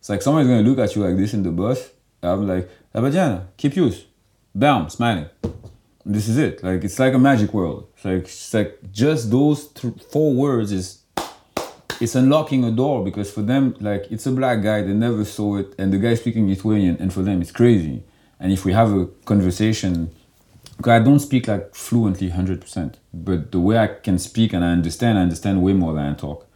It's 0.00 0.08
like 0.08 0.22
someone's 0.22 0.48
gonna 0.48 0.62
look 0.62 0.78
at 0.78 0.96
you 0.96 1.04
like 1.04 1.16
this 1.16 1.34
in 1.34 1.42
the 1.42 1.50
bus. 1.50 1.90
I'm 2.22 2.48
like 2.48 2.70
Laba 2.94 3.10
diena, 3.10 3.48
keep 3.56 3.76
use, 3.76 4.06
bam, 4.54 4.88
smiling 4.88 5.28
this 6.04 6.28
is 6.28 6.38
it. 6.38 6.62
Like 6.62 6.84
it's 6.84 6.98
like 6.98 7.14
a 7.14 7.18
magic 7.18 7.52
world. 7.54 7.88
It's 7.94 8.04
like 8.04 8.22
it's 8.24 8.54
like 8.54 8.78
just 8.92 9.30
those 9.30 9.68
th- 9.68 9.94
four 10.10 10.34
words 10.34 10.72
is 10.72 11.02
it's 12.00 12.14
unlocking 12.14 12.64
a 12.64 12.70
door 12.70 13.04
because 13.04 13.30
for 13.30 13.42
them 13.42 13.76
like 13.80 14.06
it's 14.10 14.26
a 14.26 14.32
black 14.32 14.62
guy 14.62 14.82
they 14.82 14.92
never 14.92 15.24
saw 15.24 15.58
it 15.58 15.74
and 15.78 15.92
the 15.92 15.98
guy 15.98 16.14
speaking 16.14 16.48
Lithuanian 16.48 16.96
and 16.98 17.12
for 17.12 17.22
them 17.22 17.40
it's 17.40 17.52
crazy. 17.52 18.02
And 18.40 18.52
if 18.52 18.64
we 18.64 18.72
have 18.72 18.92
a 18.92 19.06
conversation, 19.24 20.10
I 20.84 20.98
don't 20.98 21.20
speak 21.20 21.46
like 21.46 21.74
fluently 21.74 22.30
hundred 22.30 22.60
percent, 22.60 22.98
but 23.14 23.52
the 23.52 23.60
way 23.60 23.78
I 23.78 23.86
can 23.86 24.18
speak 24.18 24.52
and 24.52 24.64
I 24.64 24.72
understand, 24.72 25.18
I 25.18 25.22
understand 25.22 25.62
way 25.62 25.74
more 25.74 25.94
than 25.94 26.06
I 26.06 26.14
talk. 26.14 26.48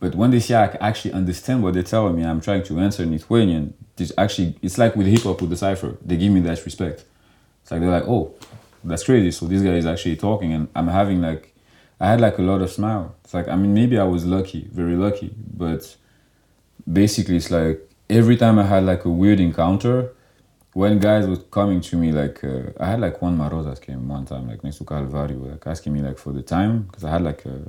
But 0.00 0.14
when 0.14 0.30
they 0.30 0.40
say 0.40 0.54
I 0.54 0.64
actually 0.80 1.12
understand 1.12 1.62
what 1.62 1.74
they're 1.74 1.82
telling 1.82 2.16
me, 2.16 2.24
I'm 2.24 2.40
trying 2.40 2.64
to 2.64 2.80
answer 2.80 3.02
in 3.02 3.12
Lithuanian. 3.12 3.74
This 3.96 4.12
actually, 4.16 4.56
it's 4.62 4.78
like 4.78 4.96
with 4.96 5.06
hip 5.06 5.22
hop 5.22 5.42
with 5.42 5.50
the 5.50 5.56
cipher. 5.56 5.98
They 6.04 6.16
give 6.16 6.32
me 6.32 6.40
that 6.40 6.64
respect. 6.64 7.04
It's 7.62 7.70
like 7.70 7.80
they're 7.80 7.90
like, 7.90 8.08
oh, 8.08 8.34
that's 8.84 9.04
crazy. 9.04 9.30
So 9.30 9.46
this 9.46 9.62
guy 9.62 9.74
is 9.76 9.86
actually 9.86 10.16
talking, 10.16 10.52
and 10.52 10.68
I'm 10.74 10.88
having 10.88 11.20
like, 11.20 11.54
I 11.98 12.08
had 12.08 12.20
like 12.20 12.38
a 12.38 12.42
lot 12.42 12.62
of 12.62 12.70
smile. 12.70 13.14
It's 13.24 13.34
like 13.34 13.48
I 13.48 13.56
mean 13.56 13.74
maybe 13.74 13.98
I 13.98 14.04
was 14.04 14.24
lucky, 14.24 14.68
very 14.72 14.96
lucky, 14.96 15.34
but 15.54 15.96
basically 16.90 17.36
it's 17.36 17.50
like 17.50 17.88
every 18.08 18.36
time 18.36 18.58
I 18.58 18.64
had 18.64 18.84
like 18.84 19.04
a 19.04 19.10
weird 19.10 19.40
encounter, 19.40 20.12
when 20.72 20.98
guys 20.98 21.26
was 21.26 21.40
coming 21.50 21.80
to 21.80 21.96
me 21.96 22.12
like 22.12 22.44
uh, 22.44 22.70
I 22.78 22.86
had 22.86 23.00
like 23.00 23.20
one 23.20 23.36
Marozas 23.36 23.80
came 23.80 24.08
one 24.08 24.24
time 24.24 24.48
like 24.48 24.62
next 24.62 24.78
to 24.78 24.84
Calvario 24.84 25.50
like 25.50 25.66
asking 25.66 25.92
me 25.92 26.00
like 26.00 26.18
for 26.18 26.32
the 26.32 26.42
time 26.42 26.82
because 26.82 27.04
I 27.04 27.10
had 27.10 27.22
like 27.22 27.44
a 27.44 27.62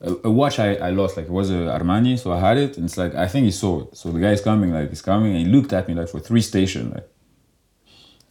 a, 0.00 0.16
a 0.24 0.30
watch 0.30 0.58
I, 0.58 0.76
I 0.76 0.90
lost 0.90 1.18
like 1.18 1.26
it 1.26 1.32
was 1.32 1.50
a 1.50 1.78
Armani 1.78 2.18
so 2.18 2.32
I 2.32 2.40
had 2.40 2.56
it 2.56 2.76
and 2.76 2.86
it's 2.86 2.96
like 2.96 3.14
I 3.14 3.28
think 3.28 3.44
he 3.44 3.50
saw 3.50 3.82
it 3.82 3.96
so 3.96 4.10
the 4.10 4.20
guy 4.20 4.32
is 4.32 4.40
coming 4.40 4.72
like 4.72 4.88
he's 4.88 5.02
coming 5.02 5.36
and 5.36 5.46
he 5.46 5.52
looked 5.52 5.72
at 5.74 5.86
me 5.86 5.94
like 5.94 6.08
for 6.08 6.20
three 6.20 6.40
station 6.40 6.92
like 6.92 7.06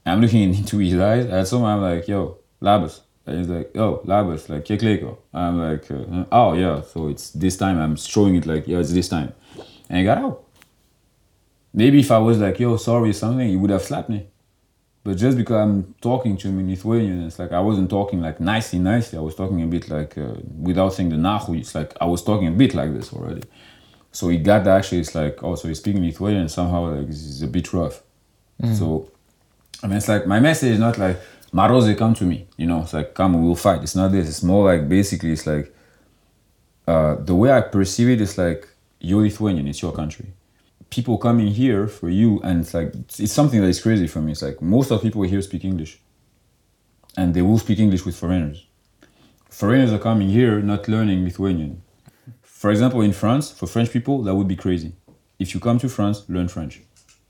I'm 0.05 0.21
looking 0.21 0.53
into 0.55 0.77
his 0.77 0.99
eyes 0.99 1.25
at 1.25 1.47
some 1.47 1.63
I'm 1.63 1.81
like 1.81 2.07
yo 2.07 2.37
Labus 2.61 3.01
and 3.25 3.39
he's 3.39 3.47
like 3.47 3.71
yo 3.75 3.97
Labus 4.05 4.49
like 4.49 4.65
Kiek 4.65 4.81
laiko 4.81 5.17
I'm 5.33 5.59
like 5.59 5.89
uh, 5.91 6.25
oh 6.31 6.53
yeah 6.53 6.81
so 6.81 7.09
it's 7.09 7.31
this 7.31 7.57
time 7.57 7.79
I'm 7.79 7.95
showing 7.95 8.35
it 8.35 8.45
like 8.45 8.67
yeah 8.67 8.79
it's 8.79 8.93
this 8.93 9.09
time 9.09 9.33
and 9.89 9.99
he 9.99 10.03
got 10.03 10.17
out 10.17 10.43
Maybe 11.73 11.99
if 11.99 12.11
I 12.11 12.17
was 12.17 12.39
like, 12.39 12.59
yo, 12.59 12.77
sorry, 12.77 13.13
something, 13.13 13.47
he 13.47 13.55
would 13.55 13.69
have 13.69 13.83
slapped 13.83 14.09
me. 14.09 14.27
But 15.03 15.17
just 15.17 15.37
because 15.37 15.55
I'm 15.55 15.95
talking 16.01 16.35
to 16.37 16.49
him 16.49 16.59
in 16.59 16.69
Lithuanian, 16.69 17.23
it's 17.23 17.39
like 17.39 17.51
I 17.51 17.59
wasn't 17.59 17.89
talking 17.89 18.21
like 18.21 18.39
nicely, 18.39 18.79
nicely. 18.79 19.17
I 19.17 19.21
was 19.21 19.35
talking 19.35 19.61
a 19.61 19.67
bit 19.67 19.89
like, 19.89 20.17
uh, 20.17 20.33
without 20.59 20.93
saying 20.93 21.09
the 21.09 21.15
nahu, 21.15 21.57
it's 21.57 21.73
like 21.73 21.93
I 22.01 22.05
was 22.05 22.23
talking 22.23 22.47
a 22.47 22.51
bit 22.51 22.73
like 22.73 22.93
this 22.93 23.13
already. 23.13 23.43
So 24.11 24.27
he 24.29 24.37
got 24.37 24.63
that 24.65 24.77
actually, 24.77 24.99
it's 24.99 25.15
like, 25.15 25.41
oh, 25.43 25.55
so 25.55 25.67
he's 25.67 25.77
speaking 25.77 26.03
Lithuanian, 26.03 26.49
somehow 26.49 26.95
like 26.95 27.07
it's 27.07 27.41
a 27.41 27.47
bit 27.47 27.71
rough. 27.71 28.01
So, 28.75 29.09
I 29.81 29.87
mean, 29.87 29.97
it's 29.97 30.07
like 30.07 30.27
my 30.27 30.39
message 30.39 30.71
is 30.71 30.79
not 30.79 30.97
like, 30.97 31.19
Maroze, 31.51 31.95
come 31.97 32.13
to 32.15 32.23
me. 32.25 32.47
You 32.57 32.67
know, 32.67 32.81
it's 32.81 32.93
like, 32.93 33.13
come, 33.13 33.41
we'll 33.43 33.55
fight. 33.55 33.81
It's 33.81 33.95
not 33.95 34.11
this. 34.11 34.27
It's 34.27 34.43
more 34.43 34.65
like 34.65 34.87
basically, 34.87 35.31
it's 35.31 35.47
like, 35.47 35.73
uh, 36.87 37.15
the 37.15 37.35
way 37.35 37.51
I 37.51 37.61
perceive 37.61 38.09
it 38.09 38.21
is 38.21 38.37
like, 38.37 38.67
you're 38.99 39.21
Lithuanian, 39.21 39.67
it's 39.67 39.81
your 39.81 39.91
country. 39.91 40.33
People 40.89 41.17
coming 41.17 41.47
here 41.47 41.87
for 41.87 42.09
you 42.09 42.41
and 42.41 42.61
it's 42.61 42.73
like 42.73 42.93
it's 43.19 43.31
something 43.31 43.61
that 43.61 43.67
is 43.67 43.81
crazy 43.81 44.07
for 44.07 44.19
me. 44.21 44.31
It's 44.31 44.41
like 44.41 44.61
most 44.61 44.91
of 44.91 44.99
the 44.99 45.07
people 45.07 45.21
here 45.21 45.41
speak 45.41 45.63
english. 45.63 45.99
And 47.15 47.33
they 47.33 47.43
will 47.43 47.59
speak 47.59 47.79
english 47.79 48.05
with 48.05 48.15
foreigners. 48.15 48.65
Foreigners 49.49 49.93
are 49.93 49.99
coming 49.99 50.29
here 50.29 50.59
not 50.61 50.87
learning 50.87 51.23
lithuanian. 51.23 51.83
For 52.41 52.71
example 52.71 53.01
in 53.01 53.13
france 53.13 53.51
for 53.51 53.67
french 53.67 53.91
people 53.91 54.23
that 54.23 54.33
would 54.33 54.47
be 54.47 54.55
crazy. 54.55 54.93
If 55.37 55.53
you 55.53 55.59
come 55.59 55.77
to 55.79 55.89
france 55.89 56.27
learn 56.27 56.47
french. 56.47 56.81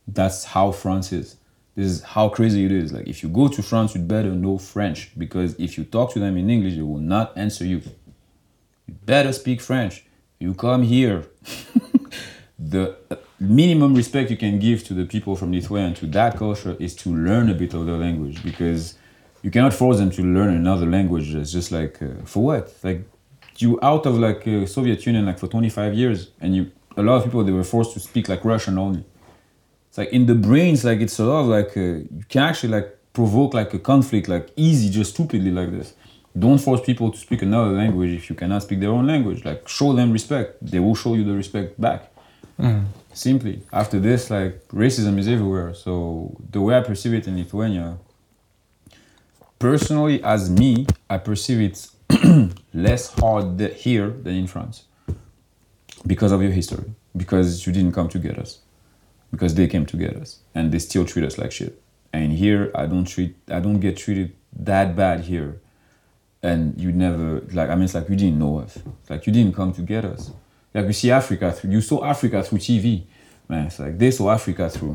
That's 0.07 0.45
how 0.45 0.71
france 0.71 1.11
is 1.11 1.35
this 1.76 1.86
is 1.86 2.01
how 2.01 2.30
crazy 2.30 2.65
it 2.65 2.72
is 2.72 2.91
like 2.91 3.07
if 3.07 3.24
you 3.24 3.30
go 3.30 3.47
to 3.47 3.61
france 3.61 3.95
you 3.95 4.01
better 4.01 4.32
know 4.32 4.57
french 4.57 5.11
because 5.17 5.55
if 5.59 5.78
you 5.78 5.84
talk 5.84 6.11
to 6.13 6.20
them 6.20 6.38
in 6.38 6.49
english 6.49 6.76
they 6.76 6.82
will 6.82 6.97
not 6.97 7.38
answer 7.38 7.65
you 7.65 7.82
you 8.88 8.93
better 9.05 9.32
speak 9.32 9.61
french 9.61 10.05
you 10.39 10.53
come 10.53 10.84
here 10.84 11.26
the 12.59 12.97
minimum 13.39 13.95
respect 13.95 14.30
you 14.30 14.38
can 14.38 14.59
give 14.59 14.84
to 14.84 14.93
the 14.93 15.05
people 15.05 15.36
from 15.36 15.51
Lithuania 15.51 15.88
and 15.88 15.95
to 15.95 16.05
that 16.07 16.38
culture 16.38 16.76
is 16.80 16.95
to 16.97 17.09
learn 17.09 17.49
a 17.49 17.53
bit 17.53 17.74
of 17.74 17.86
their 17.86 17.95
language 17.95 18.43
because 18.43 18.95
you 19.41 19.49
cannot 19.49 19.74
force 19.74 19.97
them 19.97 20.11
to 20.11 20.22
learn 20.22 20.53
another 20.53 20.86
language. 20.86 21.34
It's 21.34 21.51
just 21.51 21.72
like 21.72 22.01
uh, 22.01 22.26
for 22.26 22.43
what? 22.43 22.74
Like 22.84 23.07
you 23.57 23.80
out 23.82 24.05
of 24.05 24.17
like 24.17 24.45
uh, 24.45 24.65
Soviet 24.65 25.05
Union 25.05 25.26
like 25.26 25.39
for 25.39 25.47
25 25.47 25.93
years 25.93 26.32
and 26.41 26.55
you 26.55 26.72
a 26.97 27.01
lot 27.01 27.15
of 27.17 27.24
people 27.24 27.43
they 27.43 27.51
were 27.51 27.63
forced 27.63 27.93
to 27.93 27.99
speak 27.99 28.28
like 28.28 28.43
Russian 28.43 28.78
only. 28.78 29.05
It's 29.89 29.97
like 29.97 30.09
in 30.09 30.25
the 30.25 30.35
brains 30.35 30.85
like 30.85 31.01
it's 31.01 31.19
a 31.19 31.25
lot 31.25 31.41
of 31.41 31.47
like 31.47 31.75
uh, 31.75 31.81
you 31.81 32.23
can 32.29 32.43
actually 32.43 32.69
like 32.69 32.97
provoke 33.13 33.53
like 33.53 33.73
a 33.73 33.79
conflict 33.79 34.27
like 34.27 34.49
easy 34.55 34.89
just 34.89 35.13
stupidly 35.13 35.51
like 35.51 35.71
this. 35.71 35.93
Don't 36.37 36.59
force 36.59 36.81
people 36.81 37.11
to 37.11 37.17
speak 37.17 37.41
another 37.41 37.71
language 37.71 38.11
if 38.11 38.29
you 38.29 38.35
cannot 38.35 38.63
speak 38.63 38.79
their 38.79 38.91
own 38.91 39.07
language. 39.07 39.43
Like 39.43 39.67
show 39.67 39.93
them 39.93 40.11
respect. 40.11 40.57
They 40.61 40.79
will 40.79 40.95
show 40.95 41.15
you 41.15 41.23
the 41.23 41.33
respect 41.33 41.79
back 41.81 42.11
simply 43.13 43.61
after 43.71 43.99
this 43.99 44.29
like 44.29 44.67
racism 44.69 45.17
is 45.17 45.27
everywhere 45.27 45.73
so 45.73 46.35
the 46.51 46.61
way 46.61 46.77
i 46.77 46.81
perceive 46.81 47.13
it 47.13 47.27
in 47.27 47.37
lithuania 47.37 47.97
personally 49.57 50.21
as 50.23 50.49
me 50.49 50.85
i 51.09 51.17
perceive 51.17 51.61
it 51.61 52.51
less 52.73 53.13
hard 53.13 53.59
here 53.71 54.09
than 54.09 54.35
in 54.35 54.47
france 54.47 54.83
because 56.05 56.31
of 56.31 56.41
your 56.41 56.51
history 56.51 56.91
because 57.15 57.65
you 57.65 57.73
didn't 57.73 57.93
come 57.93 58.09
to 58.09 58.19
get 58.19 58.37
us 58.37 58.59
because 59.32 59.55
they 59.55 59.67
came 59.67 59.86
to 59.86 59.97
get 59.97 60.15
us 60.15 60.39
and 60.55 60.71
they 60.71 60.80
still 60.80 61.05
treat 61.05 61.25
us 61.25 61.38
like 61.38 61.51
shit 61.51 61.82
and 62.13 62.34
here 62.34 62.71
i 62.75 62.86
don't 62.86 63.05
treat 63.05 63.36
i 63.49 63.59
don't 63.59 63.80
get 63.80 63.95
treated 63.97 64.34
that 64.53 64.95
bad 64.95 65.21
here 65.21 65.59
and 66.41 66.80
you 66.80 66.91
never 66.91 67.41
like 67.53 67.69
i 67.69 67.75
mean 67.75 67.84
it's 67.84 67.93
like 67.95 68.09
you 68.09 68.15
didn't 68.15 68.39
know 68.39 68.59
us 68.59 68.80
like 69.09 69.27
you 69.27 69.34
didn't 69.34 69.53
come 69.55 69.71
to 69.73 69.82
get 69.82 70.03
us 70.05 70.32
like 70.73 70.86
you 70.86 70.93
see 70.93 71.11
Africa 71.11 71.51
through 71.51 71.71
you 71.71 71.82
saw 71.82 72.05
Africa 72.05 72.43
through 72.43 72.59
TV. 72.59 73.03
Man, 73.47 73.65
it's 73.67 73.80
like 73.80 73.97
they 73.97 74.11
saw 74.11 74.30
Africa 74.32 74.69
through 74.69 74.93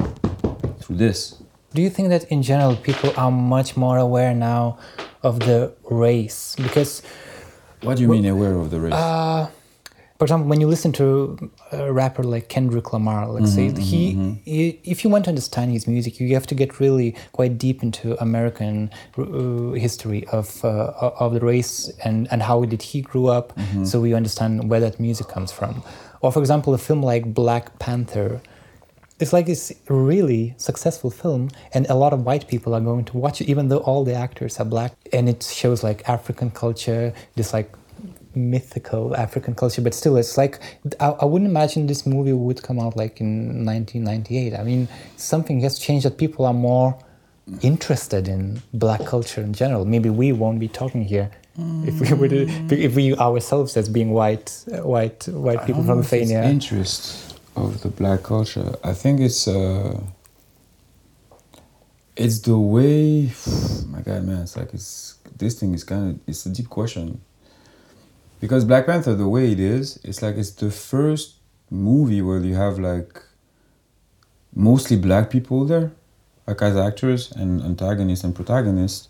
through 0.78 0.96
this. 0.96 1.42
Do 1.72 1.82
you 1.82 1.90
think 1.90 2.10
that 2.10 2.24
in 2.30 2.42
general 2.42 2.76
people 2.76 3.12
are 3.16 3.30
much 3.32 3.76
more 3.76 3.98
aware 3.98 4.32
now 4.34 4.78
of 5.22 5.40
the 5.40 5.72
race? 5.90 6.54
Because, 6.56 7.02
What 7.82 7.96
do 7.96 8.02
you 8.02 8.08
mean 8.08 8.26
aware 8.26 8.54
of 8.54 8.70
the 8.70 8.78
race? 8.78 8.92
uh, 8.92 9.50
for 10.18 10.24
example, 10.26 10.48
when 10.48 10.60
you 10.60 10.68
listen 10.68 10.92
to 10.92 11.50
a 11.72 11.92
rapper 11.92 12.22
like 12.22 12.48
Kendrick 12.48 12.92
Lamar, 12.92 13.28
let's 13.28 13.52
say, 13.52 13.72
he, 13.82 14.12
he, 14.44 14.80
if 14.84 15.02
you 15.02 15.10
want 15.10 15.24
to 15.24 15.30
understand 15.30 15.72
his 15.72 15.88
music, 15.88 16.20
you 16.20 16.32
have 16.34 16.46
to 16.46 16.54
get 16.54 16.78
really 16.78 17.16
quite 17.32 17.58
deep 17.58 17.82
into 17.82 18.16
American 18.22 18.90
uh, 19.18 19.72
history 19.72 20.24
of 20.28 20.64
uh, 20.64 20.92
of 21.18 21.34
the 21.34 21.40
race 21.40 21.90
and 22.04 22.28
and 22.30 22.42
how 22.42 22.64
did 22.64 22.80
he 22.82 23.00
grew 23.00 23.26
up, 23.26 23.52
so 23.84 24.00
we 24.00 24.14
understand 24.14 24.70
where 24.70 24.78
that 24.80 25.00
music 25.00 25.26
comes 25.26 25.50
from. 25.50 25.82
Or, 26.20 26.30
for 26.32 26.40
example, 26.40 26.72
a 26.74 26.78
film 26.78 27.02
like 27.02 27.34
Black 27.34 27.78
Panther. 27.80 28.40
It's 29.20 29.32
like 29.32 29.48
it's 29.48 29.70
a 29.88 29.94
really 29.94 30.54
successful 30.58 31.10
film, 31.10 31.50
and 31.72 31.86
a 31.90 31.94
lot 31.94 32.12
of 32.12 32.24
white 32.24 32.46
people 32.48 32.72
are 32.74 32.80
going 32.80 33.04
to 33.06 33.18
watch 33.18 33.40
it, 33.40 33.48
even 33.48 33.68
though 33.68 33.78
all 33.78 34.04
the 34.04 34.14
actors 34.14 34.58
are 34.60 34.64
black. 34.64 34.92
And 35.12 35.28
it 35.28 35.42
shows 35.42 35.82
like 35.82 36.08
African 36.08 36.50
culture, 36.50 37.12
this 37.34 37.52
like 37.52 37.70
mythical 38.36 39.16
African 39.16 39.54
culture, 39.54 39.82
but 39.82 39.94
still, 39.94 40.16
it's 40.16 40.36
like 40.36 40.60
I, 41.00 41.10
I 41.10 41.24
wouldn't 41.24 41.50
imagine 41.50 41.86
this 41.86 42.06
movie 42.06 42.32
would 42.32 42.62
come 42.62 42.78
out 42.78 42.96
like 42.96 43.20
in 43.20 43.64
1998. 43.64 44.54
I 44.54 44.62
mean, 44.62 44.88
something 45.16 45.60
has 45.60 45.78
changed 45.78 46.06
that 46.06 46.18
people 46.18 46.44
are 46.44 46.54
more 46.54 46.98
interested 47.62 48.28
in 48.28 48.62
black 48.72 49.04
culture 49.04 49.40
in 49.42 49.52
general. 49.52 49.84
Maybe 49.84 50.10
we 50.10 50.32
won't 50.32 50.58
be 50.58 50.68
talking 50.68 51.04
here 51.04 51.30
if 51.56 52.00
we 52.00 52.12
would, 52.12 52.32
if 52.72 52.96
we 52.96 53.14
ourselves 53.16 53.76
as 53.76 53.88
being 53.88 54.10
white, 54.10 54.64
white, 54.66 55.28
white 55.28 55.60
I 55.60 55.66
people 55.66 55.84
from 55.84 55.98
Lithuania. 55.98 56.42
interest 56.44 57.38
of 57.56 57.80
the 57.82 57.88
black 57.88 58.22
culture. 58.24 58.74
I 58.82 58.92
think 58.92 59.20
it's 59.20 59.46
uh, 59.46 60.00
it's 62.16 62.40
the 62.40 62.58
way. 62.58 63.32
My 63.86 64.00
God, 64.00 64.24
man, 64.24 64.42
it's 64.42 64.56
like 64.56 64.74
it's 64.74 65.18
this 65.36 65.58
thing 65.58 65.74
is 65.74 65.84
kind 65.84 66.10
of 66.10 66.20
it's 66.26 66.44
a 66.46 66.50
deep 66.50 66.68
question. 66.68 67.20
Because 68.40 68.64
Black 68.64 68.86
Panther, 68.86 69.14
the 69.14 69.28
way 69.28 69.52
it 69.52 69.60
is, 69.60 69.98
it's 70.04 70.22
like 70.22 70.36
it's 70.36 70.50
the 70.50 70.70
first 70.70 71.36
movie 71.70 72.20
where 72.20 72.38
you 72.38 72.54
have 72.54 72.78
like 72.78 73.22
mostly 74.54 74.96
black 74.96 75.30
people 75.30 75.64
there, 75.64 75.92
like 76.46 76.60
as 76.62 76.76
actors 76.76 77.32
and 77.32 77.62
antagonists 77.62 78.24
and 78.24 78.34
protagonists, 78.34 79.08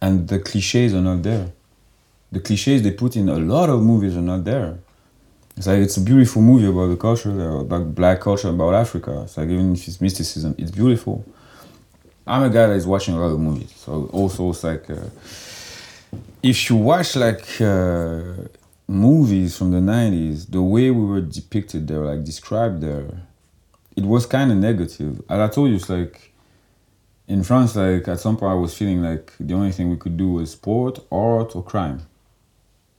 and 0.00 0.28
the 0.28 0.38
cliches 0.38 0.94
are 0.94 1.00
not 1.00 1.22
there. 1.22 1.52
The 2.30 2.40
cliches 2.40 2.82
they 2.82 2.90
put 2.90 3.16
in 3.16 3.28
a 3.28 3.38
lot 3.38 3.68
of 3.68 3.82
movies 3.82 4.16
are 4.16 4.22
not 4.22 4.44
there. 4.44 4.78
It's 5.56 5.66
like 5.66 5.78
it's 5.78 5.96
a 5.96 6.00
beautiful 6.00 6.40
movie 6.40 6.66
about 6.66 6.86
the 6.86 6.96
culture, 6.96 7.30
about 7.58 7.94
black 7.94 8.20
culture, 8.20 8.48
about 8.48 8.74
Africa. 8.74 9.22
It's 9.24 9.36
like 9.36 9.48
even 9.48 9.74
if 9.74 9.86
it's 9.86 10.00
mysticism, 10.00 10.54
it's 10.58 10.70
beautiful. 10.70 11.24
I'm 12.26 12.42
a 12.44 12.48
guy 12.50 12.68
that 12.68 12.76
is 12.76 12.86
watching 12.86 13.14
a 13.14 13.20
lot 13.20 13.32
of 13.32 13.40
movies, 13.40 13.72
so 13.76 14.08
also 14.12 14.50
it's 14.50 14.64
like 14.64 14.88
uh, 14.88 15.08
if 16.42 16.68
you 16.68 16.76
watch 16.76 17.16
like 17.16 17.60
uh, 17.60 18.22
movies 18.88 19.56
from 19.56 19.70
the 19.70 19.78
'90s, 19.78 20.50
the 20.50 20.62
way 20.62 20.90
we 20.90 21.04
were 21.04 21.20
depicted 21.20 21.86
there, 21.86 22.04
like 22.04 22.24
described 22.24 22.80
there, 22.80 23.22
it 23.96 24.04
was 24.04 24.26
kind 24.26 24.50
of 24.50 24.58
negative. 24.58 25.22
As 25.28 25.38
I 25.38 25.48
told 25.48 25.70
you, 25.70 25.76
it's 25.76 25.88
like 25.88 26.32
in 27.28 27.42
France, 27.44 27.76
like 27.76 28.08
at 28.08 28.20
some 28.20 28.36
point 28.36 28.52
I 28.52 28.56
was 28.56 28.74
feeling 28.74 29.02
like 29.02 29.32
the 29.38 29.54
only 29.54 29.72
thing 29.72 29.90
we 29.90 29.96
could 29.96 30.16
do 30.16 30.32
was 30.32 30.52
sport, 30.52 30.98
art, 31.10 31.54
or 31.54 31.62
crime. 31.62 32.06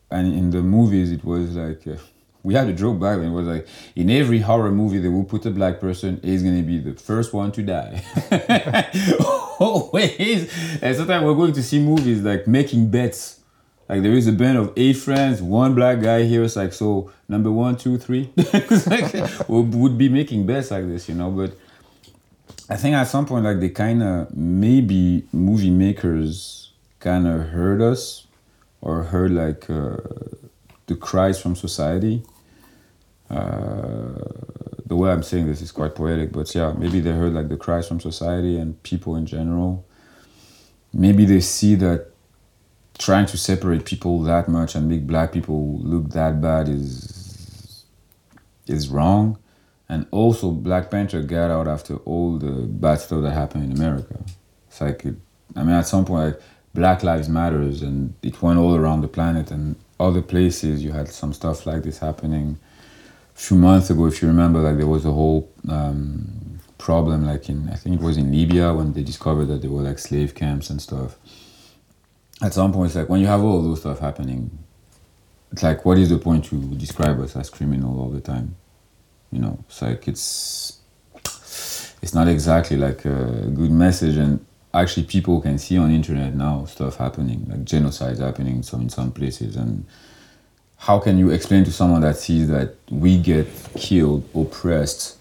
And 0.09 0.33
in 0.33 0.51
the 0.51 0.61
movies, 0.61 1.11
it 1.11 1.23
was 1.25 1.55
like 1.55 1.87
uh, 1.87 1.97
we 2.43 2.53
had 2.53 2.67
a 2.67 2.73
joke 2.73 2.99
back 2.99 3.17
then. 3.19 3.31
It 3.31 3.33
was 3.33 3.47
like 3.47 3.67
in 3.95 4.09
every 4.09 4.39
horror 4.39 4.71
movie, 4.71 4.99
they 4.99 5.07
will 5.07 5.23
put 5.23 5.45
a 5.45 5.51
black 5.51 5.79
person. 5.79 6.19
He's 6.21 6.43
gonna 6.43 6.61
be 6.61 6.77
the 6.77 6.93
first 6.93 7.33
one 7.33 7.51
to 7.53 7.63
die. 7.63 8.03
Always. 9.59 10.51
And 10.81 10.95
sometimes 10.95 11.25
we're 11.25 11.35
going 11.35 11.53
to 11.53 11.63
see 11.63 11.79
movies 11.79 12.21
like 12.21 12.47
making 12.47 12.89
bets. 12.89 13.39
Like 13.87 14.01
there 14.01 14.13
is 14.13 14.27
a 14.27 14.33
band 14.33 14.57
of 14.57 14.73
eight 14.75 14.97
friends, 14.97 15.41
one 15.41 15.73
black 15.73 16.01
guy 16.01 16.23
here. 16.23 16.43
It's 16.43 16.55
like 16.55 16.73
so 16.73 17.11
number 17.29 17.51
one, 17.51 17.77
two, 17.77 17.97
three. 17.97 18.31
Like, 18.87 19.13
we 19.47 19.61
would 19.61 19.97
be 19.97 20.09
making 20.09 20.45
bets 20.45 20.71
like 20.71 20.87
this, 20.87 21.07
you 21.07 21.15
know. 21.15 21.31
But 21.31 21.55
I 22.69 22.75
think 22.75 22.95
at 22.95 23.05
some 23.05 23.25
point, 23.25 23.45
like 23.45 23.59
they 23.59 23.69
kind 23.69 24.03
of 24.03 24.35
maybe 24.35 25.25
movie 25.31 25.69
makers 25.69 26.71
kind 26.99 27.27
of 27.27 27.49
heard 27.49 27.81
us 27.81 28.27
or 28.81 29.03
heard 29.03 29.31
like 29.31 29.69
uh, 29.69 29.97
the 30.87 30.95
cries 30.95 31.41
from 31.41 31.55
society. 31.55 32.23
Uh, 33.33 34.13
the 34.85 34.95
way 34.95 35.09
I'm 35.11 35.23
saying 35.23 35.47
this 35.47 35.61
is 35.61 35.71
quite 35.71 35.95
poetic, 35.95 36.31
but 36.31 36.53
yeah, 36.53 36.73
maybe 36.77 36.99
they 36.99 37.11
heard 37.11 37.33
like 37.33 37.49
the 37.49 37.57
cries 37.57 37.87
from 37.87 37.99
society 37.99 38.57
and 38.57 38.81
people 38.83 39.15
in 39.15 39.25
general. 39.25 39.85
Maybe 40.93 41.25
they 41.25 41.39
see 41.39 41.75
that 41.75 42.11
trying 42.99 43.25
to 43.27 43.37
separate 43.37 43.85
people 43.85 44.21
that 44.23 44.47
much 44.47 44.75
and 44.75 44.87
make 44.87 45.07
black 45.07 45.31
people 45.31 45.79
look 45.79 46.09
that 46.11 46.41
bad 46.41 46.69
is 46.69 47.85
is 48.67 48.89
wrong. 48.89 49.37
And 49.89 50.07
also, 50.11 50.51
Black 50.51 50.89
Panther 50.89 51.21
got 51.21 51.51
out 51.51 51.67
after 51.67 51.97
all 51.97 52.37
the 52.37 52.51
bad 52.51 52.99
stuff 53.01 53.21
that 53.21 53.31
happened 53.31 53.65
in 53.65 53.77
America. 53.77 54.17
It's 54.67 54.81
like, 54.81 55.05
it, 55.05 55.15
I 55.55 55.63
mean, 55.63 55.75
at 55.75 55.87
some 55.87 56.05
point, 56.05 56.25
like, 56.25 56.41
Black 56.73 57.03
Lives 57.03 57.29
Matters, 57.29 57.81
and 57.83 58.15
it 58.23 58.41
went 58.41 58.57
all 58.57 58.75
around 58.75 59.01
the 59.01 59.07
planet, 59.07 59.51
and 59.51 59.75
other 59.99 60.21
places 60.21 60.83
you 60.83 60.93
had 60.93 61.09
some 61.09 61.33
stuff 61.33 61.65
like 61.65 61.83
this 61.83 61.99
happening. 61.99 62.57
Few 63.35 63.57
months 63.57 63.89
ago, 63.89 64.05
if 64.05 64.21
you 64.21 64.27
remember, 64.27 64.59
like 64.59 64.77
there 64.77 64.87
was 64.87 65.05
a 65.05 65.11
whole 65.11 65.51
um, 65.67 66.59
problem, 66.77 67.25
like 67.25 67.49
in 67.49 67.69
I 67.69 67.75
think 67.75 67.99
it 67.99 68.03
was 68.03 68.17
in 68.17 68.31
Libya 68.31 68.73
when 68.73 68.93
they 68.93 69.03
discovered 69.03 69.45
that 69.45 69.61
there 69.61 69.71
were 69.71 69.81
like 69.81 69.99
slave 69.99 70.35
camps 70.35 70.69
and 70.69 70.81
stuff. 70.81 71.17
At 72.41 72.53
some 72.53 72.71
point, 72.71 72.87
it's 72.87 72.95
like 72.95 73.09
when 73.09 73.21
you 73.21 73.27
have 73.27 73.43
all 73.43 73.61
those 73.61 73.79
stuff 73.79 73.99
happening, 73.99 74.57
it's 75.51 75.63
like 75.63 75.85
what 75.85 75.97
is 75.97 76.09
the 76.09 76.17
point 76.17 76.45
to 76.45 76.55
describe 76.75 77.19
us 77.19 77.35
as 77.35 77.49
criminal 77.49 77.99
all 77.99 78.09
the 78.09 78.21
time? 78.21 78.55
You 79.31 79.39
know, 79.39 79.63
it's 79.67 79.81
like 79.81 80.07
it's 80.07 80.79
it's 82.03 82.13
not 82.13 82.27
exactly 82.27 82.77
like 82.77 83.05
a 83.05 83.49
good 83.55 83.71
message 83.71 84.17
and 84.17 84.45
actually 84.73 85.05
people 85.05 85.39
can 85.39 85.57
see 85.57 85.77
on 85.77 85.89
internet 85.89 86.35
now 86.35 86.65
stuff 86.65 86.97
happening 86.97 87.45
like 87.49 87.63
genocides 87.63 88.19
happening 88.19 88.57
in 88.57 88.89
some 88.89 89.11
places 89.11 89.55
and 89.55 89.85
how 90.83 90.99
can 90.99 91.17
you 91.17 91.29
explain 91.29 91.63
to 91.63 91.71
someone 91.71 92.01
that 92.01 92.17
sees 92.17 92.49
that 92.49 92.75
we 92.91 93.17
get 93.17 93.47
killed 93.77 94.27
oppressed 94.35 95.17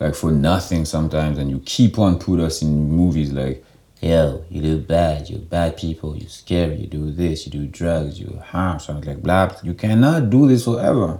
like 0.00 0.14
for 0.14 0.30
nothing 0.30 0.84
sometimes 0.84 1.38
and 1.38 1.50
you 1.50 1.58
keep 1.64 1.98
on 1.98 2.18
put 2.18 2.38
us 2.38 2.60
in 2.60 2.90
movies 2.90 3.32
like 3.32 3.64
yo 4.02 4.44
you 4.50 4.60
do 4.60 4.78
bad 4.78 5.28
you're 5.30 5.40
bad 5.40 5.74
people 5.78 6.14
you're 6.14 6.28
scary 6.28 6.76
you 6.76 6.86
do 6.86 7.10
this 7.10 7.46
you 7.46 7.50
do 7.52 7.66
drugs 7.66 8.20
you 8.20 8.38
harm 8.44 8.78
something 8.78 9.14
like 9.14 9.22
blah 9.22 9.50
you 9.62 9.72
cannot 9.72 10.28
do 10.28 10.46
this 10.46 10.64
forever. 10.64 11.18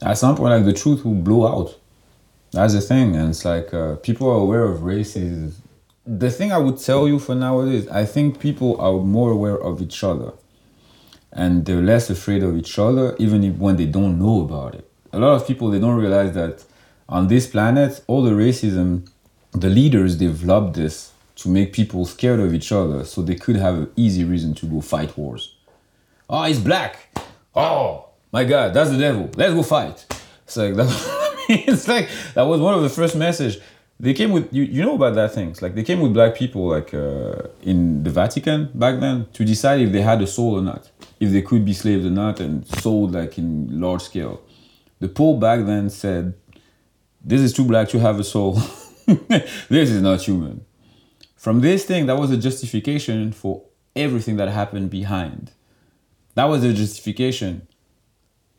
At 0.00 0.16
some 0.16 0.34
point 0.34 0.54
like 0.54 0.64
the 0.64 0.72
truth 0.72 1.04
will 1.04 1.14
blow 1.14 1.46
out. 1.46 1.78
That's 2.52 2.72
the 2.72 2.80
thing 2.80 3.14
and 3.14 3.30
it's 3.30 3.44
like 3.44 3.74
uh, 3.74 3.96
people 3.96 4.28
are 4.30 4.40
aware 4.40 4.64
of 4.64 4.80
racism. 4.80 5.52
The 6.06 6.30
thing 6.30 6.50
I 6.50 6.58
would 6.58 6.78
tell 6.78 7.06
you 7.06 7.18
for 7.18 7.34
nowadays, 7.34 7.86
I 7.88 8.06
think 8.06 8.40
people 8.40 8.80
are 8.80 8.94
more 8.94 9.30
aware 9.30 9.58
of 9.58 9.82
each 9.82 10.02
other, 10.02 10.32
and 11.32 11.64
they're 11.64 11.82
less 11.82 12.10
afraid 12.10 12.42
of 12.42 12.56
each 12.56 12.78
other, 12.78 13.16
even 13.18 13.44
if, 13.44 13.56
when 13.56 13.76
they 13.76 13.86
don't 13.86 14.18
know 14.18 14.42
about 14.42 14.74
it. 14.74 14.90
A 15.12 15.18
lot 15.18 15.34
of 15.34 15.46
people 15.46 15.70
they 15.70 15.78
don't 15.78 15.96
realize 15.96 16.32
that 16.34 16.64
on 17.08 17.28
this 17.28 17.46
planet, 17.46 18.02
all 18.06 18.22
the 18.22 18.32
racism, 18.32 19.08
the 19.52 19.68
leaders 19.68 20.16
developed 20.16 20.74
this 20.74 21.12
to 21.36 21.48
make 21.48 21.72
people 21.72 22.04
scared 22.04 22.40
of 22.40 22.52
each 22.52 22.72
other, 22.72 23.04
so 23.04 23.22
they 23.22 23.34
could 23.36 23.56
have 23.56 23.74
an 23.76 23.92
easy 23.96 24.24
reason 24.24 24.54
to 24.54 24.66
go 24.66 24.80
fight 24.80 25.16
wars. 25.16 25.54
Oh, 26.28 26.42
he's 26.44 26.60
black. 26.60 27.16
Oh 27.54 28.06
my 28.32 28.44
God, 28.44 28.74
that's 28.74 28.90
the 28.90 28.98
devil. 28.98 29.30
Let's 29.36 29.54
go 29.54 29.62
fight. 29.62 30.06
It's 30.44 30.56
like 30.56 30.74
that. 30.76 31.24
It's 31.50 31.88
like 31.88 32.10
that 32.34 32.42
was 32.42 32.60
one 32.60 32.74
of 32.74 32.82
the 32.82 32.90
first 32.90 33.16
message 33.16 33.58
they 34.00 34.14
came 34.14 34.30
with 34.30 34.52
you, 34.52 34.62
you 34.62 34.82
know 34.82 34.94
about 34.94 35.14
that 35.14 35.34
things 35.34 35.60
like 35.60 35.74
they 35.74 35.82
came 35.82 36.00
with 36.00 36.12
black 36.12 36.34
people 36.36 36.68
like 36.68 36.94
uh, 36.94 37.48
in 37.62 38.02
the 38.04 38.10
vatican 38.10 38.70
back 38.74 39.00
then 39.00 39.26
to 39.32 39.44
decide 39.44 39.80
if 39.80 39.92
they 39.92 40.02
had 40.02 40.22
a 40.22 40.26
soul 40.26 40.58
or 40.58 40.62
not 40.62 40.90
if 41.20 41.30
they 41.30 41.42
could 41.42 41.64
be 41.64 41.72
slaves 41.72 42.04
or 42.04 42.10
not 42.10 42.40
and 42.40 42.66
sold 42.80 43.12
like 43.12 43.38
in 43.38 43.80
large 43.80 44.02
scale 44.02 44.40
the 45.00 45.08
pope 45.08 45.40
back 45.40 45.64
then 45.66 45.90
said 45.90 46.34
this 47.24 47.40
is 47.40 47.52
too 47.52 47.64
black 47.64 47.88
to 47.88 47.98
have 47.98 48.18
a 48.18 48.24
soul 48.24 48.52
this 49.68 49.90
is 49.90 50.02
not 50.02 50.20
human 50.20 50.64
from 51.36 51.60
this 51.60 51.84
thing 51.84 52.06
that 52.06 52.18
was 52.18 52.30
a 52.30 52.36
justification 52.36 53.32
for 53.32 53.62
everything 53.96 54.36
that 54.36 54.48
happened 54.48 54.90
behind 54.90 55.52
that 56.34 56.44
was 56.44 56.62
a 56.64 56.72
justification 56.72 57.66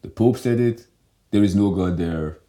the 0.01 0.09
pope 0.09 0.37
said 0.37 0.59
it 0.59 0.87
there 1.31 1.43
is 1.43 1.55
no 1.55 1.71
god 1.71 1.97
there 1.97 2.39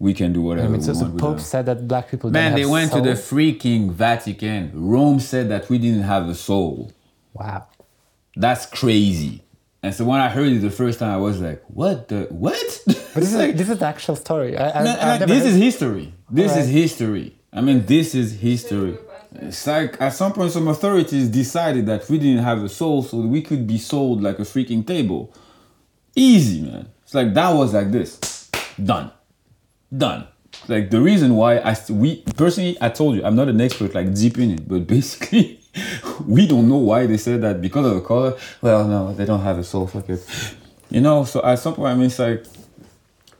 we 0.00 0.14
can 0.14 0.32
do 0.32 0.40
whatever 0.40 0.66
I 0.66 0.70
mean, 0.70 0.80
we 0.80 0.86
so 0.86 0.94
the 0.94 1.18
Pope 1.18 1.36
them. 1.36 1.38
said 1.40 1.66
that 1.66 1.86
black 1.86 2.10
people 2.10 2.30
Man, 2.30 2.54
they 2.54 2.64
went 2.64 2.90
to 2.92 3.02
the 3.02 3.10
freaking 3.10 3.92
Vatican. 3.92 4.72
Rome 4.74 5.20
said 5.20 5.50
that 5.50 5.68
we 5.68 5.76
didn't 5.78 6.04
have 6.04 6.26
a 6.28 6.34
soul. 6.34 6.90
wow. 7.34 7.66
That's 8.34 8.64
crazy. 8.64 9.42
And 9.82 9.94
so 9.94 10.04
when 10.04 10.20
I 10.20 10.28
heard 10.28 10.52
it 10.52 10.60
the 10.60 10.70
first 10.70 10.98
time, 10.98 11.10
I 11.10 11.16
was 11.16 11.40
like, 11.40 11.62
"What 11.68 12.08
the 12.08 12.26
what?" 12.30 12.82
But 12.86 13.22
this 13.22 13.32
is 13.32 13.54
this 13.56 13.70
is 13.70 13.78
the 13.78 13.86
actual 13.86 14.14
story. 14.16 14.56
I, 14.56 14.80
I, 14.80 14.84
No, 14.84 14.90
I've 14.90 15.20
no, 15.20 15.26
never 15.26 15.34
this 15.34 15.44
is 15.44 15.56
history. 15.56 16.12
This 16.30 16.56
is 16.56 16.68
history. 16.68 17.34
I 17.52 17.60
mean, 17.60 17.84
this 17.86 18.14
is 18.14 18.38
history. 18.38 18.96
It's 19.32 19.66
like 19.66 20.00
at 20.00 20.10
some 20.10 20.32
point, 20.32 20.52
some 20.52 20.68
authorities 20.68 21.28
decided 21.28 21.86
that 21.86 22.08
we 22.08 22.18
didn't 22.18 22.44
have 22.44 22.62
a 22.62 22.68
soul, 22.68 23.02
so 23.02 23.18
we 23.18 23.42
could 23.42 23.66
be 23.66 23.78
sold 23.78 24.22
like 24.22 24.38
a 24.38 24.42
freaking 24.42 24.86
table. 24.86 25.32
Easy, 26.14 26.62
man. 26.62 26.88
It's 27.04 27.14
like 27.14 27.32
that 27.34 27.50
was 27.50 27.72
like 27.74 27.90
this. 27.90 28.50
Done. 28.82 29.10
Done. 29.96 30.26
Like 30.68 30.90
the 30.90 31.00
reason 31.00 31.36
why 31.36 31.58
I 31.58 31.76
we 31.88 32.22
personally, 32.36 32.76
I 32.80 32.90
told 32.90 33.16
you, 33.16 33.24
I'm 33.24 33.36
not 33.36 33.48
an 33.48 33.60
expert 33.60 33.94
like 33.94 34.14
deep 34.14 34.38
in 34.38 34.52
it, 34.52 34.68
but 34.68 34.86
basically, 34.96 35.60
we 36.26 36.46
don't 36.46 36.68
know 36.68 36.76
why 36.76 37.06
they 37.06 37.16
said 37.16 37.42
that 37.42 37.60
because 37.60 37.86
of 37.86 37.94
the 37.94 38.00
color. 38.00 38.36
Well, 38.60 38.86
no, 38.86 39.12
they 39.12 39.24
don't 39.24 39.40
have 39.40 39.58
a 39.58 39.64
soul. 39.64 39.86
Fuck 39.86 40.08
it. 40.08 40.26
You 40.90 41.00
know. 41.00 41.24
So 41.24 41.42
at 41.44 41.58
some 41.58 41.74
point, 41.74 41.88
I 41.88 41.94
mean, 41.94 42.06
it's 42.06 42.18
like 42.18 42.44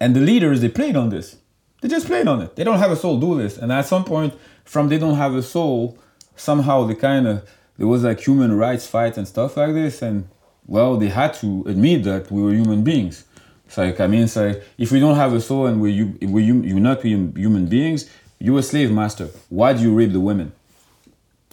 and 0.01 0.17
the 0.17 0.21
leaders, 0.21 0.63
they 0.63 0.71
played 0.71 0.97
on 0.97 1.11
this. 1.11 1.37
They 1.83 1.89
just 1.89 2.07
played 2.07 2.27
on 2.27 2.41
it. 2.41 2.57
They 2.57 2.65
don't 2.65 2.79
have 2.79 2.91
a 2.91 2.97
soul, 2.97 3.21
do 3.21 3.39
this. 3.39 3.59
And 3.59 3.71
at 3.71 3.85
some 3.85 4.05
point, 4.05 4.35
from 4.65 4.89
they 4.89 4.99
don't 4.99 5.17
have 5.17 5.35
a 5.35 5.43
soul, 5.43 5.99
somehow 6.37 6.85
they 6.85 6.95
kind 6.95 7.29
of, 7.29 7.49
there 7.77 7.87
was 7.87 8.03
like 8.03 8.21
human 8.21 8.57
rights 8.57 8.87
fight 8.87 9.19
and 9.19 9.29
stuff 9.29 9.59
like 9.59 9.75
this. 9.75 10.01
And 10.01 10.29
well, 10.67 10.97
they 10.97 11.09
had 11.09 11.35
to 11.35 11.65
admit 11.67 12.05
that 12.05 12.33
we 12.33 12.43
were 12.43 12.53
human 12.53 12.83
beings. 12.83 13.25
It's 13.71 13.79
like, 13.79 14.01
I 14.01 14.09
mean, 14.09 14.25
it's 14.25 14.35
like, 14.35 14.65
if 14.79 14.91
we 14.91 14.99
don't 14.99 15.15
have 15.15 15.33
a 15.33 15.41
soul 15.41 15.67
and 15.67 15.81
we're, 15.81 15.93
you, 15.93 16.19
we're, 16.23 16.45
hum- 16.45 16.65
you're 16.65 16.81
not 16.81 17.03
hum- 17.03 17.37
human 17.37 17.67
beings, 17.67 18.11
you're 18.41 18.59
a 18.59 18.65
slave 18.65 18.91
master. 18.91 19.29
Why 19.49 19.75
do 19.75 19.81
you 19.81 19.95
rape 19.95 20.11
the 20.11 20.19
women? 20.19 20.51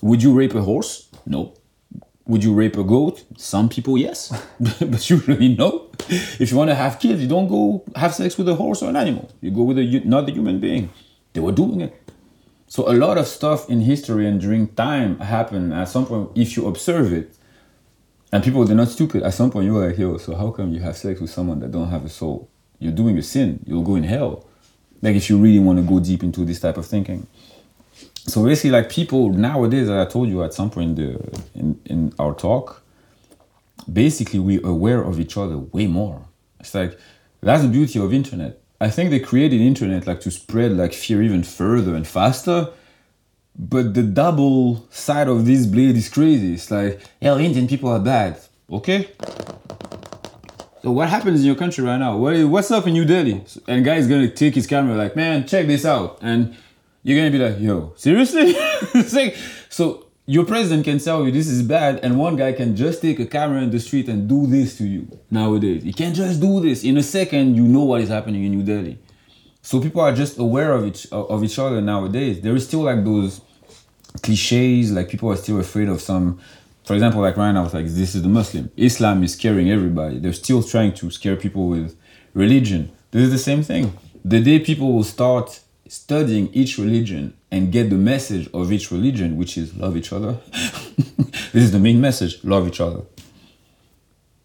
Would 0.02 0.24
you 0.24 0.34
rape 0.34 0.56
a 0.56 0.64
horse? 0.64 1.10
No. 1.28 1.54
Would 2.26 2.44
you 2.44 2.56
rape 2.56 2.76
a 2.76 2.84
goat? 2.84 3.24
Some 3.38 3.70
people, 3.70 4.00
yes. 4.00 4.34
but 4.60 5.08
usually, 5.08 5.56
no. 5.56 5.92
If 6.10 6.50
you 6.50 6.58
want 6.58 6.72
to 6.72 6.76
have 6.76 7.00
kids, 7.00 7.22
you 7.22 7.28
don't 7.28 7.48
go 7.48 7.84
have 7.96 8.16
sex 8.16 8.36
with 8.36 8.50
a 8.50 8.56
horse 8.56 8.82
or 8.82 8.90
an 8.90 8.96
animal. 8.96 9.30
You 9.40 9.52
go 9.52 9.62
with 9.62 9.78
a 9.78 10.02
not 10.04 10.28
a 10.28 10.32
human 10.32 10.60
being. 10.60 10.90
They 11.34 11.40
were 11.40 11.52
doing 11.52 11.82
it. 11.82 11.96
So 12.68 12.92
a 12.92 12.96
lot 12.98 13.20
of 13.20 13.28
stuff 13.28 13.70
in 13.70 13.82
history 13.82 14.28
and 14.28 14.42
during 14.42 14.70
time 14.70 15.20
happened. 15.20 15.72
At 15.72 15.90
some 15.90 16.08
point, 16.08 16.32
if 16.34 16.58
you 16.58 16.66
observe 16.66 17.14
it, 17.14 17.37
and 18.32 18.44
people 18.44 18.64
they're 18.66 18.76
not 18.76 18.90
stupid. 18.90 19.24
At 19.24 19.34
some 19.34 19.52
point, 19.52 19.66
you're 19.66 19.88
like, 19.88 19.98
yo, 19.98 20.18
so 20.18 20.36
how 20.36 20.52
come 20.52 20.74
you 20.74 20.82
have 20.82 20.98
sex 20.98 21.20
with 21.20 21.30
someone 21.30 21.60
that 21.60 21.72
don't 21.72 21.90
have 21.90 22.06
a 22.06 22.10
soul? 22.10 22.50
You're 22.80 22.92
doing 22.92 23.18
a 23.18 23.24
sin. 23.24 23.64
You'll 23.66 23.84
go 23.84 23.96
in 23.96 24.04
hell. 24.04 24.46
Like 25.02 25.16
if 25.16 25.30
you 25.30 25.38
really 25.38 25.60
want 25.60 25.80
to 25.80 25.84
go 25.84 26.00
deep 26.00 26.24
into 26.24 26.44
this 26.46 26.60
type 26.60 26.78
of 26.78 26.86
thinking. 26.86 27.28
So 28.28 28.44
basically, 28.44 28.72
like 28.72 28.90
people 28.90 29.30
nowadays, 29.30 29.90
as 29.90 30.08
I 30.08 30.10
told 30.10 30.28
you 30.30 30.44
at 30.44 30.54
some 30.54 30.70
point 30.70 31.00
in, 31.00 31.14
the, 31.14 31.42
in, 31.56 31.80
in 31.86 32.14
our 32.20 32.34
talk, 32.34 32.84
basically 33.92 34.40
we're 34.40 34.66
aware 34.66 35.02
of 35.02 35.20
each 35.20 35.38
other 35.38 35.58
way 35.58 35.88
more. 35.88 36.26
It's 36.60 36.76
like 36.76 37.00
that's 37.42 37.64
the 37.64 37.70
beauty 37.70 38.00
of 38.00 38.14
internet. 38.14 38.60
I 38.82 38.90
think 38.90 39.10
they 39.10 39.20
created 39.20 39.62
internet 39.62 40.06
like 40.06 40.20
to 40.22 40.32
spread 40.32 40.74
like 40.74 40.94
fear 40.94 41.22
even 41.24 41.44
further 41.44 41.96
and 41.96 42.06
faster. 42.06 42.70
But 43.58 43.94
the 43.96 44.04
double 44.04 44.86
side 44.92 45.28
of 45.28 45.46
this 45.46 45.66
blade 45.66 45.96
is 45.96 46.10
crazy. 46.10 46.54
It's 46.54 46.70
like, 46.70 47.02
hell, 47.22 47.38
Indian 47.38 47.68
people 47.68 47.90
are 47.90 48.00
bad. 48.00 48.40
Okay. 48.72 49.10
So 50.84 50.92
what 50.92 51.10
happens 51.10 51.40
in 51.40 51.48
your 51.48 51.56
country 51.56 51.84
right 51.84 51.98
now? 51.98 52.18
What's 52.18 52.70
up 52.70 52.86
in 52.86 52.94
New 52.94 53.06
Delhi? 53.06 53.44
And 53.68 53.84
guy 53.84 53.96
is 53.96 54.08
gonna 54.08 54.30
take 54.30 54.56
his 54.56 54.68
camera 54.68 54.96
like, 54.96 55.16
man, 55.16 55.48
check 55.48 55.66
this 55.66 55.86
out, 55.86 56.20
and 56.22 56.56
you're 57.04 57.18
gonna 57.18 57.32
be 57.32 57.40
like, 57.40 57.60
yo, 57.60 57.94
seriously? 57.96 58.54
like, 59.14 59.36
so 59.70 60.06
your 60.28 60.46
president 60.46 60.86
can 60.86 61.00
tell 61.00 61.26
you 61.26 61.32
this 61.32 61.48
is 61.48 61.64
bad, 61.64 62.00
and 62.04 62.20
one 62.20 62.36
guy 62.36 62.54
can 62.54 62.76
just 62.76 63.02
take 63.02 63.20
a 63.20 63.26
camera 63.26 63.62
in 63.62 63.72
the 63.72 63.80
street 63.80 64.08
and 64.08 64.30
do 64.30 64.46
this 64.46 64.78
to 64.78 64.86
you 64.86 65.08
nowadays. 65.32 65.84
He 65.84 65.94
can 65.94 66.14
just 66.14 66.40
do 66.40 66.60
this 66.62 66.84
in 66.84 66.96
a 66.98 67.04
second. 67.04 67.56
You 67.56 67.64
know 67.64 67.84
what 67.84 68.02
is 68.02 68.10
happening 68.10 68.44
in 68.44 68.52
New 68.52 68.64
Delhi. 68.64 69.00
So 69.62 69.82
people 69.82 70.02
are 70.02 70.14
just 70.14 70.38
aware 70.38 70.74
of 70.74 70.86
each 70.86 71.12
of 71.12 71.44
each 71.44 71.58
other 71.60 71.82
nowadays. 71.82 72.40
There 72.42 72.56
is 72.56 72.68
still 72.68 72.84
like 72.84 73.04
those 73.04 73.42
cliches, 74.22 74.92
like 74.92 75.10
people 75.10 75.32
are 75.32 75.36
still 75.36 75.60
afraid 75.60 75.90
of 75.90 76.02
some. 76.02 76.40
For 76.84 76.94
example, 76.94 77.22
like 77.22 77.36
right 77.38 77.52
now, 77.52 77.64
like 77.64 77.86
this 77.86 78.16
is 78.16 78.22
the 78.22 78.30
Muslim. 78.30 78.72
Islam 78.78 79.24
is 79.24 79.34
scaring 79.34 79.70
everybody. 79.70 80.20
They're 80.20 80.34
still 80.34 80.64
trying 80.64 80.94
to 80.96 81.12
scare 81.12 81.36
people 81.36 81.68
with 81.68 81.98
religion. 82.34 82.92
This 83.12 83.24
is 83.24 83.32
the 83.32 83.38
same 83.38 83.64
thing. 83.64 83.98
The 84.24 84.42
day 84.42 84.60
people 84.60 84.94
will 84.94 85.04
start 85.04 85.60
studying 85.88 86.54
each 86.54 86.78
religion 86.78 87.34
and 87.52 87.72
get 87.72 87.90
the 87.90 87.98
message 87.98 88.50
of 88.54 88.72
each 88.72 88.92
religion, 88.92 89.38
which 89.38 89.58
is 89.58 89.76
love 89.76 89.96
each 89.98 90.12
other. 90.14 90.38
this 91.54 91.64
is 91.64 91.72
the 91.72 91.80
main 91.80 92.00
message: 92.00 92.44
love 92.44 92.68
each 92.68 92.82
other. 92.82 93.02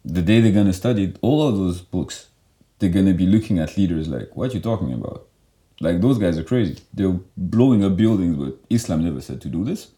The 0.04 0.22
day 0.22 0.40
they're 0.40 0.52
gonna 0.52 0.72
study 0.72 1.14
all 1.20 1.46
of 1.46 1.56
those 1.56 1.80
books, 1.80 2.28
they're 2.78 2.90
gonna 2.90 3.14
be 3.14 3.26
looking 3.26 3.58
at 3.58 3.76
leaders 3.76 4.08
like, 4.08 4.36
"What 4.36 4.54
you 4.54 4.60
talking 4.60 4.92
about?" 4.92 5.28
Like 5.83 6.01
those 6.01 6.18
guys 6.18 6.39
are 6.39 6.45
crazy. 6.45 6.78
They're 6.95 7.18
blowing 7.37 7.85
up 7.85 7.97
buildings, 7.97 8.37
but 8.37 8.57
Islam 8.70 9.05
never 9.05 9.20
said 9.20 9.41
to 9.41 9.49
do 9.49 9.64
this. 9.64 9.91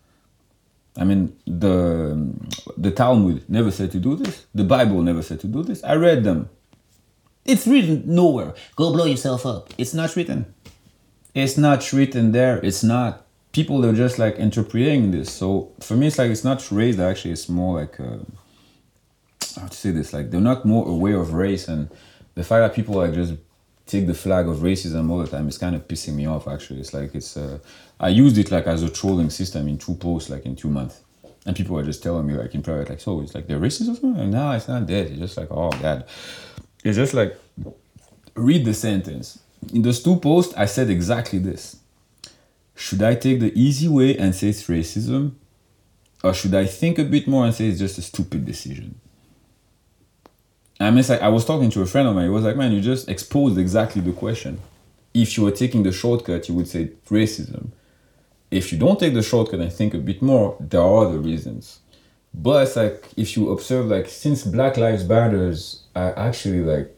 I 0.97 1.05
mean, 1.05 1.37
the 1.47 2.33
the 2.79 2.91
Talmud 2.91 3.45
never 3.49 3.71
said 3.71 3.93
to 3.93 4.01
do 4.01 4.17
this. 4.17 4.47
The 4.55 4.65
Bible 4.65 5.03
never 5.03 5.23
said 5.23 5.41
to 5.41 5.47
do 5.47 5.63
this. 5.63 5.85
I 5.85 5.95
read 5.97 6.25
them. 6.25 6.49
It's 7.45 7.67
written 7.67 8.03
nowhere. 8.07 8.55
Go 8.77 8.93
blow 8.93 9.05
yourself 9.05 9.45
up. 9.45 9.75
It's 9.77 9.93
not 9.93 10.17
written. 10.17 10.55
It's 11.35 11.59
not 11.59 11.93
written 11.93 12.33
there. 12.33 12.65
It's 12.65 12.83
not. 12.83 13.27
People 13.53 13.85
are 13.85 13.93
just 13.93 14.19
like 14.19 14.37
interpreting 14.37 15.11
this. 15.11 15.31
So 15.31 15.73
for 15.81 15.97
me, 15.97 16.07
it's 16.07 16.17
like 16.17 16.31
it's 16.31 16.45
not 16.45 16.71
race. 16.73 16.99
Actually, 16.99 17.33
it's 17.33 17.49
more 17.51 17.81
like 17.81 18.01
uh, 18.01 18.21
how 19.61 19.67
to 19.67 19.77
say 19.77 19.91
this. 19.91 20.15
Like 20.15 20.31
they're 20.31 20.41
not 20.41 20.65
more 20.65 20.89
aware 20.89 21.19
of 21.19 21.35
race, 21.35 21.69
and 21.69 21.91
the 22.37 22.43
fact 22.43 22.61
that 22.63 22.75
people 22.75 22.99
are 22.99 23.13
just 23.13 23.35
take 23.87 24.07
the 24.07 24.15
flag 24.15 24.49
of 24.49 24.59
racism 24.59 25.11
all 25.11 25.19
the 25.19 25.27
time 25.27 25.47
it's 25.47 25.59
kind 25.59 25.77
of 25.77 25.87
pissing 25.87 26.15
me 26.15 26.27
off. 26.27 26.49
Actually, 26.49 26.81
it's 26.81 26.95
like 26.95 27.15
it's. 27.15 27.37
Uh, 27.37 27.59
I 28.01 28.09
used 28.09 28.39
it 28.39 28.51
like 28.51 28.67
as 28.67 28.83
a 28.83 28.91
trolling 28.91 29.31
system 29.31 29.69
in 29.69 29.79
two 29.79 29.95
posts, 29.95 30.31
like 30.31 30.47
in 30.47 30.57
two 30.57 30.69
months, 30.69 31.01
and 31.47 31.55
people 31.55 31.79
are 31.79 31.85
just 31.85 32.03
telling 32.03 32.27
me 32.27 32.35
like 32.35 32.55
in 32.55 32.63
private, 32.63 32.91
like, 32.91 33.01
so 33.01 33.21
it's 33.21 33.35
like 33.35 33.47
they're 33.47 33.59
racist 33.59 33.83
or 33.83 33.95
something. 33.95 34.17
Like, 34.17 34.29
no, 34.29 34.53
it's 34.53 34.69
not 34.69 34.87
that. 34.87 35.07
It's 35.07 35.19
just 35.19 35.37
like, 35.37 35.51
oh 35.51 35.71
god, 35.71 36.05
it's 36.83 36.97
just 36.97 37.15
like 37.15 37.39
read 38.35 38.65
the 38.65 38.75
sentence. 38.75 39.41
In 39.73 39.83
those 39.83 40.03
two 40.03 40.17
posts, 40.17 40.55
I 40.55 40.67
said 40.67 40.91
exactly 40.91 41.39
this. 41.39 41.77
Should 42.75 43.03
I 43.03 43.15
take 43.15 43.41
the 43.41 43.53
easy 43.59 43.89
way 43.89 44.17
and 44.17 44.35
say 44.35 44.49
it's 44.49 44.67
racism? 44.67 45.33
Or 46.23 46.35
should 46.35 46.55
I 46.55 46.67
think 46.67 46.99
a 46.99 47.05
bit 47.05 47.29
more 47.29 47.45
and 47.45 47.55
say 47.55 47.69
it's 47.69 47.79
just 47.79 47.99
a 47.99 48.03
stupid 48.03 48.45
decision? 48.45 48.99
I 50.81 50.91
mean, 50.91 51.05
like 51.09 51.23
I 51.23 51.29
was 51.29 51.45
talking 51.45 51.71
to 51.71 51.83
a 51.83 51.87
friend 51.87 52.09
of 52.09 52.15
mine. 52.15 52.25
He 52.25 52.31
was 52.31 52.45
like, 52.45 52.57
"Man, 52.57 52.73
you 52.73 52.81
just 52.81 53.09
exposed 53.09 53.59
exactly 53.59 54.03
the 54.03 54.13
question. 54.13 54.61
If 55.13 55.37
you 55.37 55.45
were 55.45 55.53
taking 55.53 55.85
the 55.85 55.93
shortcut, 55.93 56.49
you 56.49 56.55
would 56.55 56.69
say 56.69 56.91
racism. 57.09 57.69
If 58.51 58.73
you 58.73 58.79
don't 58.79 58.99
take 58.99 59.15
the 59.15 59.23
shortcut 59.23 59.61
and 59.61 59.73
think 59.73 59.95
a 59.95 59.99
bit 59.99 60.21
more, 60.21 60.57
there 60.61 60.81
are 60.81 61.07
other 61.07 61.19
reasons. 61.19 61.81
But 62.33 62.65
it's 62.65 62.77
like 62.77 63.09
if 63.17 63.37
you 63.37 63.51
observe, 63.51 63.87
like 63.87 64.09
since 64.09 64.43
Black 64.43 64.77
Lives 64.77 65.05
Matters, 65.09 65.85
I 65.95 66.11
actually 66.11 66.61
like 66.61 66.95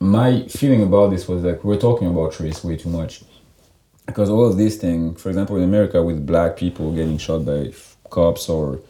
my 0.00 0.46
feeling 0.46 0.82
about 0.82 1.10
this 1.10 1.26
was 1.26 1.42
like 1.42 1.64
we're 1.64 1.78
talking 1.78 2.08
about 2.08 2.38
race 2.38 2.62
way 2.62 2.76
too 2.76 2.88
much 2.88 3.24
because 4.06 4.30
all 4.30 4.46
of 4.46 4.56
these 4.56 4.76
things, 4.76 5.20
for 5.20 5.28
example, 5.28 5.56
in 5.56 5.64
America 5.64 6.02
with 6.02 6.24
black 6.24 6.56
people 6.56 6.92
getting 6.92 7.18
shot 7.18 7.44
by 7.44 7.72
cops 8.08 8.48
or 8.48 8.80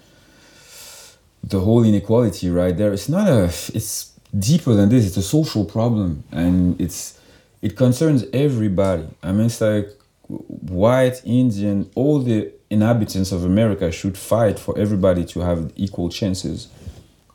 the 1.42 1.60
whole 1.60 1.82
inequality 1.82 2.50
right 2.50 2.76
there, 2.76 2.92
it's 2.92 3.08
not 3.08 3.26
a 3.26 3.44
it's 3.44 4.12
deeper 4.36 4.74
than 4.74 4.88
this. 4.88 5.06
It's 5.06 5.16
a 5.16 5.22
social 5.22 5.64
problem 5.64 6.24
and 6.32 6.80
it's 6.80 7.18
it 7.60 7.76
concerns 7.76 8.24
everybody. 8.32 9.08
I 9.22 9.32
mean, 9.32 9.46
it's 9.46 9.60
like 9.60 9.90
white, 10.28 11.22
Indian, 11.24 11.90
all 11.94 12.20
the 12.20 12.52
inhabitants 12.70 13.32
of 13.32 13.44
America 13.44 13.90
should 13.90 14.16
fight 14.16 14.58
for 14.58 14.78
everybody 14.78 15.24
to 15.24 15.40
have 15.40 15.72
equal 15.76 16.08
chances. 16.08 16.68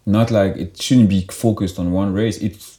Not 0.05 0.31
like 0.31 0.55
it 0.57 0.81
shouldn't 0.81 1.09
be 1.09 1.25
focused 1.29 1.79
on 1.79 1.91
one 1.91 2.13
race. 2.13 2.37
It 2.37 2.77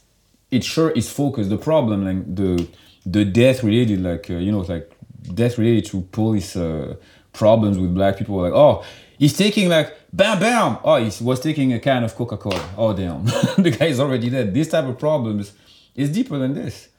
it 0.51 0.63
sure 0.63 0.91
is 0.91 1.11
focused. 1.11 1.49
The 1.49 1.57
problem, 1.57 2.05
like 2.05 2.35
the 2.35 2.67
the 3.05 3.25
death 3.25 3.63
related, 3.63 4.01
like 4.01 4.29
uh, 4.29 4.35
you 4.35 4.51
know, 4.51 4.59
like 4.59 4.91
death 5.33 5.57
related 5.57 5.85
to 5.91 6.01
police 6.11 6.55
uh, 6.55 6.95
problems 7.33 7.77
with 7.77 7.93
black 7.93 8.17
people. 8.17 8.41
Like, 8.41 8.53
oh, 8.53 8.83
he's 9.17 9.35
taking 9.35 9.69
like 9.69 9.97
bam 10.13 10.39
bam. 10.39 10.77
Oh, 10.83 10.97
he 10.97 11.23
was 11.23 11.39
taking 11.39 11.73
a 11.73 11.79
can 11.79 12.03
of 12.03 12.15
Coca 12.15 12.37
Cola. 12.37 12.69
Oh 12.77 12.93
damn, 12.93 13.25
the 13.57 13.75
guy 13.77 13.87
is 13.87 13.99
already 13.99 14.29
dead. 14.29 14.53
This 14.53 14.69
type 14.69 14.85
of 14.85 14.99
problems 14.99 15.53
is 15.95 16.11
deeper 16.11 16.37
than 16.37 16.53
this. 16.53 16.89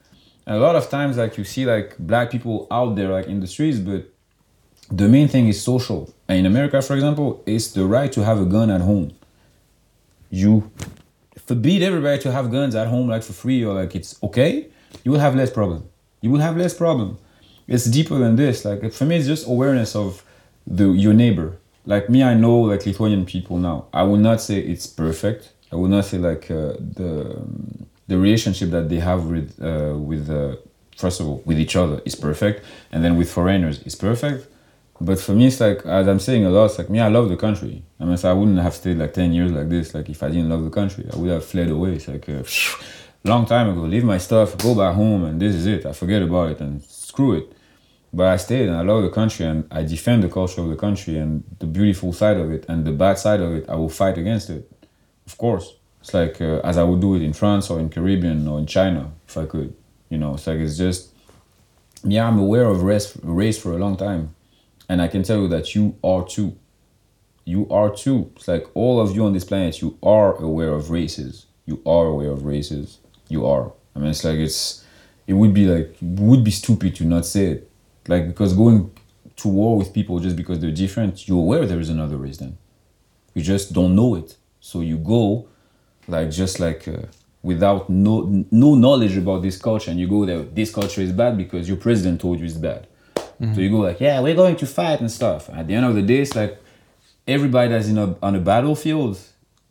And 0.46 0.56
a 0.56 0.60
lot 0.60 0.76
of 0.76 0.88
times, 0.88 1.16
like 1.16 1.36
you 1.38 1.44
see, 1.44 1.66
like 1.66 1.96
black 1.98 2.30
people 2.30 2.66
out 2.70 2.94
there, 2.94 3.08
like 3.08 3.26
in 3.26 3.40
the 3.40 3.46
streets, 3.46 3.78
but 3.78 4.08
the 4.90 5.08
main 5.08 5.28
thing 5.28 5.48
is 5.48 5.62
social. 5.62 6.12
And 6.28 6.38
in 6.38 6.46
America, 6.46 6.80
for 6.82 6.94
example, 6.94 7.42
it's 7.46 7.72
the 7.72 7.84
right 7.84 8.10
to 8.12 8.24
have 8.24 8.40
a 8.40 8.44
gun 8.44 8.70
at 8.70 8.80
home. 8.80 9.12
You 10.30 10.70
forbid 11.46 11.82
everybody 11.82 12.20
to 12.22 12.32
have 12.32 12.50
guns 12.50 12.74
at 12.74 12.88
home, 12.88 13.08
like 13.08 13.22
for 13.22 13.32
free, 13.32 13.64
or 13.64 13.74
like 13.74 13.94
it's 13.96 14.22
okay. 14.22 14.68
You 15.04 15.10
will 15.12 15.18
have 15.18 15.34
less 15.34 15.50
problem. 15.50 15.88
You 16.20 16.30
will 16.30 16.40
have 16.40 16.56
less 16.56 16.74
problem. 16.74 17.18
It's 17.66 17.84
deeper 17.84 18.18
than 18.18 18.36
this. 18.36 18.64
Like 18.64 18.92
for 18.92 19.04
me, 19.04 19.16
it's 19.16 19.26
just 19.26 19.46
awareness 19.46 19.96
of 19.96 20.24
the 20.66 20.90
your 20.92 21.12
neighbor. 21.12 21.58
Like 21.86 22.10
me, 22.10 22.22
I 22.24 22.34
know 22.34 22.58
like 22.60 22.84
Lithuanian 22.84 23.24
people 23.24 23.58
now. 23.58 23.86
I 23.92 24.02
will 24.02 24.16
not 24.16 24.40
say 24.40 24.58
it's 24.58 24.86
perfect. 24.86 25.52
I 25.72 25.76
will 25.76 25.88
not 25.88 26.04
say 26.04 26.18
like 26.18 26.50
uh, 26.50 26.74
the 26.78 27.40
the 28.08 28.18
relationship 28.18 28.70
that 28.70 28.88
they 28.88 28.98
have 28.98 29.26
with 29.26 29.58
uh, 29.62 29.96
with 29.96 30.28
uh, 30.28 30.56
first 30.96 31.20
of 31.20 31.28
all 31.28 31.42
with 31.44 31.58
each 31.60 31.76
other 31.76 32.00
is 32.04 32.16
perfect, 32.16 32.64
and 32.90 33.04
then 33.04 33.16
with 33.16 33.30
foreigners 33.30 33.82
is 33.82 33.94
perfect. 33.94 34.48
But 35.00 35.20
for 35.20 35.32
me, 35.32 35.46
it's 35.46 35.60
like 35.60 35.86
as 35.86 36.08
I'm 36.08 36.18
saying 36.18 36.44
a 36.44 36.50
lot. 36.50 36.66
It's 36.66 36.78
like 36.78 36.90
me, 36.90 36.98
I 37.00 37.08
love 37.08 37.28
the 37.28 37.36
country. 37.36 37.82
I 38.00 38.04
mean, 38.04 38.16
so 38.16 38.30
I 38.30 38.32
wouldn't 38.32 38.58
have 38.58 38.74
stayed 38.74 38.98
like 38.98 39.14
ten 39.14 39.32
years 39.32 39.52
like 39.52 39.68
this. 39.68 39.94
Like 39.94 40.08
if 40.08 40.22
I 40.22 40.28
didn't 40.28 40.48
love 40.48 40.64
the 40.64 40.70
country, 40.70 41.06
I 41.12 41.16
would 41.16 41.30
have 41.30 41.44
fled 41.44 41.70
away. 41.70 41.94
It's 41.94 42.08
like 42.08 42.28
a 42.28 42.44
long 43.24 43.46
time 43.46 43.68
ago. 43.68 43.82
Leave 43.82 44.04
my 44.04 44.18
stuff, 44.18 44.58
go 44.58 44.74
back 44.74 44.94
home, 44.94 45.24
and 45.24 45.40
this 45.40 45.54
is 45.54 45.66
it. 45.66 45.86
I 45.86 45.92
forget 45.92 46.22
about 46.22 46.50
it 46.50 46.60
and 46.60 46.82
screw 46.82 47.34
it. 47.34 47.52
But 48.16 48.28
I 48.28 48.38
stayed 48.38 48.66
and 48.66 48.78
I 48.78 48.80
love 48.80 49.02
the 49.02 49.10
country 49.10 49.44
and 49.44 49.68
I 49.70 49.82
defend 49.82 50.22
the 50.22 50.30
culture 50.30 50.62
of 50.62 50.70
the 50.70 50.74
country 50.74 51.18
and 51.18 51.44
the 51.58 51.66
beautiful 51.66 52.14
side 52.14 52.38
of 52.38 52.50
it 52.50 52.64
and 52.66 52.86
the 52.86 52.92
bad 52.92 53.18
side 53.18 53.40
of 53.40 53.52
it. 53.54 53.68
I 53.68 53.74
will 53.74 53.90
fight 53.90 54.16
against 54.16 54.48
it, 54.48 54.66
of 55.26 55.36
course. 55.36 55.74
It's 56.00 56.14
like 56.14 56.40
uh, 56.40 56.60
as 56.64 56.78
I 56.78 56.82
would 56.82 57.02
do 57.02 57.14
it 57.14 57.20
in 57.20 57.34
France 57.34 57.68
or 57.68 57.78
in 57.78 57.90
Caribbean 57.90 58.48
or 58.48 58.58
in 58.58 58.66
China 58.66 59.12
if 59.28 59.36
I 59.36 59.44
could. 59.44 59.76
You 60.08 60.16
know, 60.16 60.32
it's 60.32 60.46
like 60.46 60.60
it's 60.60 60.78
just 60.78 61.10
yeah. 62.04 62.26
I'm 62.26 62.38
aware 62.38 62.64
of 62.64 62.82
race 62.82 63.18
race 63.22 63.60
for 63.60 63.72
a 63.72 63.76
long 63.76 63.98
time, 63.98 64.34
and 64.88 65.02
I 65.02 65.08
can 65.08 65.22
tell 65.22 65.42
you 65.42 65.48
that 65.48 65.74
you 65.74 65.94
are 66.02 66.26
too. 66.26 66.56
You 67.44 67.68
are 67.68 67.94
too. 67.94 68.32
It's 68.36 68.48
like 68.48 68.64
all 68.72 68.98
of 68.98 69.14
you 69.14 69.26
on 69.26 69.34
this 69.34 69.44
planet. 69.44 69.82
You 69.82 69.98
are 70.02 70.36
aware 70.36 70.72
of 70.72 70.88
races. 70.88 71.44
You 71.66 71.82
are 71.84 72.06
aware 72.06 72.30
of 72.30 72.46
races. 72.46 72.98
You 73.28 73.44
are. 73.44 73.72
I 73.94 73.98
mean, 73.98 74.08
it's 74.08 74.24
like 74.24 74.38
it's. 74.38 74.84
It 75.26 75.34
would 75.34 75.52
be 75.52 75.66
like 75.66 75.96
would 76.00 76.44
be 76.44 76.52
stupid 76.52 76.96
to 76.96 77.04
not 77.04 77.26
say 77.26 77.46
it 77.46 77.70
like 78.08 78.26
because 78.28 78.52
going 78.54 78.90
to 79.36 79.48
war 79.48 79.76
with 79.76 79.92
people 79.92 80.18
just 80.18 80.36
because 80.36 80.58
they're 80.60 80.70
different 80.70 81.28
you're 81.28 81.38
aware 81.40 81.66
there 81.66 81.80
is 81.80 81.90
another 81.90 82.16
reason. 82.16 82.56
you 83.34 83.42
just 83.42 83.72
don't 83.72 83.94
know 83.94 84.14
it. 84.14 84.36
So 84.60 84.80
you 84.80 84.96
go 84.96 85.48
like 86.08 86.30
just 86.30 86.58
like 86.60 86.88
uh, 86.88 87.02
without 87.42 87.88
no 87.90 88.44
no 88.50 88.74
knowledge 88.74 89.16
about 89.16 89.42
this 89.42 89.56
culture 89.60 89.90
and 89.90 90.00
you 90.00 90.08
go 90.08 90.24
there 90.24 90.42
this 90.42 90.70
culture 90.72 91.00
is 91.02 91.12
bad 91.12 91.36
because 91.36 91.68
your 91.68 91.76
president 91.76 92.20
told 92.20 92.38
you 92.40 92.46
it's 92.46 92.54
bad. 92.54 92.86
So 93.54 93.60
you 93.60 93.70
go 93.70 93.78
like 93.88 94.00
yeah 94.00 94.20
we're 94.20 94.34
going 94.34 94.56
to 94.56 94.66
fight 94.66 95.00
and 95.00 95.10
stuff. 95.10 95.50
At 95.50 95.66
the 95.66 95.74
end 95.74 95.84
of 95.84 95.94
the 95.94 96.02
day 96.02 96.20
it's 96.24 96.34
like 96.34 96.58
everybody 97.28 97.68
that's 97.72 97.88
in 97.88 97.98
a 97.98 98.16
on 98.22 98.34
a 98.36 98.40
battlefield 98.40 99.18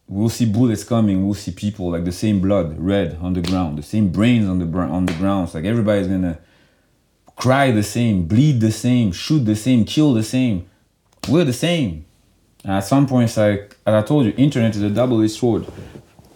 we'll 0.08 0.30
see 0.30 0.46
bullets 0.46 0.84
coming 0.84 1.26
we'll 1.26 1.34
see 1.34 1.52
people 1.52 1.90
like 1.90 2.06
the 2.06 2.12
same 2.12 2.40
blood 2.40 2.78
red 2.78 3.18
on 3.22 3.34
the 3.34 3.42
ground 3.42 3.76
the 3.78 3.82
same 3.82 4.10
brains 4.10 4.48
on 4.48 4.60
the 4.60 4.66
br- 4.66 4.82
on 4.98 5.06
the 5.08 5.14
ground 5.14 5.46
it's 5.46 5.56
like 5.56 5.66
everybody's 5.66 6.08
gonna 6.08 6.38
cry 7.36 7.72
the 7.72 7.84
same, 7.84 8.26
bleed 8.26 8.62
the 8.62 8.72
same, 8.72 9.12
shoot 9.12 9.46
the 9.46 9.56
same, 9.56 9.86
kill 9.86 10.14
the 10.14 10.24
same. 10.24 10.68
We're 11.30 11.46
the 11.46 11.54
same. 11.54 12.06
And 12.64 12.74
at 12.74 12.82
some 12.82 13.08
point, 13.08 13.30
it's 13.30 13.38
like, 13.38 13.78
as 13.86 13.94
I 13.94 14.02
told 14.02 14.26
you, 14.26 14.34
internet 14.38 14.76
is 14.76 14.82
a 14.82 14.90
double-edged 14.90 15.34
sword. 15.34 15.66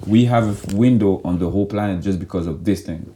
We 0.06 0.26
have 0.26 0.72
a 0.72 0.76
window 0.76 1.22
on 1.24 1.40
the 1.40 1.50
whole 1.50 1.66
planet 1.66 2.04
just 2.04 2.20
because 2.20 2.48
of 2.48 2.66
this 2.66 2.82
thing. 2.82 3.16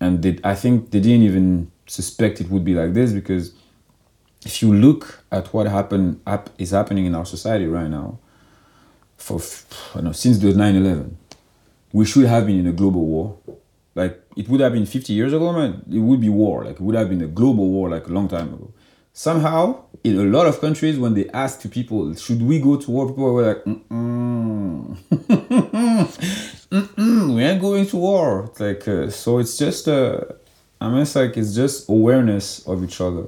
And 0.00 0.22
they, 0.22 0.38
I 0.44 0.54
think 0.54 0.90
they 0.90 1.00
didn't 1.00 1.22
even 1.22 1.70
suspect 1.86 2.40
it 2.40 2.50
would 2.50 2.64
be 2.64 2.74
like 2.74 2.94
this 2.94 3.12
because 3.12 3.52
if 4.44 4.62
you 4.62 4.72
look 4.72 5.24
at 5.32 5.52
what 5.52 5.66
happened 5.66 6.20
up 6.26 6.50
is 6.58 6.70
happening 6.70 7.06
in 7.06 7.14
our 7.14 7.24
society 7.24 7.66
right 7.66 7.88
now, 7.88 8.18
for 9.16 9.40
I 9.94 10.00
know, 10.00 10.12
since 10.12 10.38
the 10.38 10.48
9-11, 10.48 11.14
we 11.92 12.04
should 12.04 12.26
have 12.26 12.46
been 12.46 12.58
in 12.58 12.66
a 12.66 12.72
global 12.72 13.04
war. 13.04 13.38
Like 13.94 14.22
it 14.38 14.48
would 14.48 14.60
have 14.60 14.72
been 14.72 14.86
50 14.86 15.12
years 15.12 15.32
ago, 15.32 15.52
man, 15.52 15.82
it 15.90 15.98
would 15.98 16.20
be 16.20 16.28
war. 16.28 16.64
Like 16.64 16.76
it 16.76 16.80
would 16.80 16.94
have 16.94 17.08
been 17.08 17.22
a 17.22 17.26
global 17.26 17.68
war 17.68 17.90
like 17.90 18.06
a 18.06 18.10
long 18.10 18.28
time 18.28 18.54
ago. 18.54 18.72
Somehow, 19.12 19.82
in 20.04 20.16
a 20.16 20.22
lot 20.22 20.46
of 20.46 20.60
countries, 20.60 20.96
when 20.96 21.14
they 21.14 21.28
ask 21.30 21.60
to 21.62 21.68
people, 21.68 22.14
should 22.14 22.40
we 22.40 22.60
go 22.60 22.76
to 22.76 22.88
war, 22.88 23.08
people 23.08 23.32
were 23.34 23.48
like, 23.48 23.64
Mm-mm. 23.64 24.96
Mm-mm, 26.70 27.34
we 27.34 27.42
ain't 27.42 27.60
going 27.60 27.84
to 27.88 27.96
war. 27.96 28.44
It's 28.44 28.60
like, 28.60 28.86
uh, 28.86 29.10
so 29.10 29.38
it's 29.38 29.58
just, 29.58 29.88
uh, 29.88 30.20
I 30.80 30.88
mean, 30.88 30.98
it's 30.98 31.16
like, 31.16 31.36
it's 31.36 31.56
just 31.56 31.88
awareness 31.88 32.64
of 32.68 32.84
each 32.84 33.00
other. 33.00 33.24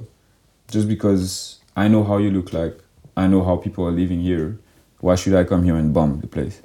Just 0.69 0.87
because 0.87 1.59
I 1.75 1.89
know 1.89 2.05
how 2.05 2.19
you 2.19 2.31
look 2.31 2.53
like, 2.53 2.79
I 3.17 3.27
know 3.27 3.43
how 3.43 3.57
people 3.57 3.85
are 3.85 3.91
living 3.91 4.21
here, 4.21 4.57
why 5.01 5.15
should 5.15 5.33
I 5.33 5.43
come 5.43 5.65
here 5.65 5.75
and 5.75 5.93
bomb 5.93 6.21
the 6.21 6.27
place? 6.27 6.61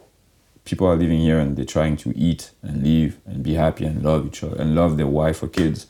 People 0.67 0.87
are 0.87 0.97
living 0.97 1.21
here 1.21 1.39
and 1.39 1.57
they're 1.57 1.65
trying 1.65 1.97
to 1.97 2.13
eat 2.17 2.51
and 2.63 2.83
live 2.83 3.19
and 3.25 3.43
be 3.43 3.55
happy 3.55 3.87
and 3.87 4.03
love 4.03 4.27
each 4.27 4.43
other 4.45 4.61
and 4.61 4.75
love 4.75 4.99
their 4.99 5.07
wife 5.07 5.43
or 5.43 5.49
kids 5.49 5.87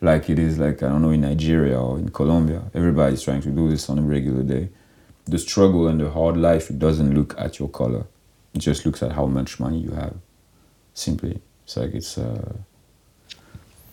like 0.00 0.28
it 0.28 0.38
is 0.38 0.58
like 0.58 0.82
i 0.82 0.88
don't 0.88 1.02
know 1.02 1.10
in 1.10 1.20
nigeria 1.20 1.80
or 1.80 1.98
in 1.98 2.08
colombia 2.10 2.62
everybody's 2.74 3.22
trying 3.22 3.40
to 3.40 3.50
do 3.50 3.68
this 3.68 3.88
on 3.88 3.98
a 3.98 4.02
regular 4.02 4.42
day 4.42 4.68
the 5.26 5.38
struggle 5.38 5.86
and 5.86 6.00
the 6.00 6.10
hard 6.10 6.36
life 6.36 6.70
it 6.70 6.78
doesn't 6.78 7.14
look 7.14 7.34
at 7.38 7.58
your 7.58 7.68
color 7.68 8.04
it 8.54 8.58
just 8.58 8.84
looks 8.84 9.02
at 9.02 9.12
how 9.12 9.26
much 9.26 9.60
money 9.60 9.78
you 9.78 9.92
have 9.92 10.16
simply 10.94 11.40
it's 11.64 11.76
like 11.76 11.94
it's 11.94 12.18
uh 12.18 12.52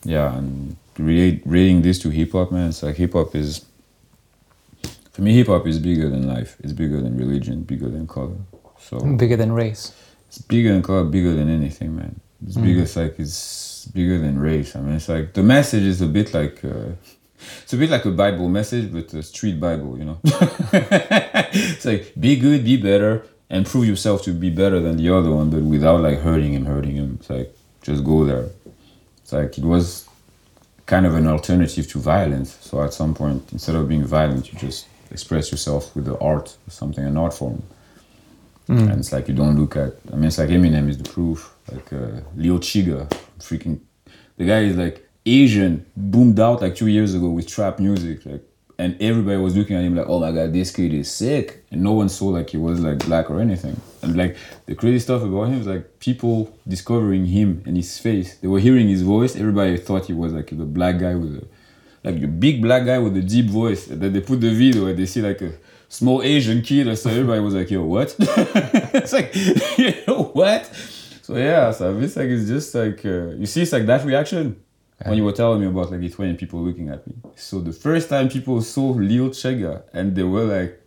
yeah, 0.04 0.36
and 0.36 0.78
relating 0.98 1.82
this 1.82 2.00
to 2.00 2.10
hip 2.10 2.32
hop, 2.32 2.52
man, 2.52 2.70
it's 2.70 2.84
like 2.84 2.96
hip 2.96 3.14
hop 3.14 3.36
is, 3.36 3.66
for 5.12 5.22
me, 5.22 5.34
hip 5.36 5.48
hop 5.48 5.68
is 5.68 5.80
bigger 5.80 6.10
than 6.10 6.28
life. 6.28 6.58
It's 6.60 6.74
bigger 6.74 7.02
than 7.02 7.18
religion, 7.18 7.64
bigger 7.64 7.90
than 7.90 8.08
color. 8.08 8.38
So 8.80 9.00
Bigger 9.00 9.38
than 9.38 9.52
race. 9.52 9.94
It's 10.32 10.38
bigger 10.38 10.72
than 10.72 10.82
color, 10.82 11.04
bigger 11.04 11.34
than 11.34 11.50
anything, 11.50 11.94
man. 11.98 12.22
It's 12.48 12.56
bigger. 12.56 12.84
It's 12.84 12.96
like 12.96 13.20
it's 13.20 13.86
bigger 13.88 14.18
than 14.18 14.40
race. 14.40 14.78
I 14.78 14.80
mean, 14.80 14.96
it's 14.96 15.10
like 15.10 15.34
the 15.34 15.44
message 15.44 15.84
is 15.84 16.00
a 16.02 16.08
bit 16.08 16.34
like 16.34 16.64
uh, 16.64 16.92
it's 17.62 17.74
a 17.74 17.76
bit 17.76 17.90
like 17.90 18.06
a 18.06 18.12
Bible 18.12 18.48
message, 18.48 18.94
but 18.94 19.14
a 19.14 19.24
street 19.24 19.60
Bible. 19.60 19.98
You 19.98 20.06
know, 20.06 20.18
it's 20.24 21.84
like 21.84 22.14
be 22.18 22.38
good, 22.38 22.64
be 22.64 22.78
better, 22.78 23.26
and 23.50 23.66
prove 23.66 23.86
yourself 23.86 24.24
to 24.24 24.32
be 24.32 24.50
better 24.50 24.80
than 24.80 24.96
the 24.96 25.10
other 25.14 25.32
one, 25.32 25.50
but 25.50 25.64
without 25.64 26.00
like 26.00 26.20
hurting 26.20 26.54
him, 26.54 26.66
hurting 26.66 26.96
him. 26.96 27.18
It's 27.20 27.30
like 27.30 27.54
just 27.82 28.06
go 28.06 28.24
there. 28.24 28.48
It's 29.18 29.34
like 29.34 29.58
it 29.58 29.66
was 29.66 30.08
kind 30.86 31.06
of 31.06 31.14
an 31.16 31.28
alternative 31.28 31.90
to 31.90 32.00
violence. 32.00 32.58
So 32.62 32.82
at 32.82 32.94
some 32.94 33.14
point, 33.14 33.52
instead 33.52 33.76
of 33.76 33.90
being 33.90 34.06
violent, 34.06 34.54
you 34.54 34.58
just 34.58 34.88
express 35.12 35.52
yourself 35.52 35.94
with 35.94 36.06
the 36.06 36.18
art 36.20 36.56
or 36.66 36.72
something, 36.72 37.04
an 37.04 37.18
art 37.18 37.34
form. 37.34 37.64
And 38.68 39.00
it's 39.00 39.12
like 39.12 39.28
you 39.28 39.34
don't 39.34 39.60
look 39.60 39.76
at. 39.76 39.94
I 40.12 40.16
mean, 40.16 40.26
it's 40.26 40.38
like 40.38 40.50
Eminem 40.50 40.90
is 40.90 40.98
the 40.98 41.10
proof. 41.10 41.54
Like 41.72 41.92
uh, 41.94 42.22
Rich 42.36 42.62
Chigga, 42.62 43.10
freaking, 43.40 43.80
the 44.38 44.46
guy 44.46 44.62
is 44.62 44.78
like 44.78 45.08
Asian, 45.26 45.86
boomed 45.96 46.40
out 46.40 46.62
like 46.62 46.76
two 46.76 46.88
years 46.88 47.14
ago 47.14 47.30
with 47.30 47.48
trap 47.48 47.80
music, 47.80 48.26
like, 48.26 48.44
and 48.78 49.00
everybody 49.02 49.38
was 49.38 49.56
looking 49.56 49.76
at 49.76 49.84
him 49.84 49.96
like, 49.96 50.08
oh 50.08 50.20
my 50.20 50.32
god, 50.32 50.54
this 50.54 50.72
kid 50.72 50.94
is 50.94 51.12
sick, 51.12 51.64
and 51.70 51.84
no 51.84 51.94
one 51.94 52.10
saw 52.10 52.28
like 52.28 52.50
he 52.50 52.58
was 52.58 52.80
like 52.80 53.06
black 53.06 53.30
or 53.30 53.40
anything. 53.40 53.80
And 54.02 54.16
like 54.16 54.38
the 54.66 54.76
crazy 54.76 55.00
stuff 55.00 55.22
about 55.22 55.46
him 55.46 55.62
is 55.62 55.68
like 55.68 56.00
people 56.00 56.58
discovering 56.68 57.26
him 57.26 57.62
and 57.66 57.78
his 57.78 58.00
face. 58.00 58.38
They 58.38 58.48
were 58.48 58.60
hearing 58.60 58.88
his 58.88 59.04
voice. 59.04 59.36
Everybody 59.36 59.78
thought 59.78 60.06
he 60.06 60.14
was 60.14 60.34
like 60.34 60.48
the 60.48 60.66
black 60.66 60.98
guy 61.00 61.16
with 61.16 61.36
a 61.36 61.48
like 62.04 62.20
the 62.20 62.28
big 62.28 62.62
black 62.62 62.86
guy 62.86 62.98
with 62.98 63.16
a 63.16 63.22
deep 63.22 63.46
voice. 63.46 63.88
And 63.88 64.02
then 64.02 64.14
they 64.14 64.22
put 64.22 64.42
the 64.42 64.54
video 64.54 64.88
and 64.88 64.98
they 64.98 65.06
see 65.06 65.22
like 65.22 65.42
a 65.42 65.54
small 65.92 66.24
Asian 66.24 66.62
kid. 66.62 66.96
So 66.98 67.10
everybody 67.10 67.42
was 67.42 67.54
like, 67.54 67.70
yo, 67.70 67.84
what? 67.84 68.16
it's 68.20 69.14
like, 69.14 69.36
you 69.78 69.94
know, 70.08 70.24
what? 70.34 70.66
So 71.22 71.36
yeah, 71.36 71.72
so 71.72 71.98
it's 72.00 72.16
like, 72.16 72.30
it's 72.30 72.48
just 72.48 72.74
like, 72.74 73.06
uh, 73.06 73.28
you 73.36 73.46
see, 73.46 73.62
it's 73.62 73.74
like 73.74 73.86
that 73.86 74.06
reaction 74.06 74.64
when 75.06 75.18
you 75.18 75.26
were 75.26 75.32
telling 75.32 75.60
me 75.62 75.68
about 75.68 75.92
like 75.92 76.00
Lithuanian 76.00 76.38
people 76.38 76.62
looking 76.62 76.90
at 76.90 77.06
me. 77.06 77.16
So 77.36 77.60
the 77.60 77.74
first 77.74 78.10
time 78.10 78.30
people 78.30 78.62
saw 78.62 78.94
Rich 78.96 79.10
Chigga 79.10 79.84
and 79.94 80.16
they 80.16 80.24
were 80.24 80.46
like, 80.46 80.82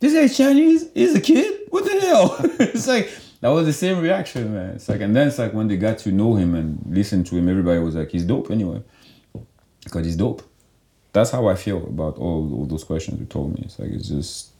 this 0.00 0.12
guy's 0.12 0.36
Chinese? 0.36 0.90
He's 0.92 1.14
a 1.14 1.20
kid? 1.20 1.68
What 1.70 1.84
the 1.84 2.00
hell? 2.00 2.36
it's 2.60 2.86
like, 2.86 3.10
that 3.40 3.48
was 3.48 3.64
the 3.66 3.72
same 3.72 4.00
reaction, 4.00 4.52
man. 4.52 4.74
It's 4.76 4.88
like, 4.88 5.00
and 5.00 5.16
then 5.16 5.28
it's 5.28 5.38
like 5.38 5.54
when 5.54 5.68
they 5.68 5.76
got 5.76 5.98
to 5.98 6.12
know 6.12 6.34
him 6.34 6.54
and 6.54 6.82
listen 6.88 7.24
to 7.24 7.36
him, 7.36 7.48
everybody 7.48 7.78
was 7.78 7.94
like, 7.94 8.10
he's 8.10 8.24
dope 8.24 8.50
anyway. 8.50 8.82
Because 9.84 10.04
he's 10.04 10.16
dope. 10.16 10.42
That's 11.16 11.30
how 11.30 11.46
I 11.46 11.54
feel 11.54 11.78
about 11.78 12.18
all, 12.18 12.52
all 12.52 12.66
those 12.66 12.84
questions 12.84 13.18
you 13.18 13.24
told 13.24 13.54
me. 13.54 13.62
It's 13.64 13.78
like, 13.78 13.88
it's 13.90 14.08
just, 14.08 14.50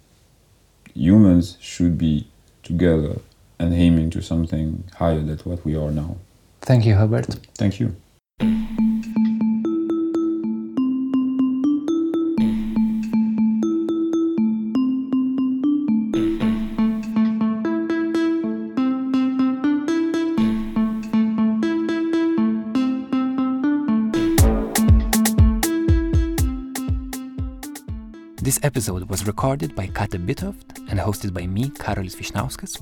humans 0.94 1.58
should 1.60 1.98
be 1.98 2.28
together 2.62 3.20
and 3.58 3.74
aiming 3.74 4.08
to 4.12 4.22
something 4.22 4.84
higher 4.94 5.20
than 5.20 5.36
what 5.40 5.66
we 5.66 5.76
are 5.76 5.90
now. 5.90 6.16
Thank 6.62 6.86
you, 6.86 6.94
Herbert. 6.94 7.26
Thank 7.58 7.78
you. 7.78 7.94
Episode 28.76 29.08
was 29.08 29.26
recorded 29.26 29.74
by 29.74 29.86
Kata 29.86 30.18
Bitoft 30.18 30.86
and 30.90 31.00
hosted 31.00 31.32
by 31.32 31.46
me, 31.46 31.70
Karolis 31.70 32.14
Vyšniauskas. 32.14 32.78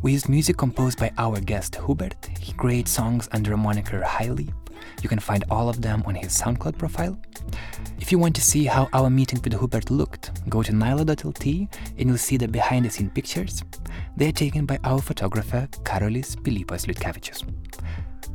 We 0.00 0.12
used 0.12 0.30
music 0.30 0.56
composed 0.56 0.98
by 0.98 1.12
our 1.18 1.38
guest 1.40 1.76
Hubert. 1.84 2.30
He 2.40 2.54
creates 2.54 2.90
songs 2.90 3.28
under 3.32 3.52
a 3.52 3.56
moniker 3.58 4.02
Highly. 4.02 4.48
You 5.02 5.10
can 5.10 5.18
find 5.18 5.44
all 5.50 5.68
of 5.68 5.82
them 5.82 6.02
on 6.06 6.14
his 6.14 6.28
SoundCloud 6.28 6.78
profile. 6.78 7.18
If 8.00 8.10
you 8.10 8.18
want 8.18 8.34
to 8.36 8.40
see 8.40 8.64
how 8.64 8.88
our 8.94 9.10
meeting 9.10 9.38
with 9.44 9.52
Hubert 9.52 9.90
looked, 9.90 10.30
go 10.48 10.62
to 10.62 10.72
nanook.lt 10.72 11.44
and 11.98 12.08
you'll 12.08 12.16
see 12.16 12.38
the 12.38 12.48
behind 12.48 12.86
the 12.86 12.90
scenes 12.90 13.12
pictures. 13.14 13.62
They 14.16 14.28
are 14.28 14.32
taken 14.32 14.64
by 14.64 14.78
our 14.84 15.02
photographer 15.02 15.68
Karolis 15.82 16.34
Pilypas 16.36 16.86
Liutkevicius. 16.86 17.44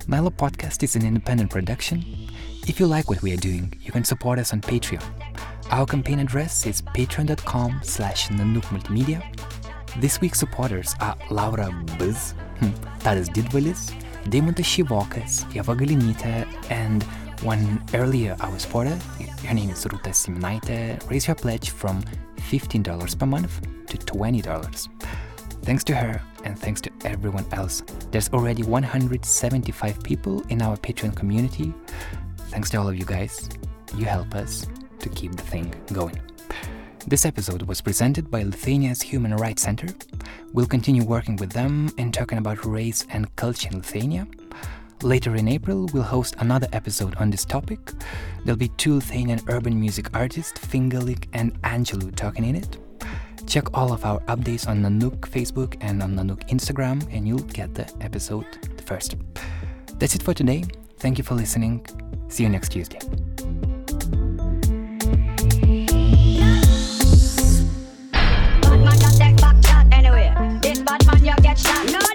Nanook 0.06 0.38
Podcast 0.38 0.84
is 0.84 0.96
an 0.96 1.08
independent 1.08 1.50
production. 1.50 2.06
If 2.68 2.80
you 2.80 2.86
like 2.86 3.10
what 3.10 3.24
we 3.24 3.34
are 3.34 3.38
doing, 3.38 3.74
you 3.82 3.92
can 3.92 4.04
support 4.04 4.38
us 4.38 4.54
on 4.54 4.62
Patreon. 4.62 5.04
Our 5.72 5.86
campaign 5.86 6.20
address 6.20 6.66
is 6.66 6.82
patreon.com 6.82 7.80
slash 7.82 8.28
Multimedia. 8.28 9.24
This 10.02 10.20
week's 10.20 10.38
supporters 10.38 10.94
are 11.00 11.18
Laura 11.30 11.72
Biz, 11.98 12.34
hmm, 12.60 12.72
Tadas 13.00 13.30
Didvalis, 13.30 13.94
Deimantas 14.26 14.68
Šivokas, 14.68 15.46
Eva 15.56 15.74
Galinytė, 15.74 16.46
and 16.70 17.04
one 17.44 17.82
earlier 17.94 18.36
our 18.42 18.60
supporter, 18.60 18.98
her 19.48 19.54
name 19.54 19.70
is 19.70 19.86
Ruta 19.86 20.10
Siminaitė, 20.10 21.10
raised 21.10 21.28
her 21.28 21.36
pledge 21.36 21.70
from 21.70 22.04
$15 22.52 23.18
per 23.18 23.26
month 23.26 23.62
to 23.88 23.98
$20. 23.98 24.90
Thanks 25.62 25.86
to 25.86 25.96
her 25.96 26.22
and 26.44 26.60
thanks 26.60 26.82
to 26.82 26.92
everyone 27.06 27.46
else. 27.54 27.82
There's 28.12 28.28
already 28.34 28.64
175 28.64 30.04
people 30.04 30.44
in 30.50 30.62
our 30.62 30.76
Patreon 30.76 31.16
community. 31.16 31.74
Thanks 32.50 32.70
to 32.72 32.78
all 32.78 32.90
of 32.90 32.98
you 32.98 33.06
guys. 33.06 33.48
You 33.96 34.06
help 34.06 34.36
us 34.36 34.66
to 35.02 35.10
keep 35.10 35.36
the 35.36 35.44
thing 35.44 35.74
going. 35.94 36.20
This 37.08 37.26
episode 37.26 37.64
was 37.64 37.82
presented 37.82 38.30
by 38.30 38.44
Lithuania's 38.44 39.02
Human 39.02 39.36
Rights 39.36 39.64
Center. 39.64 39.88
We'll 40.54 40.68
continue 40.68 41.04
working 41.04 41.36
with 41.38 41.52
them 41.52 41.90
and 41.98 42.14
talking 42.14 42.38
about 42.38 42.64
race 42.64 43.08
and 43.10 43.36
culture 43.36 43.70
in 43.70 43.78
Lithuania. 43.78 44.28
Later 45.02 45.36
in 45.36 45.48
April, 45.48 45.90
we'll 45.94 46.04
host 46.04 46.36
another 46.38 46.68
episode 46.74 47.16
on 47.16 47.32
this 47.32 47.44
topic. 47.44 47.80
There'll 48.46 48.58
be 48.58 48.70
two 48.78 48.96
Lithuanian 48.96 49.40
urban 49.48 49.80
music 49.80 50.16
artists, 50.16 50.60
Fingerlick 50.60 51.28
and 51.34 51.60
Angelou, 51.64 52.16
talking 52.16 52.46
in 52.46 52.56
it. 52.56 52.78
Check 53.48 53.76
all 53.76 53.92
of 53.92 54.06
our 54.06 54.20
updates 54.22 54.68
on 54.68 54.84
Nanook 54.84 55.22
Facebook 55.22 55.76
and 55.82 56.04
on 56.04 56.16
Nanook 56.16 56.48
Instagram, 56.50 57.02
and 57.12 57.28
you'll 57.28 57.40
get 57.40 57.74
the 57.74 57.92
episode 58.02 58.46
first. 58.86 59.16
That's 59.98 60.14
it 60.14 60.22
for 60.22 60.36
today. 60.36 60.66
Thank 61.00 61.18
you 61.18 61.24
for 61.24 61.34
listening. 61.34 61.84
See 62.28 62.44
you 62.44 62.50
next 62.50 62.70
Tuesday. 62.70 63.00
Get 71.56 71.60
shot. 71.60 71.92
No 71.92 72.11